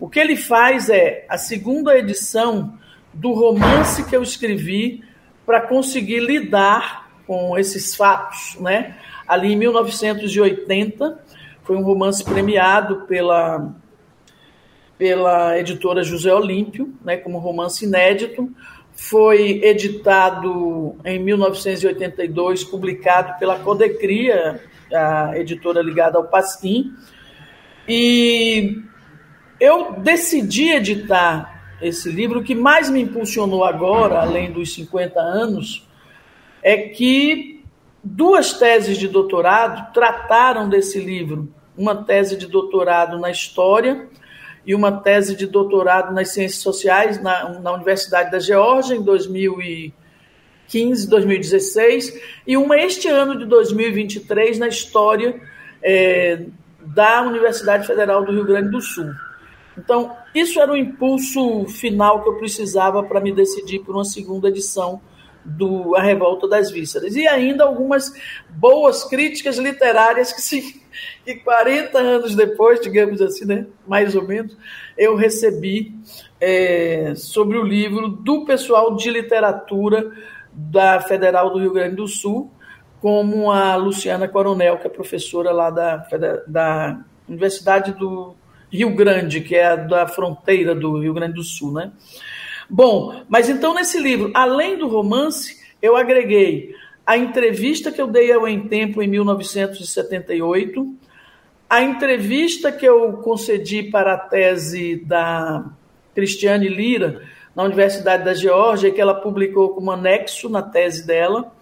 o 0.00 0.08
que 0.08 0.18
ele 0.18 0.34
faz 0.34 0.88
é 0.88 1.26
a 1.28 1.36
segunda 1.36 1.98
edição 1.98 2.78
do 3.14 3.32
romance 3.32 4.04
que 4.04 4.16
eu 4.16 4.22
escrevi 4.22 5.02
para 5.46 5.60
conseguir 5.60 6.20
lidar 6.20 7.08
com 7.26 7.56
esses 7.56 7.94
fatos, 7.94 8.56
né? 8.60 8.96
Ali 9.26 9.52
em 9.52 9.56
1980, 9.56 11.18
foi 11.62 11.76
um 11.76 11.82
romance 11.82 12.22
premiado 12.22 13.06
pela 13.06 13.74
pela 14.96 15.58
editora 15.58 16.04
José 16.04 16.32
Olímpio, 16.32 16.94
né, 17.04 17.16
como 17.16 17.38
romance 17.38 17.84
inédito. 17.84 18.48
Foi 18.92 19.60
editado 19.64 20.96
em 21.04 21.18
1982, 21.18 22.62
publicado 22.62 23.36
pela 23.38 23.58
Codecria, 23.58 24.60
a 24.92 25.36
editora 25.36 25.82
ligada 25.82 26.16
ao 26.16 26.28
Pastim. 26.28 26.92
E 27.88 28.80
eu 29.58 29.94
decidi 29.98 30.70
editar 30.70 31.53
esse 31.84 32.10
livro, 32.10 32.40
o 32.40 32.42
que 32.42 32.54
mais 32.54 32.88
me 32.88 33.00
impulsionou 33.00 33.64
agora, 33.64 34.20
além 34.20 34.50
dos 34.50 34.74
50 34.74 35.20
anos, 35.20 35.86
é 36.62 36.76
que 36.76 37.62
duas 38.02 38.54
teses 38.54 38.96
de 38.96 39.06
doutorado 39.06 39.92
trataram 39.92 40.68
desse 40.68 40.98
livro. 40.98 41.52
Uma 41.76 41.94
tese 41.94 42.36
de 42.36 42.46
doutorado 42.46 43.18
na 43.18 43.30
História 43.30 44.08
e 44.64 44.74
uma 44.74 44.92
tese 44.92 45.36
de 45.36 45.46
doutorado 45.46 46.14
nas 46.14 46.30
Ciências 46.30 46.62
Sociais 46.62 47.22
na, 47.22 47.50
na 47.60 47.72
Universidade 47.72 48.30
da 48.30 48.38
Geórgia, 48.38 48.94
em 48.94 49.02
2015, 49.02 51.08
2016, 51.08 52.20
e 52.46 52.56
uma 52.56 52.78
este 52.78 53.08
ano 53.08 53.38
de 53.38 53.44
2023 53.44 54.58
na 54.58 54.68
História 54.68 55.38
é, 55.82 56.44
da 56.80 57.22
Universidade 57.22 57.86
Federal 57.86 58.24
do 58.24 58.32
Rio 58.32 58.44
Grande 58.44 58.70
do 58.70 58.80
Sul. 58.80 59.12
Então, 59.76 60.16
isso 60.34 60.60
era 60.60 60.72
o 60.72 60.76
impulso 60.76 61.64
final 61.66 62.22
que 62.22 62.28
eu 62.28 62.34
precisava 62.34 63.02
para 63.02 63.20
me 63.20 63.32
decidir 63.32 63.80
por 63.80 63.94
uma 63.94 64.04
segunda 64.04 64.48
edição 64.48 65.00
do 65.44 65.94
A 65.94 66.02
Revolta 66.02 66.48
das 66.48 66.70
Vísceras. 66.70 67.14
E 67.14 67.28
ainda 67.28 67.64
algumas 67.64 68.12
boas 68.50 69.04
críticas 69.04 69.58
literárias 69.58 70.32
que, 70.32 70.40
se, 70.40 70.82
que 71.24 71.36
40 71.36 71.98
anos 71.98 72.34
depois, 72.34 72.80
digamos 72.80 73.20
assim, 73.20 73.44
né, 73.44 73.66
mais 73.86 74.16
ou 74.16 74.26
menos, 74.26 74.56
eu 74.96 75.14
recebi 75.14 75.94
é, 76.40 77.14
sobre 77.14 77.58
o 77.58 77.62
livro 77.62 78.08
do 78.08 78.44
pessoal 78.44 78.96
de 78.96 79.10
literatura 79.10 80.10
da 80.52 81.00
Federal 81.00 81.50
do 81.50 81.58
Rio 81.58 81.72
Grande 81.72 81.96
do 81.96 82.08
Sul, 82.08 82.50
como 83.00 83.50
a 83.50 83.76
Luciana 83.76 84.26
Coronel, 84.26 84.78
que 84.78 84.86
é 84.86 84.90
professora 84.90 85.52
lá 85.52 85.68
da, 85.68 86.06
da 86.46 87.04
Universidade 87.28 87.92
do 87.92 88.34
Rio 88.70 88.94
Grande, 88.94 89.40
que 89.40 89.54
é 89.54 89.76
da 89.76 90.06
fronteira 90.06 90.74
do 90.74 91.00
Rio 91.00 91.14
Grande 91.14 91.34
do 91.34 91.42
Sul, 91.42 91.72
né? 91.72 91.92
Bom, 92.68 93.22
mas 93.28 93.48
então 93.48 93.74
nesse 93.74 93.98
livro, 94.00 94.30
além 94.34 94.78
do 94.78 94.88
romance, 94.88 95.62
eu 95.80 95.96
agreguei 95.96 96.74
a 97.06 97.16
entrevista 97.16 97.92
que 97.92 98.00
eu 98.00 98.06
dei 98.06 98.32
ao 98.32 98.48
Em 98.48 98.66
Tempo 98.68 99.02
em 99.02 99.06
1978, 99.06 100.96
a 101.68 101.82
entrevista 101.82 102.72
que 102.72 102.86
eu 102.86 103.14
concedi 103.14 103.82
para 103.82 104.14
a 104.14 104.18
tese 104.18 104.96
da 105.04 105.64
Cristiane 106.14 106.68
Lira 106.68 107.22
na 107.54 107.62
Universidade 107.62 108.24
da 108.24 108.34
Geórgia, 108.34 108.90
que 108.90 109.00
ela 109.00 109.14
publicou 109.14 109.70
como 109.70 109.90
anexo 109.90 110.48
na 110.48 110.62
tese 110.62 111.06
dela, 111.06 111.52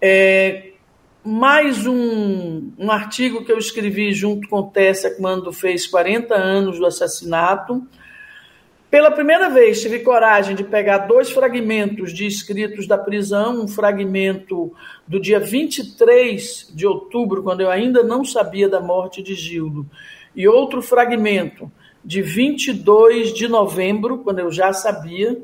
é, 0.00 0.69
mais 1.24 1.86
um, 1.86 2.72
um 2.78 2.90
artigo 2.90 3.44
que 3.44 3.52
eu 3.52 3.58
escrevi 3.58 4.12
junto 4.12 4.48
com 4.48 4.62
Tessa 4.62 5.10
quando 5.10 5.52
fez 5.52 5.86
40 5.86 6.34
anos 6.34 6.78
do 6.78 6.86
assassinato. 6.86 7.86
Pela 8.90 9.10
primeira 9.10 9.48
vez, 9.50 9.80
tive 9.80 10.00
coragem 10.00 10.56
de 10.56 10.64
pegar 10.64 10.98
dois 10.98 11.30
fragmentos 11.30 12.12
de 12.12 12.26
escritos 12.26 12.88
da 12.88 12.98
prisão, 12.98 13.62
um 13.62 13.68
fragmento 13.68 14.74
do 15.06 15.20
dia 15.20 15.38
23 15.38 16.72
de 16.74 16.86
outubro, 16.86 17.42
quando 17.42 17.60
eu 17.60 17.70
ainda 17.70 18.02
não 18.02 18.24
sabia 18.24 18.68
da 18.68 18.80
morte 18.80 19.22
de 19.22 19.34
Gildo, 19.34 19.86
e 20.34 20.48
outro 20.48 20.82
fragmento 20.82 21.70
de 22.04 22.22
22 22.22 23.32
de 23.32 23.46
novembro, 23.46 24.18
quando 24.18 24.40
eu 24.40 24.50
já 24.50 24.72
sabia 24.72 25.40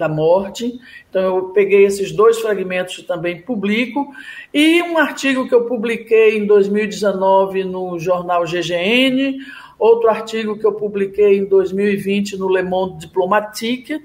da 0.00 0.08
morte. 0.08 0.80
Então, 1.08 1.22
eu 1.36 1.44
peguei 1.50 1.84
esses 1.84 2.10
dois 2.10 2.40
fragmentos 2.40 3.02
também 3.02 3.42
publico. 3.42 4.08
E 4.52 4.82
um 4.82 4.98
artigo 4.98 5.46
que 5.46 5.54
eu 5.54 5.66
publiquei 5.66 6.38
em 6.38 6.46
2019 6.46 7.62
no 7.64 7.98
jornal 7.98 8.44
GGN, 8.44 9.36
outro 9.78 10.08
artigo 10.08 10.58
que 10.58 10.66
eu 10.66 10.72
publiquei 10.72 11.38
em 11.38 11.44
2020 11.44 12.38
no 12.38 12.48
Le 12.48 12.62
Monde 12.62 13.06
Diplomatique. 13.06 14.02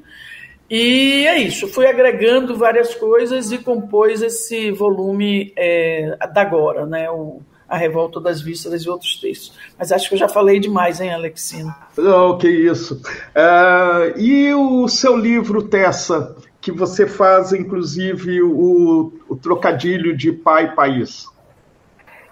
E 0.70 1.26
é 1.28 1.38
isso, 1.38 1.68
fui 1.68 1.88
agregando 1.88 2.56
várias 2.58 2.94
coisas 2.96 3.52
e 3.52 3.60
compôs 3.60 4.22
esse 4.22 4.72
volume 4.72 5.54
é, 5.56 6.18
da 6.34 6.42
agora, 6.42 6.86
né? 6.86 7.10
O, 7.10 7.40
a 7.68 7.78
Revolta 7.78 8.20
das 8.20 8.42
Vísceras 8.42 8.84
e 8.84 8.90
outros 8.90 9.20
textos. 9.20 9.58
Mas 9.78 9.92
acho 9.92 10.08
que 10.08 10.16
eu 10.16 10.20
já 10.20 10.30
falei 10.30 10.60
demais, 10.60 11.02
hein, 11.02 11.14
Alexino? 11.14 11.74
Não, 11.98 12.38
que 12.38 12.50
isso. 12.50 13.02
Uh, 13.36 14.20
e 14.20 14.54
o 14.54 14.88
seu 14.88 15.18
livro, 15.18 15.64
Tessa, 15.64 16.36
que 16.62 16.72
você 16.72 17.08
faz, 17.08 17.54
inclusive, 17.54 18.42
o, 18.42 19.14
o 19.28 19.36
trocadilho 19.36 20.16
de 20.16 20.32
pai 20.32 20.66
e 20.66 20.76
país? 20.76 21.26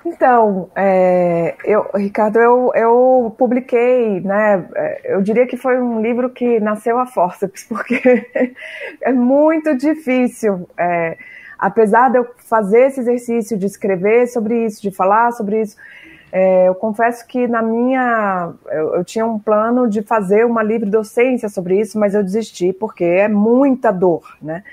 Então, 0.06 0.70
é, 0.76 1.56
eu, 1.64 1.90
Ricardo, 1.96 2.38
eu, 2.38 2.72
eu 2.76 3.36
publiquei, 3.38 4.20
né? 4.20 4.68
Eu 5.06 5.22
diria 5.22 5.48
que 5.48 5.56
foi 5.56 5.80
um 5.80 6.02
livro 6.02 6.30
que 6.30 6.60
nasceu 6.60 7.00
a 7.00 7.06
forceps, 7.06 7.64
porque 7.70 8.28
é 9.02 9.14
muito 9.14 9.76
difícil. 9.78 10.68
É, 10.78 11.18
apesar 11.64 12.09
de 12.09 12.18
eu 12.18 12.28
fazer 12.38 12.88
esse 12.88 12.99
exercício 12.99 13.57
de 13.57 13.66
escrever 13.66 14.28
sobre 14.28 14.66
isso, 14.66 14.82
de 14.82 14.91
falar 14.91 15.32
sobre 15.32 15.61
isso, 15.61 15.78
é, 16.30 16.68
eu 16.68 16.76
confesso 16.76 17.26
que 17.26 17.47
na 17.47 17.61
minha. 17.61 18.51
Eu, 18.70 18.95
eu, 18.95 19.03
tinha 19.05 19.26
um 19.26 19.39
plano 19.39 19.88
de 19.88 20.01
fazer 20.01 20.45
uma 20.45 20.61
livre 20.61 20.89
docência 20.89 21.47
sobre 21.47 21.80
isso, 21.80 21.97
mas 21.97 22.14
eu 22.14 22.24
desisti 22.24 22.74
porque 22.74 23.05
é 23.05 23.30
muita 23.30 23.91
dor, 23.91 24.38
né? 24.41 24.64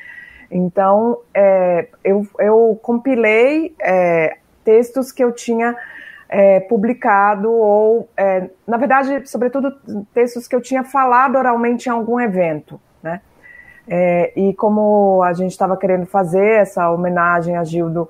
Então, 0.51 1.19
é, 1.33 1.87
eu, 2.03 2.27
eu 2.41 2.81
compilei 2.83 3.73
é, 3.81 4.39
textos 4.65 5.13
que 5.13 5.23
eu 5.23 5.31
tinha 5.31 5.77
é, 6.29 6.59
publicado, 6.59 7.53
ou, 7.53 8.09
é, 8.17 8.51
na 8.67 8.77
verdade, 8.77 9.29
sobretudo, 9.29 9.73
textos 10.13 10.49
que 10.49 10.57
eu 10.57 10.61
tinha 10.61 10.83
falado 10.83 11.37
oralmente 11.37 11.89
em 11.89 11.93
algum 11.93 12.19
evento? 12.19 12.81
É, 13.93 14.33
e 14.37 14.55
como 14.55 15.21
a 15.25 15.33
gente 15.33 15.51
estava 15.51 15.77
querendo 15.77 16.07
fazer 16.07 16.61
essa 16.61 16.89
homenagem 16.91 17.57
a 17.57 17.65
Gildo 17.65 18.09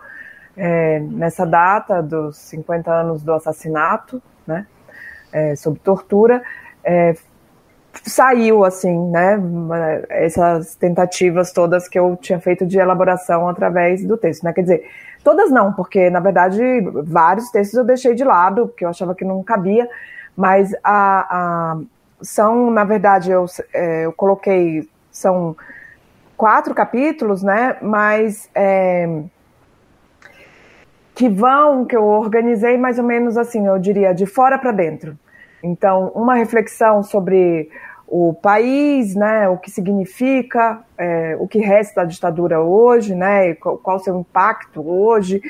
é, 0.54 1.00
nessa 1.00 1.46
data 1.46 2.02
dos 2.02 2.36
50 2.36 2.92
anos 2.92 3.22
do 3.22 3.32
assassinato, 3.32 4.22
né, 4.46 4.66
é, 5.32 5.56
sob 5.56 5.78
tortura, 5.78 6.42
é, 6.84 7.14
saiu 8.04 8.64
assim, 8.64 9.10
né? 9.10 9.40
Essas 10.10 10.74
tentativas 10.74 11.52
todas 11.52 11.88
que 11.88 11.98
eu 11.98 12.16
tinha 12.16 12.38
feito 12.38 12.64
de 12.66 12.78
elaboração 12.78 13.48
através 13.48 14.04
do 14.04 14.16
texto, 14.16 14.44
né? 14.44 14.52
Quer 14.52 14.62
dizer, 14.62 14.90
todas 15.24 15.50
não, 15.50 15.72
porque 15.72 16.08
na 16.10 16.20
verdade 16.20 16.62
vários 17.04 17.50
textos 17.50 17.78
eu 17.78 17.84
deixei 17.84 18.14
de 18.14 18.22
lado, 18.22 18.68
porque 18.68 18.84
eu 18.84 18.88
achava 18.90 19.14
que 19.14 19.24
não 19.24 19.42
cabia, 19.42 19.88
mas 20.36 20.72
a, 20.84 21.26
a 21.74 21.80
são, 22.22 22.70
na 22.70 22.84
verdade, 22.84 23.30
eu, 23.30 23.46
é, 23.72 24.04
eu 24.04 24.12
coloquei, 24.12 24.88
são 25.20 25.56
quatro 26.36 26.74
capítulos, 26.74 27.42
né? 27.42 27.76
Mas 27.82 28.48
é, 28.54 29.22
que 31.14 31.28
vão, 31.28 31.84
que 31.84 31.94
eu 31.94 32.04
organizei 32.04 32.78
mais 32.78 32.98
ou 32.98 33.04
menos 33.04 33.36
assim, 33.36 33.66
eu 33.66 33.78
diria, 33.78 34.14
de 34.14 34.24
fora 34.24 34.58
para 34.58 34.72
dentro. 34.72 35.18
Então, 35.62 36.10
uma 36.14 36.34
reflexão 36.34 37.02
sobre 37.02 37.68
o 38.08 38.34
país, 38.34 39.14
né, 39.14 39.48
o 39.48 39.56
que 39.56 39.70
significa, 39.70 40.80
é, 40.98 41.36
o 41.38 41.46
que 41.46 41.58
resta 41.60 42.00
da 42.00 42.06
ditadura 42.06 42.60
hoje, 42.60 43.14
né, 43.14 43.54
qual, 43.54 43.78
qual 43.78 43.96
o 43.98 44.00
seu 44.00 44.18
impacto 44.18 44.80
hoje. 44.80 45.40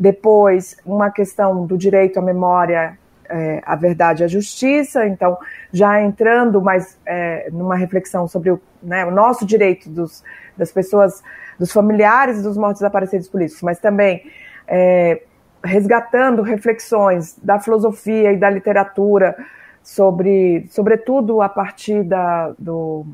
Depois, 0.00 0.76
uma 0.84 1.10
questão 1.10 1.66
do 1.66 1.76
direito 1.76 2.18
à 2.18 2.22
memória, 2.22 2.98
é, 3.28 3.62
à 3.64 3.76
verdade 3.76 4.22
e 4.22 4.24
à 4.24 4.28
justiça. 4.28 5.06
Então, 5.06 5.36
já 5.72 6.00
entrando 6.00 6.60
mais 6.60 6.98
é, 7.06 7.48
numa 7.52 7.76
reflexão 7.76 8.26
sobre 8.26 8.50
o, 8.50 8.60
né, 8.82 9.04
o 9.04 9.10
nosso 9.10 9.44
direito 9.46 9.88
dos, 9.88 10.24
das 10.56 10.72
pessoas, 10.72 11.22
dos 11.58 11.72
familiares 11.72 12.42
dos 12.42 12.56
mortos 12.56 12.80
desaparecidos 12.80 13.28
políticos, 13.28 13.62
mas 13.62 13.78
também 13.78 14.22
é, 14.66 15.22
resgatando 15.64 16.42
reflexões 16.42 17.38
da 17.42 17.58
filosofia 17.58 18.32
e 18.32 18.36
da 18.36 18.48
literatura 18.48 19.36
sobre, 19.82 20.66
sobretudo 20.70 21.40
a 21.40 21.48
partir 21.48 22.02
da, 22.02 22.52
do, 22.58 23.06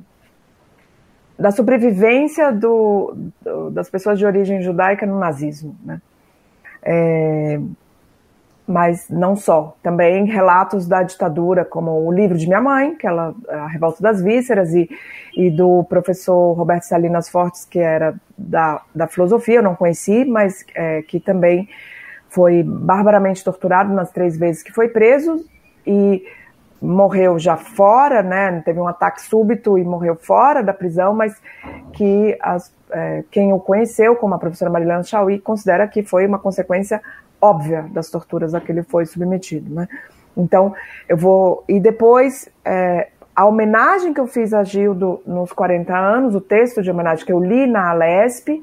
da 1.39 1.51
sobrevivência 1.51 2.53
do, 2.53 3.15
do, 3.41 3.71
das 3.71 3.89
pessoas 3.89 4.19
de 4.19 4.27
origem 4.27 4.61
judaica 4.61 5.07
no 5.07 5.19
nazismo, 5.19 5.77
né? 5.85 6.01
É, 6.87 7.59
mas 8.67 9.09
não 9.11 9.37
só, 9.37 9.77
também 9.83 10.25
relatos 10.25 10.87
da 10.89 11.03
ditadura, 11.03 11.65
como 11.65 11.91
o 12.07 12.11
livro 12.11 12.39
de 12.39 12.47
minha 12.47 12.62
mãe, 12.62 12.95
que 12.95 13.07
ela 13.07 13.35
a 13.49 13.67
Revolta 13.67 14.03
das 14.03 14.23
Vísceras, 14.23 14.73
e, 14.73 14.89
e 15.37 15.51
do 15.51 15.85
professor 15.85 16.53
Roberto 16.55 16.85
Salinas 16.85 17.29
Fortes, 17.29 17.65
que 17.65 17.79
era 17.79 18.15
da, 18.37 18.81
da 18.95 19.07
filosofia, 19.07 19.57
eu 19.57 19.62
não 19.62 19.75
conheci, 19.75 20.25
mas 20.25 20.65
é, 20.75 21.03
que 21.03 21.21
também 21.21 21.69
foi 22.31 22.62
barbaramente 22.62 23.45
torturado 23.45 23.93
nas 23.93 24.11
três 24.11 24.37
vezes 24.37 24.62
que 24.62 24.73
foi 24.73 24.89
preso 24.89 25.45
e 25.87 26.25
morreu 26.81 27.39
já 27.39 27.57
fora, 27.57 28.23
né? 28.23 28.62
Teve 28.65 28.81
um 28.81 28.89
ataque 28.89 29.23
súbito 29.23 29.79
e 29.79 29.85
morreu 29.85 30.17
fora 30.17 30.62
da 30.62 30.73
prisão, 30.73 31.15
mas 31.15 31.41
que 31.93 32.37
as, 32.41 32.73
é, 32.91 33.25
quem 33.31 33.53
o 33.53 33.61
conheceu, 33.61 34.17
como 34.17 34.35
a 34.35 34.39
professora 34.39 34.71
Marilena 34.71 35.03
Chauí, 35.03 35.39
considera 35.39 35.87
que 35.87 36.03
foi 36.03 36.27
uma 36.27 36.39
consequência 36.39 37.01
óbvia 37.41 37.82
das 37.91 38.11
torturas 38.11 38.55
a 38.55 38.61
que 38.61 38.72
ele 38.72 38.82
foi 38.82 39.07
submetido, 39.07 39.74
né? 39.74 39.89
Então, 40.37 40.74
eu 41.09 41.16
vou. 41.16 41.64
E 41.68 41.78
depois, 41.78 42.49
é, 42.64 43.09
a 43.35 43.47
homenagem 43.47 44.12
que 44.12 44.20
eu 44.20 44.26
fiz 44.26 44.53
a 44.53 44.62
Gildo 44.62 45.20
nos 45.26 45.53
40 45.53 45.97
anos, 45.97 46.35
o 46.35 46.41
texto 46.41 46.82
de 46.82 46.91
homenagem 46.91 47.24
que 47.24 47.32
eu 47.32 47.41
li 47.41 47.66
na 47.66 47.91
Alesp, 47.91 48.62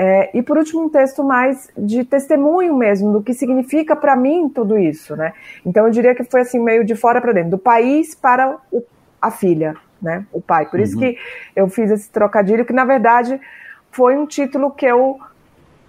é, 0.00 0.30
e 0.32 0.42
por 0.42 0.56
último, 0.56 0.84
um 0.84 0.88
texto 0.88 1.24
mais 1.24 1.68
de 1.76 2.04
testemunho 2.04 2.76
mesmo, 2.76 3.12
do 3.12 3.20
que 3.20 3.34
significa 3.34 3.96
para 3.96 4.14
mim 4.14 4.48
tudo 4.48 4.78
isso, 4.78 5.16
né? 5.16 5.32
Então 5.66 5.86
eu 5.86 5.90
diria 5.90 6.14
que 6.14 6.22
foi 6.22 6.42
assim, 6.42 6.60
meio 6.60 6.84
de 6.84 6.94
fora 6.94 7.20
para 7.20 7.32
dentro, 7.32 7.50
do 7.50 7.58
país 7.58 8.14
para 8.14 8.58
o, 8.70 8.84
a 9.20 9.30
filha, 9.32 9.74
né? 10.00 10.24
O 10.32 10.40
pai. 10.40 10.66
Por 10.66 10.78
uhum. 10.78 10.84
isso 10.84 10.96
que 10.96 11.18
eu 11.56 11.68
fiz 11.68 11.90
esse 11.90 12.08
trocadilho, 12.10 12.64
que 12.64 12.72
na 12.72 12.84
verdade 12.84 13.40
foi 13.90 14.16
um 14.16 14.24
título 14.24 14.70
que 14.70 14.86
eu. 14.86 15.18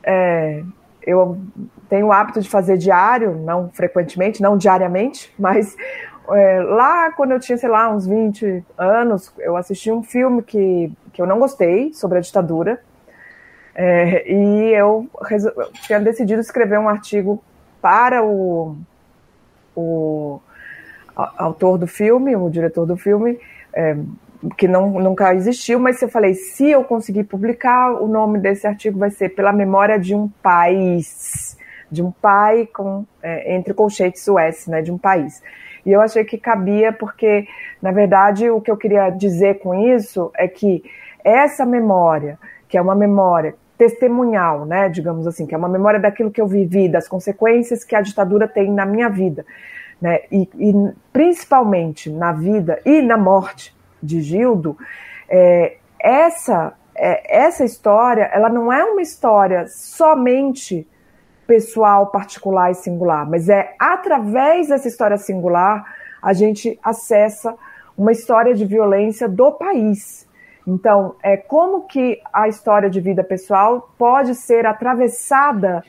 É, 0.03 0.63
eu 1.01 1.37
tenho 1.87 2.07
o 2.07 2.11
hábito 2.11 2.41
de 2.41 2.49
fazer 2.49 2.77
diário, 2.77 3.35
não 3.35 3.69
frequentemente, 3.69 4.41
não 4.41 4.57
diariamente, 4.57 5.33
mas 5.39 5.75
é, 6.31 6.61
lá 6.61 7.11
quando 7.11 7.31
eu 7.31 7.39
tinha, 7.39 7.57
sei 7.57 7.69
lá, 7.69 7.89
uns 7.89 8.05
20 8.05 8.63
anos, 8.77 9.33
eu 9.39 9.55
assisti 9.55 9.91
um 9.91 10.03
filme 10.03 10.43
que, 10.43 10.91
que 11.13 11.21
eu 11.21 11.25
não 11.25 11.39
gostei 11.39 11.93
sobre 11.93 12.17
a 12.17 12.21
ditadura 12.21 12.79
é, 13.73 14.29
e 14.29 14.73
eu, 14.73 15.07
eu 15.55 15.71
tinha 15.85 15.99
decidido 15.99 16.41
escrever 16.41 16.77
um 16.77 16.89
artigo 16.89 17.41
para 17.81 18.23
o, 18.23 18.75
o 19.75 20.41
autor 21.15 21.77
do 21.77 21.87
filme, 21.87 22.35
o 22.35 22.49
diretor 22.49 22.85
do 22.85 22.97
filme, 22.97 23.39
é, 23.73 23.95
que 24.57 24.67
não, 24.67 24.89
nunca 24.91 25.33
existiu, 25.33 25.79
mas 25.79 26.01
eu 26.01 26.09
falei, 26.09 26.33
se 26.33 26.69
eu 26.69 26.83
conseguir 26.83 27.25
publicar, 27.25 28.01
o 28.01 28.07
nome 28.07 28.39
desse 28.39 28.65
artigo 28.65 28.97
vai 28.97 29.09
ser 29.09 29.29
Pela 29.29 29.51
Memória 29.51 29.99
de 29.99 30.15
um 30.15 30.29
País, 30.41 31.57
de 31.91 32.01
um 32.01 32.11
pai 32.11 32.67
com, 32.67 33.05
é, 33.21 33.55
entre 33.55 33.73
colchetes 33.73 34.25
o 34.27 34.39
S, 34.39 34.69
né, 34.69 34.81
de 34.81 34.91
um 34.91 34.97
país. 34.97 35.41
E 35.85 35.91
eu 35.91 36.01
achei 36.01 36.23
que 36.23 36.37
cabia 36.37 36.93
porque, 36.93 37.47
na 37.81 37.91
verdade, 37.91 38.49
o 38.49 38.61
que 38.61 38.71
eu 38.71 38.77
queria 38.77 39.09
dizer 39.09 39.59
com 39.59 39.73
isso 39.73 40.31
é 40.35 40.47
que 40.47 40.83
essa 41.23 41.65
memória, 41.65 42.37
que 42.67 42.77
é 42.77 42.81
uma 42.81 42.95
memória 42.95 43.55
testemunhal, 43.77 44.65
né, 44.65 44.87
digamos 44.87 45.25
assim, 45.25 45.45
que 45.45 45.55
é 45.55 45.57
uma 45.57 45.69
memória 45.69 45.99
daquilo 45.99 46.31
que 46.31 46.39
eu 46.39 46.47
vivi, 46.47 46.87
das 46.87 47.07
consequências 47.07 47.83
que 47.83 47.95
a 47.95 48.01
ditadura 48.01 48.47
tem 48.47 48.71
na 48.71 48.85
minha 48.85 49.09
vida, 49.09 49.45
né, 50.01 50.21
e, 50.31 50.47
e 50.57 50.73
principalmente 51.11 52.09
na 52.09 52.31
vida 52.31 52.79
e 52.85 53.01
na 53.01 53.17
morte 53.17 53.77
de 54.01 54.21
Gildo, 54.21 54.77
é, 55.29 55.77
essa 55.99 56.73
é, 56.95 57.43
essa 57.45 57.63
história, 57.63 58.23
ela 58.33 58.49
não 58.49 58.71
é 58.71 58.83
uma 58.83 59.01
história 59.01 59.65
somente 59.67 60.87
pessoal, 61.47 62.07
particular 62.07 62.71
e 62.71 62.75
singular, 62.75 63.29
mas 63.29 63.47
é 63.47 63.73
através 63.79 64.67
dessa 64.67 64.87
história 64.87 65.17
singular 65.17 65.85
a 66.21 66.33
gente 66.33 66.77
acessa 66.83 67.55
uma 67.97 68.11
história 68.11 68.53
de 68.53 68.65
violência 68.65 69.27
do 69.27 69.51
país, 69.53 70.27
então, 70.69 71.15
é 71.23 71.35
como 71.35 71.87
que 71.87 72.21
a 72.31 72.47
história 72.47 72.91
de 72.91 73.01
vida 73.01 73.23
pessoal 73.23 73.89
pode 73.97 74.35
ser 74.35 74.67
atravessada 74.67 75.83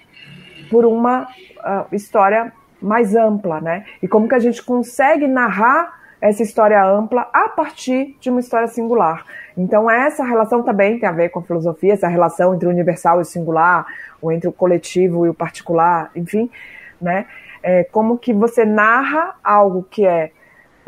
por 0.70 0.86
uma 0.86 1.24
uh, 1.24 1.94
história 1.94 2.50
mais 2.80 3.14
ampla, 3.14 3.60
né? 3.60 3.84
E 4.02 4.08
como 4.08 4.26
que 4.26 4.34
a 4.34 4.38
gente 4.38 4.62
consegue 4.62 5.26
narrar 5.26 5.99
essa 6.20 6.42
história 6.42 6.84
ampla 6.84 7.28
a 7.32 7.48
partir 7.48 8.16
de 8.20 8.28
uma 8.30 8.40
história 8.40 8.68
singular. 8.68 9.24
Então, 9.56 9.90
essa 9.90 10.24
relação 10.24 10.62
também 10.62 10.98
tem 10.98 11.08
a 11.08 11.12
ver 11.12 11.30
com 11.30 11.38
a 11.38 11.42
filosofia, 11.42 11.94
essa 11.94 12.08
relação 12.08 12.54
entre 12.54 12.68
o 12.68 12.70
universal 12.70 13.18
e 13.18 13.22
o 13.22 13.24
singular, 13.24 13.86
ou 14.20 14.30
entre 14.30 14.48
o 14.48 14.52
coletivo 14.52 15.26
e 15.26 15.28
o 15.28 15.34
particular, 15.34 16.10
enfim, 16.14 16.50
né? 17.00 17.26
É 17.62 17.84
como 17.84 18.18
que 18.18 18.32
você 18.32 18.64
narra 18.64 19.34
algo 19.42 19.86
que 19.90 20.06
é 20.06 20.30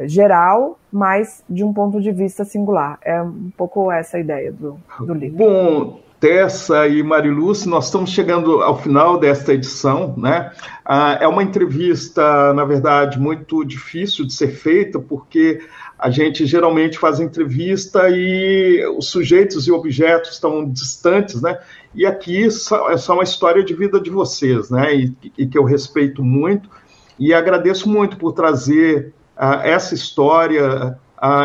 geral, 0.01 0.78
mas 0.91 1.45
de 1.49 1.62
um 1.64 1.72
ponto 1.72 2.01
de 2.01 2.11
vista 2.12 2.45
singular. 2.45 2.99
É 3.03 3.20
um 3.20 3.51
pouco 3.57 3.91
essa 3.91 4.16
a 4.16 4.20
ideia 4.20 4.53
do, 4.53 4.78
do 5.01 5.14
livro. 5.14 5.37
Bom, 5.37 6.01
Tessa 6.22 6.86
e 6.86 7.02
Mariluz, 7.02 7.66
nós 7.66 7.86
estamos 7.86 8.10
chegando 8.10 8.62
ao 8.62 8.80
final 8.80 9.18
desta 9.18 9.52
edição, 9.54 10.14
né? 10.16 10.52
Ah, 10.84 11.18
é 11.20 11.26
uma 11.26 11.42
entrevista, 11.42 12.54
na 12.54 12.64
verdade, 12.64 13.18
muito 13.18 13.64
difícil 13.64 14.24
de 14.24 14.32
ser 14.32 14.52
feita, 14.52 15.00
porque 15.00 15.60
a 15.98 16.10
gente 16.10 16.46
geralmente 16.46 16.96
faz 16.96 17.18
entrevista 17.18 18.08
e 18.08 18.86
os 18.96 19.08
sujeitos 19.08 19.66
e 19.66 19.72
objetos 19.72 20.34
estão 20.34 20.64
distantes, 20.64 21.42
né? 21.42 21.58
E 21.92 22.06
aqui 22.06 22.46
é 22.46 22.96
só 22.96 23.14
uma 23.14 23.24
história 23.24 23.64
de 23.64 23.74
vida 23.74 24.00
de 24.00 24.08
vocês, 24.08 24.70
né? 24.70 24.94
E, 24.94 25.16
e 25.36 25.44
que 25.44 25.58
eu 25.58 25.64
respeito 25.64 26.22
muito 26.22 26.70
e 27.18 27.34
agradeço 27.34 27.88
muito 27.88 28.16
por 28.16 28.30
trazer 28.30 29.12
essa 29.36 29.92
história 29.92 30.96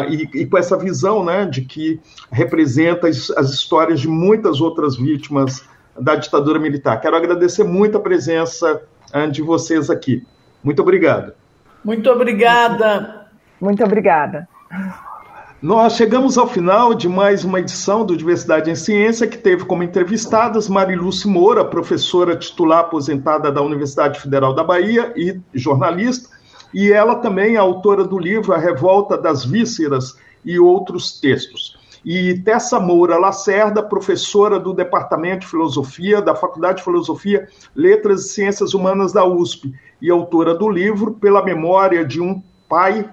e, 0.09 0.41
e, 0.41 0.45
com 0.45 0.57
essa 0.57 0.77
visão 0.77 1.23
né, 1.23 1.45
de 1.45 1.61
que 1.61 1.99
representa 2.31 3.07
as, 3.07 3.29
as, 3.31 3.51
histórias 3.51 3.99
de 3.99 4.07
muitas 4.07 4.59
outras 4.59 4.95
vítimas 4.95 5.63
da 5.99 6.15
ditadura 6.15 6.59
militar. 6.59 6.99
Quero 6.99 7.15
agradecer 7.15 7.63
muito 7.63 7.97
a 7.97 8.01
presença 8.01 8.81
de 9.31 9.41
vocês 9.41 9.89
aqui. 9.89 10.25
Muito 10.63 10.81
obrigado. 10.81 11.33
Muito 11.83 12.09
obrigada. 12.09 13.27
Muito 13.61 13.83
obrigada. 13.83 14.47
Nós 15.61 15.93
chegamos 15.93 16.37
ao 16.37 16.47
final 16.47 16.93
de 16.93 17.09
mais 17.09 17.43
uma 17.43 17.59
edição 17.59 18.05
do 18.05 18.15
Diversidade 18.15 18.69
em 18.69 18.75
Ciência, 18.75 19.25
que 19.25 19.37
teve 19.37 19.65
como 19.65 19.81
entrevistadas 19.81 20.69
Mariluce 20.69 21.27
Moura, 21.27 21.65
professora 21.65 22.35
titular 22.35 22.81
aposentada 22.81 23.51
da 23.51 23.61
Universidade 23.61 24.19
Federal 24.19 24.53
da 24.53 24.63
Bahia 24.63 25.11
e 25.15 25.39
jornalista, 25.55 26.29
e 26.73 26.91
ela 26.91 27.15
também 27.15 27.55
é 27.55 27.57
autora 27.57 28.03
do 28.03 28.17
livro 28.17 28.53
A 28.53 28.57
Revolta 28.57 29.17
das 29.17 29.45
Vísceras 29.45 30.17
e 30.43 30.59
outros 30.59 31.19
textos. 31.19 31.77
E 32.05 32.39
Tessa 32.39 32.79
Moura 32.79 33.17
Lacerda, 33.17 33.83
professora 33.83 34.59
do 34.59 34.73
Departamento 34.73 35.41
de 35.41 35.47
Filosofia 35.47 36.21
da 36.21 36.35
Faculdade 36.35 36.77
de 36.77 36.83
Filosofia, 36.83 37.47
Letras 37.75 38.21
e 38.21 38.29
Ciências 38.29 38.73
Humanas 38.73 39.11
da 39.11 39.25
USP 39.25 39.73
e 40.01 40.09
autora 40.09 40.53
do 40.53 40.69
livro 40.69 41.11
Pela 41.13 41.43
Memória 41.43 42.05
de 42.05 42.21
um 42.21 42.41
Pai 42.69 43.09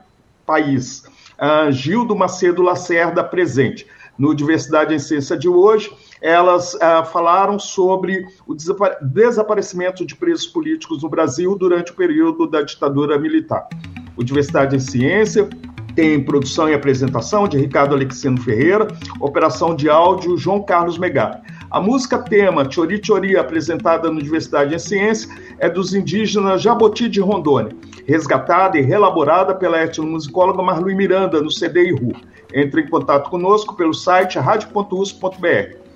País. 0.47 1.05
uh, 1.39 1.73
Gildo 1.73 2.15
Macedo 2.15 2.63
Lacerda 2.63 3.25
presente. 3.25 3.87
No 4.17 4.33
Diversidade 4.33 4.95
em 4.95 4.99
Ciência 4.99 5.37
de 5.37 5.49
hoje, 5.49 5.91
elas 6.21 6.75
uh, 6.75 7.05
falaram 7.13 7.59
sobre 7.59 8.27
o 8.47 8.55
desaparecimento 9.03 10.07
de 10.07 10.15
presos 10.15 10.47
políticos 10.47 11.03
no 11.03 11.09
Brasil 11.09 11.57
durante 11.57 11.93
o 11.93 11.95
período 11.95 12.47
da 12.47 12.63
ditadura 12.63 13.19
militar. 13.19 13.69
O 14.17 14.23
Diversidade 14.23 14.77
em 14.77 14.81
Ciência 14.81 15.49
tem 15.95 16.23
produção 16.25 16.69
e 16.69 16.75
apresentação 16.75 17.47
de 17.47 17.57
Ricardo 17.57 17.95
Alexino 17.95 18.41
Ferreira, 18.41 18.89
operação 19.21 19.75
de 19.75 19.89
áudio 19.89 20.37
João 20.37 20.63
Carlos 20.63 20.99
Megali. 20.99 21.39
A 21.71 21.81
música 21.81 22.19
tema 22.19 22.71
Chori 22.71 23.01
Chori, 23.05 23.37
apresentada 23.37 24.11
no 24.11 24.23
Diversidade 24.23 24.75
em 24.75 24.79
Ciência, 24.79 25.29
é 25.59 25.69
dos 25.69 25.95
indígenas 25.95 26.63
Jaboti 26.63 27.09
de 27.09 27.21
Rondônia, 27.21 27.77
resgatada 28.07 28.79
e 28.79 28.83
relaborada 28.83 29.55
pela 29.55 29.83
etnomusicóloga 29.83 30.63
Marlui 30.63 30.95
Miranda 30.95 31.41
no 31.41 31.51
CD 31.51 31.93
Ru. 31.93 32.13
Entre 32.53 32.83
em 32.83 32.89
contato 32.89 33.31
conosco 33.31 33.75
pelo 33.75 33.93
site 33.93 34.39
radio.us.br. 34.39 35.84